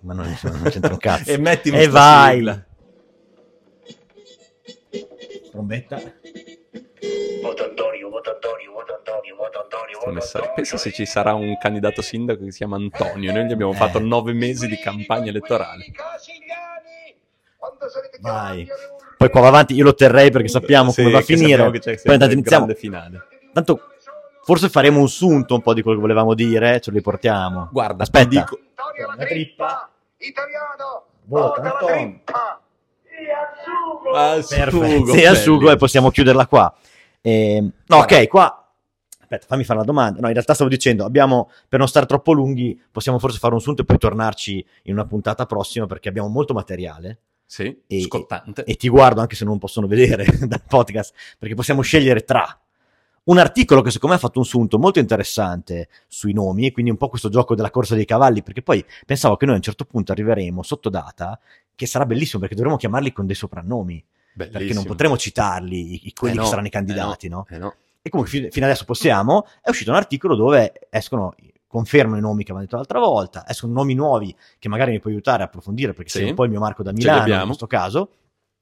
Ma 0.00 0.14
non, 0.14 0.26
non 0.42 0.62
c'entra 0.70 0.92
un 0.92 0.98
cazzo. 0.98 1.28
e 1.32 1.38
metti 1.38 1.70
E 1.70 1.88
vai! 1.88 2.66
Trombetta. 5.50 5.96
Voto 7.42 7.64
Antonio, 7.64 8.08
voto 8.10 8.30
Antonio, 8.30 8.72
voto 8.72 9.60
Antonio, 9.62 9.97
Antonio. 10.08 10.52
Pensa 10.54 10.76
se 10.76 10.92
ci 10.92 11.06
sarà 11.06 11.34
un 11.34 11.56
candidato 11.58 12.02
sindaco 12.02 12.44
che 12.44 12.50
si 12.50 12.58
chiama 12.58 12.76
Antonio. 12.76 13.32
Noi 13.32 13.46
gli 13.46 13.52
abbiamo 13.52 13.72
Eh. 13.72 13.76
fatto 13.76 13.98
nove 14.00 14.32
mesi 14.32 14.66
di 14.66 14.78
campagna 14.78 15.28
elettorale. 15.30 15.86
Vai. 18.20 18.66
Poi 19.16 19.30
qua 19.30 19.40
va 19.40 19.48
avanti, 19.48 19.74
io 19.74 19.84
lo 19.84 19.94
terrei 19.94 20.30
perché 20.30 20.48
sappiamo 20.48 20.90
Sì, 20.90 21.00
come 21.02 21.12
va 21.12 21.18
a 21.18 21.22
finire. 21.22 21.48
sappiamo 21.50 21.70
che 21.70 21.78
c'è 21.80 22.00
Poi 22.02 22.12
intanto 22.14 22.34
iniziamo. 22.34 22.66
finale. 22.74 23.26
Tanto 23.52 23.80
forse 24.44 24.68
faremo 24.68 25.00
un 25.00 25.08
sunto 25.08 25.54
un 25.54 25.60
po' 25.62 25.74
di 25.74 25.82
quello 25.82 25.96
che 25.96 26.02
volevamo 26.02 26.34
dire, 26.34 26.80
ce 26.80 26.90
lo 26.90 26.96
riportiamo. 26.96 27.68
Guarda, 27.72 28.02
aspetta. 28.04 28.28
dico- 28.28 28.58
La 29.16 29.24
trippa. 29.24 29.90
Italiano! 30.18 31.04
Vota 31.24 31.62
la 31.62 31.76
trippa! 31.84 32.60
al 34.14 34.44
sugo, 34.44 34.56
Perfetto. 34.56 35.12
Bellissimo. 35.12 35.70
e 35.70 35.76
possiamo 35.76 36.10
chiuderla 36.10 36.46
qua. 36.46 36.72
Ehm, 37.20 37.70
no, 37.86 37.96
ok, 37.98 38.26
qua. 38.28 38.57
Aspetta, 39.30 39.46
fammi 39.46 39.64
fare 39.64 39.80
la 39.80 39.84
domanda. 39.84 40.20
No, 40.20 40.26
in 40.28 40.32
realtà 40.32 40.54
stavo 40.54 40.70
dicendo, 40.70 41.04
abbiamo, 41.04 41.50
per 41.68 41.78
non 41.78 41.86
stare 41.86 42.06
troppo 42.06 42.32
lunghi, 42.32 42.80
possiamo 42.90 43.18
forse 43.18 43.38
fare 43.38 43.52
un 43.52 43.60
sunto 43.60 43.82
e 43.82 43.84
poi 43.84 43.98
tornarci 43.98 44.64
in 44.84 44.94
una 44.94 45.04
puntata 45.04 45.44
prossima 45.44 45.84
perché 45.86 46.08
abbiamo 46.08 46.28
molto 46.28 46.54
materiale. 46.54 47.18
Sì, 47.44 47.82
E- 47.86 48.00
scottante. 48.02 48.64
e 48.64 48.74
ti 48.76 48.88
guardo 48.88 49.20
anche 49.20 49.36
se 49.36 49.44
non 49.44 49.58
possono 49.58 49.86
vedere 49.86 50.24
dal 50.48 50.62
podcast, 50.66 51.14
perché 51.38 51.54
possiamo 51.54 51.82
scegliere 51.82 52.24
tra 52.24 52.58
un 53.24 53.36
articolo 53.36 53.82
che 53.82 53.90
secondo 53.90 54.14
me 54.14 54.20
ha 54.20 54.24
fatto 54.24 54.38
un 54.38 54.46
sunto 54.46 54.78
molto 54.78 54.98
interessante 54.98 55.88
sui 56.06 56.32
nomi, 56.32 56.70
quindi 56.72 56.90
un 56.90 56.96
po' 56.96 57.08
questo 57.10 57.28
gioco 57.28 57.54
della 57.54 57.70
corsa 57.70 57.94
dei 57.94 58.06
cavalli, 58.06 58.42
perché 58.42 58.62
poi 58.62 58.82
pensavo 59.04 59.36
che 59.36 59.44
noi 59.44 59.54
a 59.54 59.58
un 59.58 59.62
certo 59.64 59.84
punto 59.84 60.12
arriveremo 60.12 60.62
sotto 60.62 60.88
data, 60.88 61.38
che 61.74 61.84
sarà 61.86 62.06
bellissimo 62.06 62.40
perché 62.40 62.54
dovremo 62.54 62.78
chiamarli 62.78 63.12
con 63.12 63.26
dei 63.26 63.34
soprannomi, 63.34 64.02
perché 64.34 64.52
non 64.52 64.60
Bellissimo. 64.62 64.84
potremo 64.84 65.16
citarli, 65.18 66.12
quelli 66.14 66.34
Eh 66.34 66.36
no, 66.38 66.42
che 66.42 66.48
saranno 66.48 66.66
i 66.66 66.70
eh 66.70 66.72
candidati, 66.72 67.28
no? 67.28 67.46
Eh 67.50 67.58
no. 67.58 67.74
E 68.02 68.10
comunque 68.10 68.38
fi- 68.38 68.50
fino 68.50 68.64
adesso 68.66 68.84
possiamo, 68.84 69.46
è 69.60 69.70
uscito 69.70 69.90
un 69.90 69.96
articolo 69.96 70.34
dove 70.36 70.72
escono, 70.90 71.34
confermano 71.66 72.16
i 72.16 72.20
nomi 72.20 72.44
che 72.44 72.52
avevamo 72.52 72.62
detto 72.62 72.76
l'altra 72.76 72.98
volta, 72.98 73.44
escono 73.46 73.72
nomi 73.74 73.94
nuovi 73.94 74.34
che 74.58 74.68
magari 74.68 74.92
mi 74.92 75.00
puoi 75.00 75.12
aiutare 75.12 75.42
a 75.42 75.46
approfondire 75.46 75.92
perché 75.92 76.10
Sì. 76.10 76.18
sei 76.18 76.28
un 76.28 76.34
po' 76.34 76.44
il 76.44 76.50
mio 76.50 76.60
Marco 76.60 76.82
da 76.82 76.92
Milano 76.92 77.18
in 77.40 77.46
questo 77.46 77.66
caso, 77.66 78.10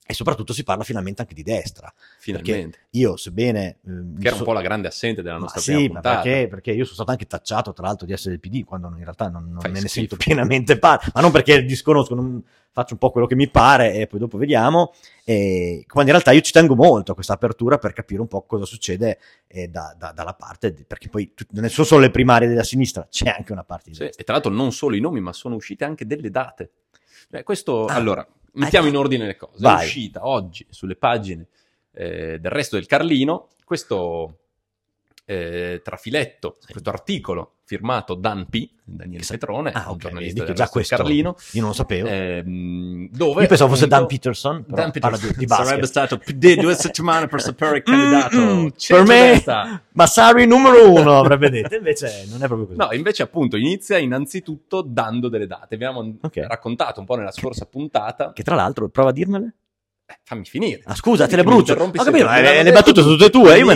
e 0.06 0.14
soprattutto 0.14 0.52
si 0.52 0.62
parla 0.62 0.84
finalmente 0.84 1.22
anche 1.22 1.34
di 1.34 1.42
destra. 1.42 1.92
Finalmente. 2.18 2.78
Io, 2.90 3.16
sebbene... 3.16 3.78
ehm, 3.86 4.14
Che 4.18 4.26
era 4.26 4.32
un 4.34 4.38
so- 4.38 4.44
po' 4.44 4.52
la 4.52 4.62
grande 4.62 4.88
assente 4.88 5.20
della 5.22 5.36
nostra 5.38 5.60
sì, 5.60 5.72
ma 5.88 6.00
puntata. 6.00 6.20
perché, 6.22 6.46
perché 6.48 6.70
io 6.70 6.84
sono 6.84 6.94
stato 6.94 7.10
anche 7.10 7.26
tacciato 7.26 7.72
tra 7.72 7.86
l'altro 7.86 8.06
di 8.06 8.12
essere 8.12 8.30
del 8.30 8.40
PD 8.40 8.64
quando 8.64 8.88
in 8.96 9.02
realtà 9.02 9.28
non, 9.28 9.44
non 9.44 9.58
me 9.64 9.68
ne 9.70 9.88
schifo. 9.88 9.88
sento 9.94 10.16
pienamente 10.16 10.78
parte, 10.78 11.10
ma 11.14 11.20
non 11.20 11.30
perché 11.32 11.64
disconosco, 11.64 12.14
non 12.14 12.42
faccio 12.70 12.92
un 12.92 12.98
po' 12.98 13.10
quello 13.10 13.26
che 13.26 13.34
mi 13.34 13.48
pare 13.48 13.94
e 13.94 14.06
poi 14.06 14.20
dopo 14.20 14.36
vediamo. 14.38 14.92
E 15.24 15.84
quando 15.88 16.10
in 16.10 16.16
realtà 16.16 16.30
io 16.32 16.40
ci 16.42 16.52
tengo 16.52 16.74
molto 16.76 17.12
a 17.12 17.14
questa 17.14 17.32
apertura 17.32 17.78
per 17.78 17.92
capire 17.92 18.20
un 18.20 18.28
po' 18.28 18.42
cosa 18.42 18.64
succede 18.64 19.18
eh, 19.48 19.66
da- 19.68 19.94
da- 19.98 20.12
dalla 20.12 20.34
parte, 20.34 20.72
di- 20.72 20.84
perché 20.84 21.08
poi 21.08 21.32
tut- 21.34 21.50
non 21.52 21.68
sono 21.68 21.86
solo 21.86 22.02
le 22.02 22.10
primarie 22.10 22.46
della 22.48 22.62
sinistra, 22.64 23.06
c'è 23.10 23.34
anche 23.36 23.50
una 23.52 23.64
parte 23.64 23.90
di 23.90 23.96
Sì, 23.96 24.02
destra. 24.02 24.20
e 24.20 24.24
tra 24.24 24.34
l'altro 24.34 24.52
non 24.52 24.72
solo 24.72 24.94
i 24.94 25.00
nomi, 25.00 25.20
ma 25.20 25.32
sono 25.32 25.54
uscite 25.56 25.84
anche 25.84 26.06
delle 26.06 26.30
date. 26.30 26.70
Beh, 27.28 27.42
questo, 27.42 27.86
Ah. 27.86 27.94
allora, 27.94 28.24
mettiamo 28.56 28.86
Ecco. 28.86 28.96
in 28.96 29.00
ordine 29.00 29.26
le 29.26 29.36
cose. 29.36 29.56
È 29.56 29.60
Vai. 29.60 29.84
uscita 29.84 30.26
oggi 30.26 30.66
sulle 30.70 30.96
pagine 30.96 31.46
eh, 31.92 32.38
del 32.38 32.50
resto 32.50 32.76
del 32.76 32.86
Carlino 32.86 33.48
questo 33.64 34.45
eh, 35.26 35.80
trafiletto, 35.84 36.56
questo 36.70 36.88
articolo 36.90 37.50
firmato 37.66 38.14
Dan 38.14 38.46
P, 38.48 38.70
Daniele 38.84 39.24
Petrone, 39.28 39.72
Ah, 39.72 39.86
un 39.88 39.94
ok, 39.94 39.96
giornalista 39.96 40.42
vedi 40.44 40.54
già 40.54 40.68
questo 40.68 40.94
Carlino, 40.94 41.34
io 41.50 41.60
non 41.60 41.70
lo 41.70 41.74
sapevo. 41.74 42.06
ehm, 42.08 43.08
dove 43.10 43.42
io 43.42 43.48
pensavo 43.48 43.72
fosse 43.72 43.88
Dan 43.88 44.06
Peterson, 44.06 44.62
però 44.64 44.76
Dan 44.76 44.92
parla 44.92 45.16
Peterson 45.18 45.38
di, 45.40 45.46
di 45.46 45.52
sarebbe 45.52 45.86
stato 45.86 46.18
PD 46.18 46.60
due 46.60 46.74
settimane 46.76 47.26
per 47.26 47.40
sapere 47.42 47.78
il 47.78 47.82
candidato 47.82 48.36
Mm, 48.36 48.64
mm, 48.66 48.68
per 48.86 49.02
me. 49.04 49.42
Massari 49.94 50.46
numero 50.46 50.92
uno 50.92 51.18
avrebbe 51.18 51.50
detto, 51.50 51.74
invece 51.74 52.26
non 52.28 52.42
è 52.44 52.46
proprio 52.46 52.66
così. 52.68 52.78
No, 52.78 52.92
invece 52.92 53.24
appunto 53.24 53.56
inizia 53.56 53.98
innanzitutto 53.98 54.82
dando 54.82 55.28
delle 55.28 55.48
date. 55.48 55.74
Abbiamo 55.74 56.14
Ok. 56.20 56.36
raccontato 56.46 57.00
un 57.00 57.06
po' 57.06 57.16
nella 57.16 57.32
scorsa 57.32 57.66
puntata 57.66 58.32
Che 58.32 58.44
tra 58.44 58.54
l'altro, 58.54 58.88
prova 58.88 59.08
a 59.10 59.12
dirmele. 59.12 59.54
Eh, 60.08 60.18
fammi 60.22 60.44
finire. 60.44 60.82
Ah, 60.84 60.94
scusa, 60.94 61.26
te 61.26 61.34
le 61.34 61.42
brucio. 61.42 61.72
Ho 61.72 61.90
capito, 61.90 62.30
eh, 62.30 62.62
le 62.62 62.70
battute 62.70 63.02
sono 63.02 63.16
tutte 63.16 63.28
tue. 63.28 63.58
Io 63.58 63.66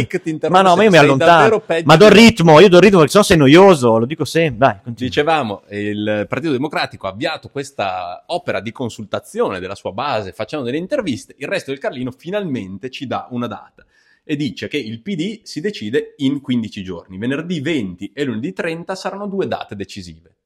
Ma 0.48 0.62
no, 0.62 0.76
ma 0.76 0.84
io 0.84 0.90
mi 0.90 0.96
allontano. 0.96 1.60
Ma 1.82 1.96
do 1.96 2.04
me. 2.04 2.14
ritmo, 2.14 2.60
io 2.60 2.68
do 2.68 2.78
ritmo 2.78 2.98
perché 2.98 3.12
sennò 3.12 3.24
sei 3.24 3.36
noioso, 3.36 3.98
lo 3.98 4.06
dico 4.06 4.24
sempre. 4.24 4.58
Dai, 4.58 4.74
continua. 4.84 5.10
Dicevamo, 5.10 5.62
il 5.70 6.26
Partito 6.28 6.52
Democratico 6.52 7.08
ha 7.08 7.10
avviato 7.10 7.48
questa 7.48 8.22
opera 8.28 8.60
di 8.60 8.70
consultazione 8.70 9.58
della 9.58 9.74
sua 9.74 9.90
base 9.90 10.30
facendo 10.30 10.64
delle 10.64 10.78
interviste, 10.78 11.34
il 11.36 11.48
resto 11.48 11.72
del 11.72 11.80
Carlino 11.80 12.12
finalmente 12.12 12.90
ci 12.90 13.08
dà 13.08 13.26
una 13.30 13.48
data 13.48 13.84
e 14.22 14.36
dice 14.36 14.68
che 14.68 14.76
il 14.76 15.00
PD 15.00 15.40
si 15.42 15.60
decide 15.60 16.14
in 16.18 16.40
15 16.40 16.82
giorni. 16.84 17.18
Venerdì 17.18 17.60
20 17.60 18.12
e 18.14 18.22
lunedì 18.22 18.52
30 18.52 18.94
saranno 18.94 19.26
due 19.26 19.48
date 19.48 19.74
decisive. 19.74 20.36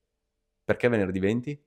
Perché 0.65 0.89
venerdì 0.89 1.19
20? 1.19 1.63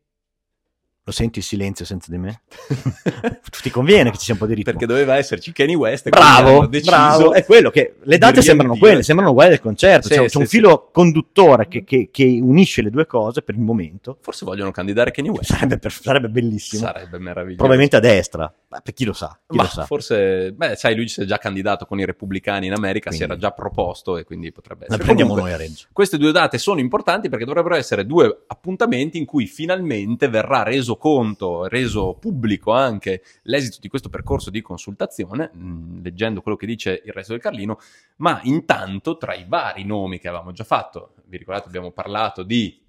Lo 1.07 1.13
senti 1.13 1.39
il 1.39 1.45
silenzio 1.45 1.85
senza 1.85 2.11
di 2.11 2.17
me? 2.17 2.41
Ti 3.61 3.69
conviene 3.69 4.11
che 4.11 4.17
ci 4.17 4.25
sia 4.25 4.33
un 4.33 4.39
po' 4.41 4.45
di 4.45 4.55
ritmo. 4.55 4.71
Perché 4.73 4.85
doveva 4.85 5.15
esserci 5.15 5.53
Kanye 5.53 5.73
West 5.75 6.09
Bravo, 6.09 6.67
bravo. 6.67 7.31
È 7.31 7.45
quello 7.45 7.69
che 7.69 7.95
le 8.03 8.17
date 8.17 8.41
sembrano 8.41 8.71
riempire. 8.73 8.79
quelle, 8.91 9.03
sembrano 9.03 9.31
uguali 9.31 9.51
del 9.51 9.61
concerto. 9.61 10.09
Sì, 10.09 10.15
C'è, 10.15 10.21
c'è 10.23 10.27
sì, 10.27 10.37
un 10.37 10.43
sì. 10.43 10.49
filo 10.57 10.89
conduttore 10.91 11.69
che, 11.69 11.85
che- 11.85 12.09
che 12.11 12.39
unisce 12.41 12.81
le 12.81 12.89
due 12.89 13.05
cose 13.05 13.41
per 13.41 13.55
il 13.55 13.61
momento. 13.61 14.17
Forse 14.19 14.43
vogliono 14.43 14.71
candidare 14.71 15.11
Kanye 15.11 15.29
West. 15.29 15.53
Sarebbe, 15.53 15.77
per- 15.77 15.93
sarebbe 15.93 16.27
bellissimo. 16.27 16.81
Sarebbe 16.81 17.17
meraviglioso. 17.19 17.55
Probabilmente 17.55 17.95
a 17.95 17.99
destra. 18.01 18.53
Ma 18.67 18.81
per 18.81 18.93
chi 18.93 19.05
lo 19.05 19.13
sa? 19.13 19.39
Chi 19.47 19.55
Ma 19.55 19.63
lo 19.63 19.69
sa? 19.69 19.85
forse, 19.85 20.51
beh, 20.51 20.75
sai, 20.75 20.93
lui 20.93 21.07
si 21.07 21.21
è 21.21 21.23
già 21.23 21.37
candidato 21.37 21.85
con 21.85 22.01
i 22.01 22.05
repubblicani 22.05 22.67
in 22.67 22.73
America, 22.73 23.11
si 23.11 23.15
Quindi- 23.19 23.33
era 23.33 23.41
già 23.41 23.51
proposto 23.55 24.17
e 24.17 24.25
quindi 24.25 24.51
potrebbe 24.51 24.87
essere. 24.87 25.01
prendiamo 25.01 25.29
Comunque, 25.35 25.55
noi 25.57 25.63
a 25.63 25.65
Reggio. 25.65 25.85
Queste 25.93 26.17
due 26.17 26.33
date 26.33 26.57
sono 26.57 26.81
importanti 26.81 27.29
perché 27.29 27.45
dovrebbero 27.45 27.75
essere 27.75 28.05
due 28.05 28.43
appuntamenti 28.47 29.17
in 29.17 29.23
cui 29.23 29.45
finalmente 29.45 30.27
verrà 30.27 30.63
reso 30.63 30.96
conto, 30.97 31.67
reso 31.67 32.15
pubblico 32.19 32.71
anche 32.73 33.21
l'esito 33.43 33.77
di 33.79 33.87
questo 33.87 34.09
percorso 34.09 34.49
di 34.49 34.61
consultazione, 34.61 35.49
mh, 35.53 36.01
leggendo 36.01 36.41
quello 36.41 36.57
che 36.57 36.65
dice 36.65 37.01
il 37.05 37.13
resto 37.13 37.31
del 37.33 37.41
Carlino, 37.41 37.79
ma 38.17 38.39
intanto 38.43 39.17
tra 39.17 39.33
i 39.33 39.45
vari 39.47 39.83
nomi 39.85 40.19
che 40.19 40.27
avevamo 40.27 40.51
già 40.51 40.63
fatto, 40.63 41.13
vi 41.25 41.37
ricordate 41.37 41.67
abbiamo 41.67 41.91
parlato 41.91 42.43
di... 42.43 42.81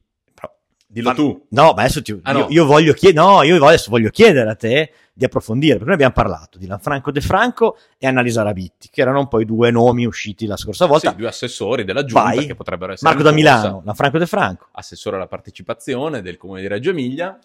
dillo 0.87 1.09
Ma- 1.11 1.15
tu. 1.15 1.47
No, 1.51 1.73
ma 1.75 1.83
adesso 1.83 2.01
ti- 2.03 2.19
Ah, 2.23 2.33
no. 2.33 2.39
io, 2.41 2.47
io 2.49 2.67
voglio 2.67 2.93
chiedere, 2.95 3.27
no, 3.27 3.43
io 3.43 3.63
adesso 3.65 3.91
voglio 3.91 4.09
chiedere 4.11 4.49
a 4.51 4.55
te 4.55 4.93
di 5.13 5.25
approfondire, 5.25 5.73
perché 5.73 5.87
noi 5.87 5.95
abbiamo 5.95 6.13
parlato 6.15 6.59
di 6.59 6.67
Lanfranco 6.69 7.11
De 7.11 7.21
Franco 7.21 7.77
e 7.99 8.07
Annalisa 8.07 8.43
Rabitti, 8.43 8.89
che 8.89 9.01
erano 9.01 9.19
un 9.19 9.27
po' 9.29 9.41
i 9.41 9.45
due 9.45 9.71
nomi 9.73 10.07
usciti 10.07 10.47
la 10.47 10.57
scorsa 10.57 10.87
volta. 10.87 11.11
Sì, 11.11 11.17
due 11.17 11.27
assessori 11.27 11.83
della 11.85 12.05
giunta 12.05 12.23
Vai. 12.35 12.47
che 12.47 12.55
potrebbero 12.55 12.93
essere... 12.93 13.11
Marco 13.11 13.25
da. 13.29 13.35
Milano, 13.35 13.83
Lanfranco 13.85 14.17
De 14.19 14.27
Franco. 14.27 14.69
assessore 14.73 15.17
alla 15.17 15.27
partecipazione 15.27 16.23
del 16.23 16.37
comune 16.37 16.61
di 16.61 16.69
Reggio 16.69 16.91
Emilia. 16.91 17.37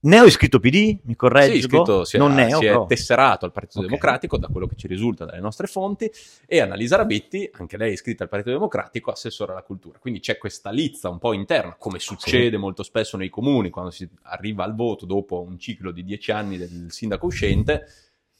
Neo 0.00 0.26
iscritto 0.26 0.60
PD, 0.60 1.00
mi 1.04 1.16
correggo? 1.16 1.52
Sì, 1.52 1.58
iscritto, 1.58 2.04
si 2.04 2.16
è, 2.16 2.18
non 2.20 2.32
neo, 2.32 2.58
si 2.60 2.66
è 2.66 2.68
però. 2.68 2.86
tesserato 2.86 3.44
al 3.46 3.50
Partito 3.50 3.80
Ok. 3.80 3.86
Democratico, 3.86 4.38
da 4.38 4.46
quello 4.46 4.68
che 4.68 4.76
ci 4.76 4.86
risulta 4.86 5.24
dalle 5.24 5.40
nostre 5.40 5.66
fonti, 5.66 6.08
e 6.46 6.60
Annalisa 6.60 6.96
Rabetti, 6.96 7.50
anche 7.54 7.76
lei 7.76 7.90
è 7.90 7.92
iscritta 7.94 8.22
al 8.22 8.28
Partito 8.28 8.52
Democratico, 8.52 9.10
assessore 9.10 9.52
alla 9.52 9.62
cultura. 9.62 9.98
Quindi 9.98 10.20
c'è 10.20 10.38
questa 10.38 10.70
lizza 10.70 11.08
un 11.08 11.18
po' 11.18 11.32
interna, 11.32 11.74
come 11.76 11.98
succede 11.98 12.56
molto 12.56 12.84
spesso 12.84 13.16
nei 13.16 13.28
comuni, 13.28 13.70
quando 13.70 13.90
si 13.90 14.08
arriva 14.22 14.62
al 14.62 14.76
voto 14.76 15.04
dopo 15.04 15.40
un 15.40 15.58
ciclo 15.58 15.90
di 15.90 16.04
dieci 16.04 16.30
anni 16.30 16.58
del 16.58 16.86
sindaco 16.90 17.26
uscente, 17.26 17.86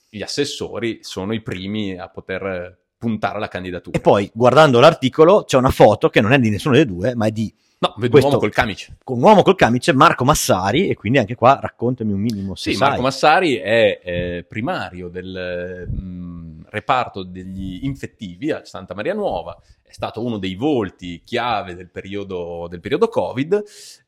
gli 0.09 0.23
assessori 0.23 1.01
sono 1.03 1.35
i 1.35 1.41
primi 1.41 1.99
a 1.99 2.09
poter 2.09 2.79
puntare 2.97 3.37
alla 3.37 3.49
candidatura. 3.49 3.97
E 3.97 4.01
poi, 4.01 4.31
guardando 4.33 4.79
l'articolo, 4.79 5.43
c'è 5.43 5.57
una 5.57 5.71
foto 5.71 6.09
che 6.09 6.21
non 6.21 6.33
è 6.33 6.39
di 6.39 6.51
nessuno 6.51 6.77
dei 6.77 6.87
due, 6.87 7.17
ma 7.17 7.27
è 7.27 7.31
di 7.33 7.53
No, 7.81 7.91
vedo 7.97 8.05
un 8.07 8.11
questo- 8.11 8.29
uomo 8.29 8.41
col 8.41 8.53
camice. 8.53 8.97
un 9.05 9.23
uomo 9.23 9.43
col 9.43 9.55
camice, 9.55 9.93
Marco 9.93 10.25
Massari, 10.25 10.89
e 10.89 10.97
quindi 10.97 11.19
anche 11.19 11.37
qua 11.37 11.59
raccontami 11.61 12.13
un 12.13 12.21
minimo 12.21 12.55
se 12.57 12.71
Sì, 12.73 12.77
sai. 12.77 12.89
Marco 12.89 13.03
Massari 13.03 13.55
è 13.55 14.01
eh, 14.03 14.45
primario 14.49 15.09
del 15.09 15.87
mh, 15.89 16.67
reparto 16.71 17.23
degli 17.23 17.85
infettivi 17.85 18.51
a 18.51 18.65
Santa 18.65 18.95
Maria 18.95 19.15
Nuova, 19.15 19.57
è 19.83 19.93
stato 19.93 20.25
uno 20.25 20.39
dei 20.39 20.57
volti 20.57 21.23
chiave 21.25 21.75
del 21.77 21.89
periodo, 21.89 22.67
del 22.69 22.81
periodo 22.81 23.09
Covid, 23.09 23.63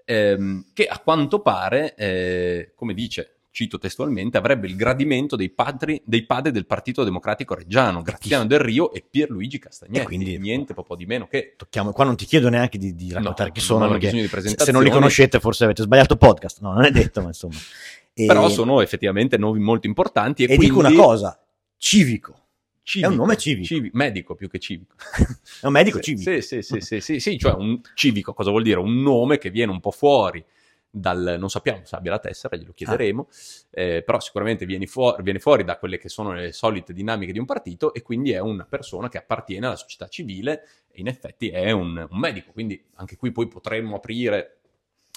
ehm, 0.05 0.67
che 0.73 0.87
a 0.87 0.99
quanto 0.99 1.41
pare, 1.41 1.95
eh, 1.95 2.73
come 2.75 2.93
dice, 2.93 3.37
cito 3.53 3.79
testualmente, 3.79 4.37
avrebbe 4.39 4.67
il 4.69 4.77
gradimento 4.77 5.35
dei 5.37 5.51
padri, 5.51 6.01
dei 6.05 6.25
padri 6.25 6.53
del 6.53 6.67
Partito 6.67 7.03
Democratico 7.05 7.55
Reggiano, 7.55 8.01
Graziano 8.03 8.47
Del 8.47 8.61
Rio 8.61 8.93
e 8.93 9.05
Pierluigi 9.09 9.59
Castagnetti, 9.59 10.01
E 10.01 10.05
quindi- 10.05 10.39
niente 10.39 10.73
po' 10.75 10.95
di 10.97 11.05
meno 11.07 11.27
che... 11.27 11.55
Tocchiamo- 11.57 11.93
qua 11.93 12.05
non 12.05 12.17
ti 12.17 12.25
chiedo 12.27 12.49
neanche 12.49 12.79
di, 12.79 12.95
di 12.95 13.13
raccontare 13.13 13.49
No, 13.49 13.55
chi 13.55 13.61
sono, 13.61 13.89
perché 13.89 14.29
se- 14.57 14.73
non 14.73 14.83
li 14.85 14.91
conoscete 14.91 15.41
forse 15.41 15.65
avete 15.65 15.83
sbagliato 15.83 16.17
podcast. 16.17 16.61
No, 16.61 16.73
non 16.73 16.85
è 16.85 16.91
detto, 16.91 17.21
ma 17.21 17.29
insomma. 17.29 17.55
E- 18.13 18.27
Però 18.27 18.49
sono 18.49 18.81
effettivamente 18.83 19.39
nomi 19.39 19.61
molto 19.61 19.87
importanti 19.87 20.43
e, 20.43 20.53
E 20.53 20.57
quindi... 20.57 20.67
dico 20.67 20.79
una 20.87 20.93
cosa, 20.93 21.41
civico. 21.77 22.35
Civico, 22.83 23.09
È 23.09 23.13
un 23.13 23.19
nome 23.19 23.37
civico. 23.37 23.67
civi- 23.67 23.91
medico 23.93 24.35
più 24.35 24.49
che 24.49 24.59
civico. 24.59 24.95
È 25.63 25.67
un 25.67 25.73
medico 25.73 26.01
civico. 26.01 26.31
Sì, 26.31 26.41
sì, 26.43 26.61
sì, 26.63 26.81
sì, 26.81 27.01
sì, 27.01 27.21
sì, 27.21 27.39
cioè 27.39 27.53
un 27.55 27.81
civico 27.95 28.35
cosa 28.35 28.51
vuol 28.51 28.63
dire? 28.65 28.79
Un 28.81 29.01
nome 29.01 29.39
che 29.39 29.51
viene 29.51 29.71
un 29.71 29.81
po' 29.81 29.93
fuori 29.93 30.45
dal, 30.91 31.37
non 31.39 31.49
sappiamo 31.49 31.85
se 31.85 31.95
abbia 31.95 32.11
la 32.11 32.19
tessera, 32.19 32.57
glielo 32.57 32.73
chiederemo, 32.73 33.29
eh, 33.71 34.03
però 34.05 34.19
sicuramente 34.19 34.67
viene, 34.67 34.87
fuori- 34.87 35.23
viene 35.23 35.39
fuori 35.39 35.63
da 35.65 35.79
quelle 35.79 35.99
che 35.99 36.09
sono 36.09 36.33
le 36.33 36.53
solite 36.53 36.93
dinamiche 36.93 37.33
di 37.33 37.39
un 37.39 37.45
partito 37.45 37.95
e 37.95 38.03
quindi 38.03 38.33
è 38.33 38.41
una 38.41 38.65
persona 38.65 39.09
che 39.09 39.19
appartiene 39.19 39.67
alla 39.67 39.77
società 39.77 40.09
civile 40.09 40.65
e 40.91 41.01
in 41.01 41.07
effetti 41.07 41.49
è 41.51 41.71
un, 41.71 42.07
un 42.11 42.19
medico, 42.19 42.51
quindi 42.53 42.83
anche 42.97 43.17
qui 43.17 43.31
poi 43.31 43.47
potremmo 43.47 43.97
aprire 43.97 44.57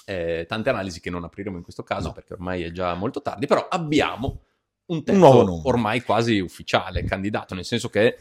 eh, 0.06 0.44
tante 0.46 0.68
analisi 0.70 1.00
che 1.00 1.10
non 1.10 1.24
apriremo 1.24 1.56
in 1.56 1.62
questo 1.62 1.82
caso 1.82 2.08
No. 2.08 2.12
perché 2.14 2.34
ormai 2.34 2.62
è 2.62 2.70
già 2.70 2.94
molto 2.94 3.20
tardi, 3.22 3.46
però 3.46 3.66
abbiamo 3.68 4.42
un 4.86 4.96
Un 4.98 5.02
testo 5.04 5.42
nome. 5.44 5.60
ormai 5.64 6.02
quasi 6.02 6.38
ufficiale, 6.40 7.04
candidato, 7.04 7.54
nel 7.54 7.64
senso 7.64 7.88
che 7.88 8.16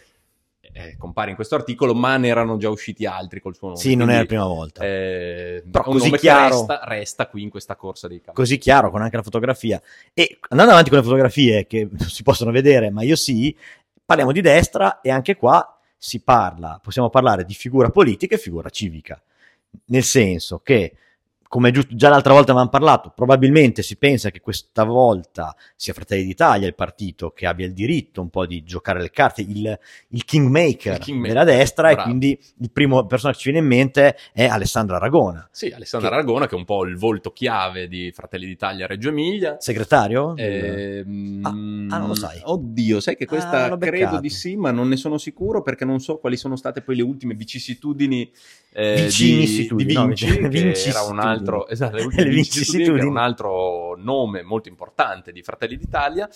eh, 0.74 0.98
compare 0.98 1.30
in 1.30 1.36
questo 1.36 1.56
articolo, 1.56 1.94
ma 1.94 2.18
ne 2.18 2.28
erano 2.28 2.58
già 2.58 2.70
usciti 2.70 3.06
altri 3.06 3.40
col 3.40 3.56
suo 3.56 3.70
nome. 3.70 3.80
Sì, 3.80 3.96
non 3.96 4.10
è 4.10 4.18
la 4.20 4.26
quindi, 4.26 4.28
prima 4.28 4.46
volta. 4.46 4.84
eh, 4.84 5.64
Però 5.70 5.84
così 5.84 6.12
chiaro- 6.12 6.50
resta, 6.50 6.82
resta 6.84 7.28
qui 7.28 7.44
in 7.44 7.50
questa 7.50 7.76
corsa 7.76 8.08
dei 8.08 8.20
campi. 8.20 8.40
Così 8.40 8.58
chiaro, 8.58 8.90
con 8.90 9.02
anche 9.02 9.16
la 9.16 9.24
fotografia. 9.24 9.82
E 10.14 10.40
andando 10.50 10.72
avanti 10.72 10.90
con 10.90 11.00
le 11.00 11.06
fotografie 11.06 11.66
che 11.68 11.88
non 11.90 12.00
si 12.10 12.24
possono 12.24 12.52
vedere, 12.52 12.90
ma 12.90 13.04
io 13.04 13.16
sì, 13.16 13.56
parliamo 14.04 14.32
di 14.32 14.42
destra 14.42 15.00
e 15.02 15.10
anche 15.12 15.36
qua 15.36 15.80
si 15.96 16.20
parla, 16.22 16.80
possiamo 16.84 17.10
parlare 17.10 17.46
di 17.46 17.54
figura 17.54 17.90
politica 17.90 18.36
e 18.36 18.38
figura 18.38 18.70
civica. 18.70 19.22
Nel 19.86 20.04
senso 20.04 20.60
che, 20.60 20.94
come 21.54 21.70
giusto, 21.70 21.94
già 21.96 22.10
l'altra 22.10 22.34
volta 22.34 22.50
avevamo 22.50 22.72
parlato, 22.72 23.12
probabilmente 23.16 23.84
si 23.84 23.96
pensa 23.96 24.32
che 24.32 24.40
questa 24.40 24.84
volta 24.84 25.56
sia 25.76 25.94
Fratelli 25.94 26.24
d'Italia 26.24 26.66
il 26.66 26.74
partito 26.74 27.30
che 27.30 27.46
abbia 27.46 27.68
il 27.68 27.74
diritto 27.74 28.22
un 28.22 28.32
po' 28.32 28.48
di 28.48 28.64
giocare 28.64 29.00
le 29.00 29.12
carte, 29.12 29.42
il, 29.42 29.78
il 30.08 30.26
kingmaker, 30.26 30.98
kingmaker, 30.98 31.28
della 31.32 31.44
destra, 31.44 31.92
e 31.92 31.94
bravo. 31.94 32.10
quindi 32.10 32.40
il 32.58 32.72
primo 32.72 33.06
persona 33.06 33.34
che 33.34 33.38
ci 33.38 33.52
viene 33.52 33.64
in 33.64 33.72
mente 33.72 34.18
è 34.34 34.46
Alessandro 34.46 34.96
Aragona. 34.96 35.48
Sì, 35.52 35.68
Alessandra 35.70 36.10
Che- 36.10 36.16
Aragona, 36.16 36.48
che 36.48 36.56
è 36.56 36.58
un 36.58 36.66
po' 36.66 36.86
il 36.86 36.98
volto 36.98 37.32
chiave 37.32 37.88
di 37.88 38.12
Fratelli 38.12 38.48
d'Italia 38.48 38.86
a 38.86 38.88
Reggio 38.88 39.10
Emilia. 39.10 39.58
Segretario? 39.60 40.36
Ehm, 40.36 41.40
Ah, 41.44 41.50
ah, 41.50 42.00
non 42.00 42.08
lo 42.08 42.16
sai. 42.16 42.42
Oddio, 42.44 43.00
sai 43.00 43.16
che 43.16 43.26
Ah, 43.26 43.28
questa 43.28 43.68
l'ho 43.68 43.78
credo 43.78 44.20
di 44.20 44.32
sì, 44.32 44.56
ma 44.56 44.72
non 44.72 44.88
ne 44.88 44.96
sono 44.96 45.20
sicuro 45.20 45.62
perché 45.62 45.86
non 45.86 46.00
so 46.00 46.18
quali 46.18 46.36
sono 46.36 46.56
state 46.56 46.82
poi 46.82 46.96
le 46.96 47.04
ultime 47.04 47.36
vicissitudini 47.36 48.32
eh, 48.74 49.04
Vicinissitudini, 49.04 49.88
di, 49.88 49.94
di 49.94 50.40
no, 50.40 50.50
Vinci, 50.50 50.90
era 50.90 51.04
un 51.04 51.20
altro, 51.20 51.68
esatto, 51.68 51.96
le 51.98 52.04
ultime 52.04 52.44
era 52.96 53.08
un 53.08 53.18
altro 53.18 53.96
nome 53.98 54.42
molto 54.42 54.68
importante 54.70 55.32
di 55.32 55.44
Fratelli 55.44 55.78
d'Italia. 55.78 56.28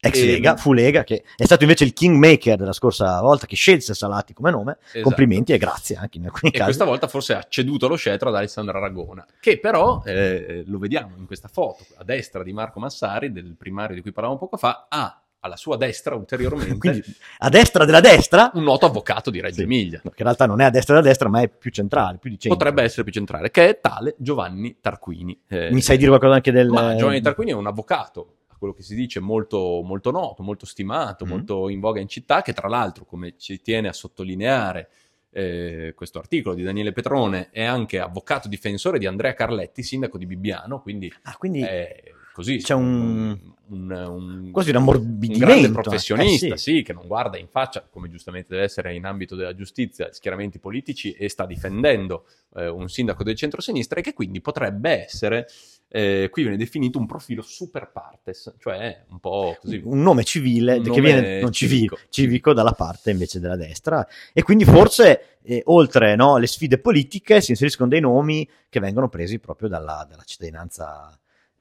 ex 0.00 0.16
E- 0.16 0.26
Lega, 0.26 0.56
fu 0.56 0.72
Lega, 0.72 1.02
che 1.02 1.24
è 1.34 1.44
stato 1.44 1.62
invece 1.64 1.84
il 1.84 1.92
kingmaker 1.92 2.56
della 2.56 2.72
scorsa 2.72 3.20
volta 3.20 3.46
che 3.46 3.56
scelse 3.56 3.94
Salati 3.94 4.32
come 4.34 4.50
nome. 4.50 4.76
Esatto. 4.84 5.02
Complimenti 5.02 5.52
e 5.52 5.58
grazie 5.58 5.96
anche 5.96 6.18
in 6.18 6.26
alcuni 6.26 6.50
E 6.52 6.52
casi. 6.52 6.64
questa 6.64 6.84
volta 6.84 7.08
forse 7.08 7.34
ha 7.34 7.44
ceduto 7.48 7.88
lo 7.88 7.96
scettro 7.96 8.28
ad 8.28 8.36
Alessandra 8.36 8.78
Aragona, 8.78 9.26
che 9.40 9.58
però, 9.58 10.02
eh, 10.04 10.62
lo 10.66 10.78
vediamo 10.78 11.16
in 11.16 11.26
questa 11.26 11.48
foto, 11.48 11.84
a 11.96 12.04
destra 12.04 12.42
di 12.42 12.52
Marco 12.52 12.78
Massari, 12.80 13.32
del 13.32 13.56
primario 13.58 13.94
di 13.96 14.02
cui 14.02 14.12
parlavamo 14.12 14.38
poco 14.38 14.56
fa, 14.56 14.86
ha 14.88 15.22
alla 15.40 15.56
sua 15.56 15.76
destra 15.76 16.14
ulteriormente 16.14 16.76
Quindi 16.78 17.02
a 17.38 17.48
destra 17.48 17.84
della 17.84 18.00
destra, 18.00 18.50
un 18.54 18.64
noto 18.64 18.86
avvocato 18.86 19.30
di 19.30 19.40
Reggio 19.40 19.56
Sì. 19.56 19.62
Emilia. 19.62 20.00
no, 20.02 20.10
che 20.10 20.16
in 20.18 20.24
realtà 20.24 20.46
non 20.46 20.60
è 20.60 20.64
a 20.64 20.70
destra 20.70 20.94
della 20.94 21.06
destra, 21.06 21.28
ma 21.28 21.40
è 21.40 21.48
più 21.48 21.70
centrale, 21.70 22.18
più 22.18 22.30
di 22.30 22.38
centro. 22.38 22.58
Potrebbe 22.58 22.82
essere 22.82 23.04
più 23.04 23.12
centrale, 23.12 23.50
che 23.50 23.68
è 23.68 23.80
tale 23.80 24.14
Giovanni 24.18 24.78
Tarquini. 24.80 25.40
Eh, 25.48 25.70
Mi 25.70 25.80
sai 25.80 25.96
dire 25.96 26.08
qualcosa 26.08 26.34
anche 26.34 26.50
del... 26.52 26.68
Ma 26.68 26.94
Giovanni 26.96 27.20
Tarquini 27.20 27.50
è 27.52 27.54
un 27.54 27.66
avvocato, 27.66 28.36
a 28.48 28.56
quello 28.58 28.74
che 28.74 28.82
si 28.82 28.94
dice, 28.96 29.20
molto, 29.20 29.82
molto 29.84 30.10
noto, 30.10 30.42
molto 30.42 30.66
stimato, 30.66 31.24
Mm. 31.24 31.28
molto 31.28 31.68
in 31.68 31.78
voga 31.80 32.00
in 32.00 32.08
città, 32.08 32.42
che 32.42 32.52
tra 32.52 32.68
l'altro, 32.68 33.04
come 33.04 33.34
ci 33.38 33.60
tiene 33.60 33.88
a 33.88 33.92
sottolineare 33.92 34.88
eh, 35.30 35.92
questo 35.94 36.18
articolo 36.18 36.54
di 36.56 36.62
Daniele 36.64 36.90
Petrone, 36.92 37.50
è 37.52 37.62
anche 37.62 38.00
avvocato 38.00 38.48
difensore 38.48 38.98
di 38.98 39.06
Andrea 39.06 39.34
Carletti, 39.34 39.82
sindaco 39.82 40.18
di 40.18 40.26
Bibbiano, 40.26 40.80
quindi 40.80 41.12
Ah, 41.22 41.36
quindi 41.36 41.60
è 41.60 42.02
così. 42.38 42.58
c'è 42.58 42.74
un- 42.74 43.36
un, 43.70 43.90
un- 43.90 44.50
quasi 44.50 44.70
un 44.70 44.76
un 44.76 44.82
ammorbidimento. 44.82 45.44
grande 45.44 45.70
professionista, 45.70 46.54
eh, 46.54 46.56
sì. 46.56 46.82
che 46.82 46.92
non 46.94 47.06
guarda 47.06 47.36
in 47.36 47.48
faccia, 47.48 47.86
come 47.90 48.08
giustamente 48.08 48.48
deve 48.50 48.62
essere 48.64 48.94
in 48.94 49.04
ambito 49.04 49.36
della 49.36 49.54
giustizia, 49.54 50.10
schieramenti 50.12 50.58
politici 50.58 51.12
e 51.12 51.28
sta 51.28 51.44
difendendo 51.44 52.24
eh, 52.56 52.68
un 52.68 52.88
sindaco 52.88 53.22
del 53.24 53.34
centro-sinistra 53.34 53.98
e 54.00 54.02
che 54.02 54.14
quindi 54.14 54.40
potrebbe 54.40 55.04
essere 55.04 55.46
eh, 55.90 56.28
qui 56.30 56.42
viene 56.42 56.56
definito 56.56 56.98
un 56.98 57.06
profilo 57.06 57.42
super 57.42 57.90
partes, 57.90 58.54
cioè 58.58 59.04
un 59.08 59.18
po' 59.20 59.56
così. 59.60 59.80
un 59.84 60.00
nome 60.02 60.22
civile 60.24 60.76
Un 60.76 60.82
che 60.82 60.88
nome 60.88 61.00
viene 61.02 61.40
non 61.40 61.52
civico, 61.52 61.96
civico. 61.96 62.10
civico 62.10 62.52
dalla 62.54 62.72
parte 62.72 63.10
invece 63.10 63.38
della 63.40 63.56
destra 63.56 64.06
e 64.32 64.42
quindi 64.42 64.64
forse 64.64 65.38
eh, 65.42 65.62
oltre 65.66 66.14
no, 66.14 66.36
le 66.38 66.46
sfide 66.46 66.78
politiche 66.78 67.40
si 67.40 67.50
inseriscono 67.52 67.88
dei 67.88 68.00
nomi 68.00 68.48
che 68.68 68.80
vengono 68.80 69.08
presi 69.08 69.38
proprio 69.38 69.68
dalla, 69.68 70.06
dalla 70.08 70.24
cittadinanza 70.24 71.18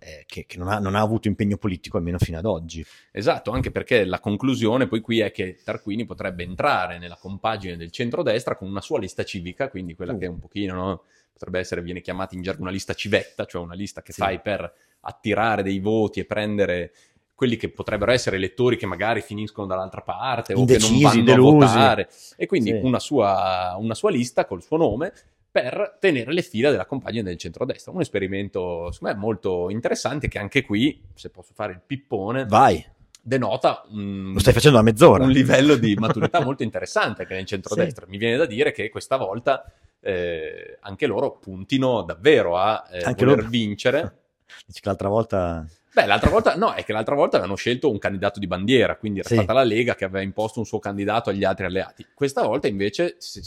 eh, 0.07 0.23
che, 0.25 0.45
che 0.45 0.57
non, 0.57 0.69
ha, 0.69 0.79
non 0.79 0.95
ha 0.95 1.01
avuto 1.01 1.27
impegno 1.27 1.57
politico 1.57 1.97
almeno 1.97 2.17
fino 2.17 2.37
ad 2.37 2.45
oggi 2.45 2.85
Esatto, 3.11 3.51
anche 3.51 3.71
perché 3.71 4.05
la 4.05 4.19
conclusione 4.21 4.87
poi 4.87 5.01
qui 5.01 5.19
è 5.19 5.31
che 5.31 5.57
Tarquini 5.63 6.05
potrebbe 6.05 6.43
entrare 6.43 6.97
nella 6.97 7.17
compagine 7.19 7.75
del 7.75 7.91
centrodestra 7.91 8.55
con 8.55 8.69
una 8.69 8.79
sua 8.81 8.99
lista 8.99 9.23
civica, 9.23 9.69
quindi 9.69 9.95
quella 9.95 10.13
Uh. 10.13 10.17
che 10.17 10.25
è 10.25 10.29
un 10.29 10.39
pochino, 10.39 10.73
no? 10.75 11.03
potrebbe 11.33 11.59
essere, 11.59 11.81
viene 11.81 12.01
chiamata 12.01 12.35
in 12.35 12.41
gergo 12.41 12.61
una 12.63 12.71
lista 12.71 12.93
civetta, 12.93 13.45
cioè 13.45 13.61
una 13.61 13.75
lista 13.75 14.01
che 14.01 14.11
Sì. 14.13 14.21
fai 14.21 14.39
per 14.39 14.71
attirare 15.01 15.61
dei 15.61 15.79
voti 15.79 16.19
e 16.21 16.25
prendere 16.25 16.91
quelli 17.35 17.55
che 17.57 17.69
potrebbero 17.69 18.11
essere 18.11 18.37
elettori 18.37 18.77
che 18.77 18.87
magari 18.87 19.21
finiscono 19.21 19.67
dall'altra 19.67 20.01
parte 20.01 20.53
o 20.53 20.65
che 20.65 20.77
non 20.79 20.89
Indecisi, 20.93 21.03
vanno 21.03 21.23
delusi. 21.23 21.63
a 21.65 21.67
votare. 21.67 22.09
E 22.35 22.45
quindi 22.47 22.71
Sì. 22.71 22.79
una, 22.81 22.99
sua, 22.99 23.75
una 23.77 23.93
sua 23.93 24.09
lista 24.09 24.45
col 24.45 24.63
suo 24.63 24.77
nome 24.77 25.13
per 25.57 25.97
tenere 25.99 26.31
le 26.31 26.43
fila 26.43 26.69
della 26.69 26.85
compagine 26.85 27.23
del 27.23 27.37
centrodestra. 27.37 27.91
Un 27.91 28.01
esperimento, 28.01 28.91
secondo 28.91 29.15
me, 29.15 29.19
molto 29.19 29.71
interessante 29.71 30.27
che 30.27 30.37
anche 30.37 30.61
qui, 30.61 31.01
se 31.15 31.31
posso 31.31 31.53
fare 31.55 31.73
il 31.73 31.81
pippone, 31.83 32.45
vai 32.45 32.85
denota 33.19 33.83
un, 33.89 34.31
lo 34.31 34.39
stai 34.39 34.53
facendo 34.53 34.77
a 34.77 34.81
mezz'ora 34.81 35.25
un 35.25 35.31
livello 35.31 35.75
di 35.75 35.95
maturità 35.95 36.39
molto 36.45 36.63
interessante 36.63 37.25
che 37.25 37.33
nel 37.33 37.45
centrodestra. 37.45 38.05
Mi 38.07 38.17
viene 38.17 38.37
da 38.37 38.45
dire 38.45 38.71
che 38.71 38.89
questa 38.89 39.17
volta 39.17 39.65
eh, 39.99 40.77
anche 40.81 41.07
loro 41.07 41.37
puntino 41.37 42.03
davvero 42.03 42.55
a 42.55 42.87
eh, 42.89 43.01
Anche 43.01 43.25
voler 43.25 43.39
loro. 43.39 43.49
vincere. 43.49 44.17
dici 44.65 44.79
che 44.79 44.87
l'altra 44.87 45.09
volta 45.09 45.65
Beh, 45.91 46.05
l'altra 46.05 46.29
volta 46.29 46.55
no, 46.55 46.73
è 46.73 46.83
che 46.83 46.93
l'altra 46.93 47.15
volta 47.15 47.37
avevano 47.37 47.57
scelto 47.57 47.89
un 47.89 47.97
candidato 47.97 48.39
di 48.39 48.45
bandiera, 48.45 48.95
quindi 48.97 49.19
era 49.19 49.27
Sì. 49.27 49.33
stata 49.33 49.51
la 49.51 49.63
Lega 49.63 49.95
che 49.95 50.05
aveva 50.05 50.23
imposto 50.23 50.59
un 50.59 50.65
suo 50.65 50.77
candidato 50.77 51.31
agli 51.31 51.43
altri 51.43 51.65
alleati. 51.65 52.05
Questa 52.13 52.43
volta 52.43 52.67
invece, 52.67 53.15
se- 53.17 53.41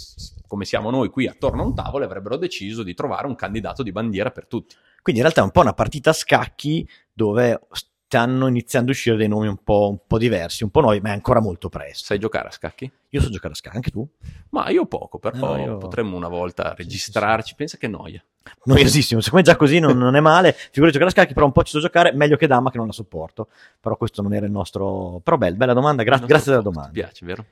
come 0.51 0.65
siamo 0.65 0.91
noi 0.91 1.09
qui 1.11 1.29
attorno 1.29 1.63
a 1.63 1.65
un 1.65 1.75
tavolo, 1.77 2.05
avrebbero 2.05 2.37
deciso 2.37 2.83
di 2.83 2.93
trovare 2.93 3.29
un 3.29 3.37
candidato 3.37 3.85
di 3.85 3.93
bandiera 3.93 4.33
per 4.33 4.47
tutti. 4.49 4.75
quindi 5.01 5.21
in 5.23 5.27
realtà 5.27 5.41
è 5.43 5.45
un 5.45 5.53
po' 5.53 5.61
una 5.61 5.73
partita 5.75 6.11
a 6.11 6.13
scacchi 6.13 6.87
dove 7.13 7.61
stanno 7.71 8.49
iniziando 8.49 8.91
a 8.91 8.93
uscire 8.95 9.15
dei 9.17 9.29
nomi 9.29 9.47
un 9.47 9.63
po', 9.63 9.89
un 9.91 9.99
po' 10.05 10.19
diversi 10.19 10.65
un 10.65 10.71
po' 10.71 10.81
nuovi 10.81 10.99
ma 11.01 11.11
è 11.11 11.13
ancora 11.13 11.41
molto 11.41 11.69
presto 11.69 12.07
Sai 12.07 12.19
giocare 12.19 12.49
a 12.49 12.51
scacchi? 12.51 12.91
io 13.11 13.21
so 13.21 13.31
giocare 13.31 13.53
a 13.53 13.57
scacchi 13.57 13.77
anche 13.77 13.91
tu? 13.91 14.05
Ma 14.51 14.69
io 14.71 14.87
poco, 14.87 15.19
però 15.21 15.37
No, 15.55 15.57
io- 15.57 15.77
potremmo 15.79 16.17
una 16.17 16.27
volta 16.29 16.65
Sì, 16.71 16.71
sì, 16.71 16.83
registrarci. 16.83 17.55
Pensa 17.55 17.77
che 17.77 17.87
noia. 17.87 18.21
noiosissimo. 18.65 19.21
Siccome 19.21 19.43
già 19.43 19.55
così 19.57 19.79
non, 19.79 19.97
non 19.97 20.17
è 20.17 20.21
male, 20.21 20.53
figurati 20.53 20.93
giocare 20.93 21.11
a 21.11 21.13
scacchi, 21.15 21.35
però 21.35 21.47
un 21.47 21.53
po' 21.53 21.63
ci 21.63 21.71
so 21.73 21.79
giocare, 21.81 22.13
meglio 22.13 22.37
che 22.37 22.47
dama 22.49 22.71
che 22.71 22.79
non 22.79 22.87
la 22.89 22.93
sopporto. 22.93 23.49
Però 23.81 23.97
questo 23.97 24.23
non 24.23 24.35
era 24.35 24.47
il 24.47 24.53
nostro... 24.53 25.21
Però 25.23 25.37
bella, 25.37 25.57
bella 25.57 25.73
domanda, 25.73 26.03
gra- 26.03 26.19
grazie 26.19 26.51
della 26.51 26.63
domanda. 26.63 26.91
piace, 26.91 27.25
vero? 27.27 27.45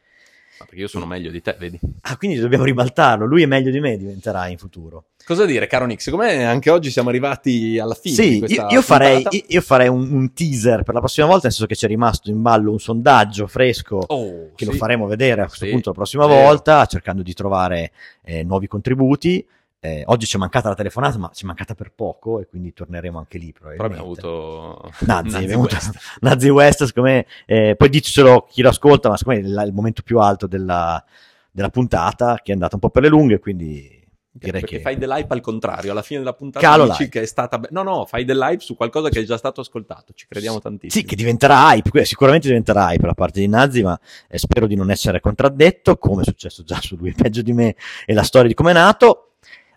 Ma 0.58 0.64
perché 0.66 0.80
io 0.80 0.88
sono 0.88 1.06
meglio 1.06 1.30
di 1.30 1.40
te, 1.40 1.54
vedi? 1.58 1.78
Ah, 2.02 2.16
quindi 2.16 2.38
dobbiamo 2.38 2.64
ribaltarlo, 2.64 3.26
lui 3.26 3.42
è 3.42 3.46
meglio 3.46 3.70
di 3.70 3.78
me, 3.80 3.96
diventerà 3.96 4.48
in 4.48 4.58
futuro. 4.58 5.04
Cosa 5.24 5.44
dire, 5.44 5.66
caro 5.66 5.84
Nick? 5.86 6.00
Secondo 6.02 6.24
me 6.26 6.44
anche 6.46 6.70
oggi 6.70 6.90
siamo 6.90 7.10
arrivati 7.10 7.78
alla 7.78 7.94
fine 7.94 8.14
Sì, 8.14 8.44
io, 8.46 8.66
io 8.68 8.82
farei, 8.82 9.24
io 9.46 9.60
farei 9.60 9.86
un, 9.88 10.10
un 10.10 10.32
teaser 10.32 10.82
per 10.82 10.94
la 10.94 11.00
prossima 11.00 11.26
volta, 11.26 11.42
nel 11.44 11.52
senso 11.52 11.66
che 11.66 11.76
c'è 11.76 11.86
rimasto 11.86 12.30
in 12.30 12.40
ballo 12.42 12.72
un 12.72 12.80
sondaggio 12.80 13.46
fresco 13.46 13.96
Oh, 14.08 14.50
che 14.54 14.64
sì. 14.64 14.70
lo 14.70 14.76
faremo 14.76 15.06
vedere 15.06 15.42
a 15.42 15.46
questo 15.46 15.66
Sì, 15.66 15.70
punto 15.70 15.90
la 15.90 15.94
prossima 15.94 16.26
vero. 16.26 16.40
volta, 16.42 16.86
cercando 16.86 17.22
di 17.22 17.34
trovare 17.34 17.92
eh, 18.24 18.42
nuovi 18.42 18.66
contributi. 18.66 19.46
Eh, 19.80 20.02
oggi 20.06 20.26
ci 20.26 20.34
è 20.34 20.38
mancata 20.40 20.68
la 20.68 20.74
telefonata, 20.74 21.18
ma 21.18 21.30
ci 21.32 21.44
è 21.44 21.46
mancata 21.46 21.74
per 21.74 21.92
poco 21.94 22.40
e 22.40 22.46
quindi 22.48 22.72
torneremo 22.72 23.16
anche 23.16 23.38
lì 23.38 23.52
Però 23.52 23.70
abbiamo 23.70 24.12
probabilmente. 24.12 24.26
avuto 24.26 24.90
Nazi, 25.06 25.36
avuto- 25.52 25.74
West. 25.74 25.98
Nazi 26.20 26.48
West, 26.48 26.84
secondo 26.84 27.08
me, 27.10 27.26
eh, 27.46 27.74
poi 27.76 27.88
dicelo 27.88 28.46
chi 28.50 28.62
lo 28.62 28.70
ascolta, 28.70 29.08
ma 29.08 29.16
secondo 29.16 29.40
me 29.40 29.46
è 29.62 29.66
il 29.66 29.72
momento 29.72 30.02
più 30.02 30.18
alto 30.18 30.46
della, 30.48 31.02
della 31.50 31.70
puntata, 31.70 32.40
che 32.42 32.50
è 32.50 32.54
andata 32.54 32.74
un 32.74 32.80
po' 32.80 32.90
per 32.90 33.02
le 33.02 33.08
lunghe, 33.08 33.38
quindi 33.38 33.96
direi 34.30 34.60
Perché 34.60 34.76
che... 34.76 34.82
fai 34.82 34.96
dell'hype 34.98 35.32
al 35.34 35.40
contrario, 35.40 35.90
alla 35.92 36.02
fine 36.02 36.18
della 36.20 36.32
puntata 36.32 36.64
Calo 36.64 36.86
dici 36.86 37.02
l'hype. 37.04 37.10
che 37.18 37.22
è 37.22 37.26
stata... 37.26 37.58
be- 37.58 37.68
No, 37.70 37.82
no, 37.82 38.04
fai 38.04 38.24
dell'hype 38.24 38.60
su 38.62 38.74
qualcosa 38.76 39.08
che 39.10 39.20
è 39.20 39.24
già 39.24 39.36
stato 39.36 39.60
ascoltato, 39.60 40.12
ci 40.12 40.26
crediamo 40.28 40.58
tantissimo. 40.60 41.02
Sì, 41.02 41.08
che 41.08 41.14
diventerà 41.14 41.72
hype, 41.72 42.04
sicuramente 42.04 42.48
diventerà 42.48 42.92
hype 42.92 43.06
la 43.06 43.14
parte 43.14 43.38
di 43.38 43.46
Nazi, 43.48 43.82
ma 43.84 43.98
eh, 44.28 44.38
spero 44.38 44.66
di 44.66 44.74
non 44.74 44.90
essere 44.90 45.20
contraddetto, 45.20 45.98
come 45.98 46.22
è 46.22 46.24
successo 46.24 46.64
già 46.64 46.80
su 46.80 46.96
lui, 46.96 47.12
peggio 47.14 47.42
di 47.42 47.52
me, 47.52 47.76
e 48.06 48.12
la 48.12 48.24
storia 48.24 48.48
di 48.48 48.54
come 48.54 48.70
è 48.72 48.74
nato. 48.74 49.27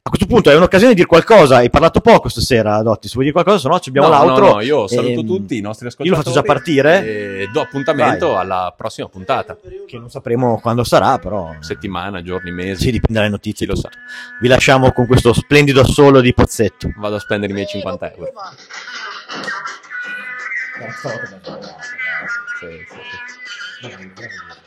A 0.03 0.09
questo 0.09 0.25
punto 0.25 0.49
è 0.49 0.55
un'occasione 0.55 0.93
di 0.93 0.95
dire 0.95 1.07
qualcosa, 1.07 1.57
hai 1.57 1.69
parlato 1.69 2.01
poco 2.01 2.27
stasera, 2.27 2.81
Dotti, 2.81 3.07
se 3.07 3.13
vuoi 3.13 3.25
dire 3.25 3.39
qualcosa, 3.39 3.59
se 3.61 3.67
no 3.67 3.79
ci 3.79 3.89
abbiamo 3.89 4.07
no, 4.07 4.13
l'altro. 4.13 4.45
no, 4.47 4.53
no, 4.53 4.61
io 4.61 4.87
saluto 4.87 5.19
ehm, 5.19 5.27
tutti 5.27 5.57
i 5.57 5.61
nostri 5.61 5.85
ascoltatori. 5.85 6.09
Io 6.09 6.15
lo 6.15 6.21
faccio 6.23 6.31
già 6.33 6.41
partire, 6.41 7.41
E 7.41 7.49
do 7.53 7.61
appuntamento 7.61 8.29
Vai. 8.29 8.41
alla 8.41 8.73
prossima 8.75 9.07
puntata. 9.09 9.55
che 9.85 9.99
non 9.99 10.09
sapremo 10.09 10.59
quando 10.59 10.83
sarà, 10.83 11.19
però... 11.19 11.55
Settimana, 11.59 12.23
giorni, 12.23 12.49
mesi. 12.49 12.85
Sì, 12.85 12.91
dipende 12.91 13.19
dalle 13.19 13.29
notizie. 13.29 13.67
Chi 13.67 13.71
lo 13.71 13.77
tutto. 13.79 13.89
Vi 14.41 14.47
lasciamo 14.47 14.91
con 14.91 15.05
questo 15.05 15.33
splendido 15.33 15.81
assolo 15.81 16.19
di 16.19 16.33
Pozzetto. 16.33 16.91
Vado 16.97 17.17
a 17.17 17.19
spendere 17.19 17.51
i 17.51 17.55
miei 17.55 17.67
50 17.67 18.13
euro. 18.13 18.31
Sì, 22.59 22.67
sì, 22.89 23.87
sì. 23.87 24.60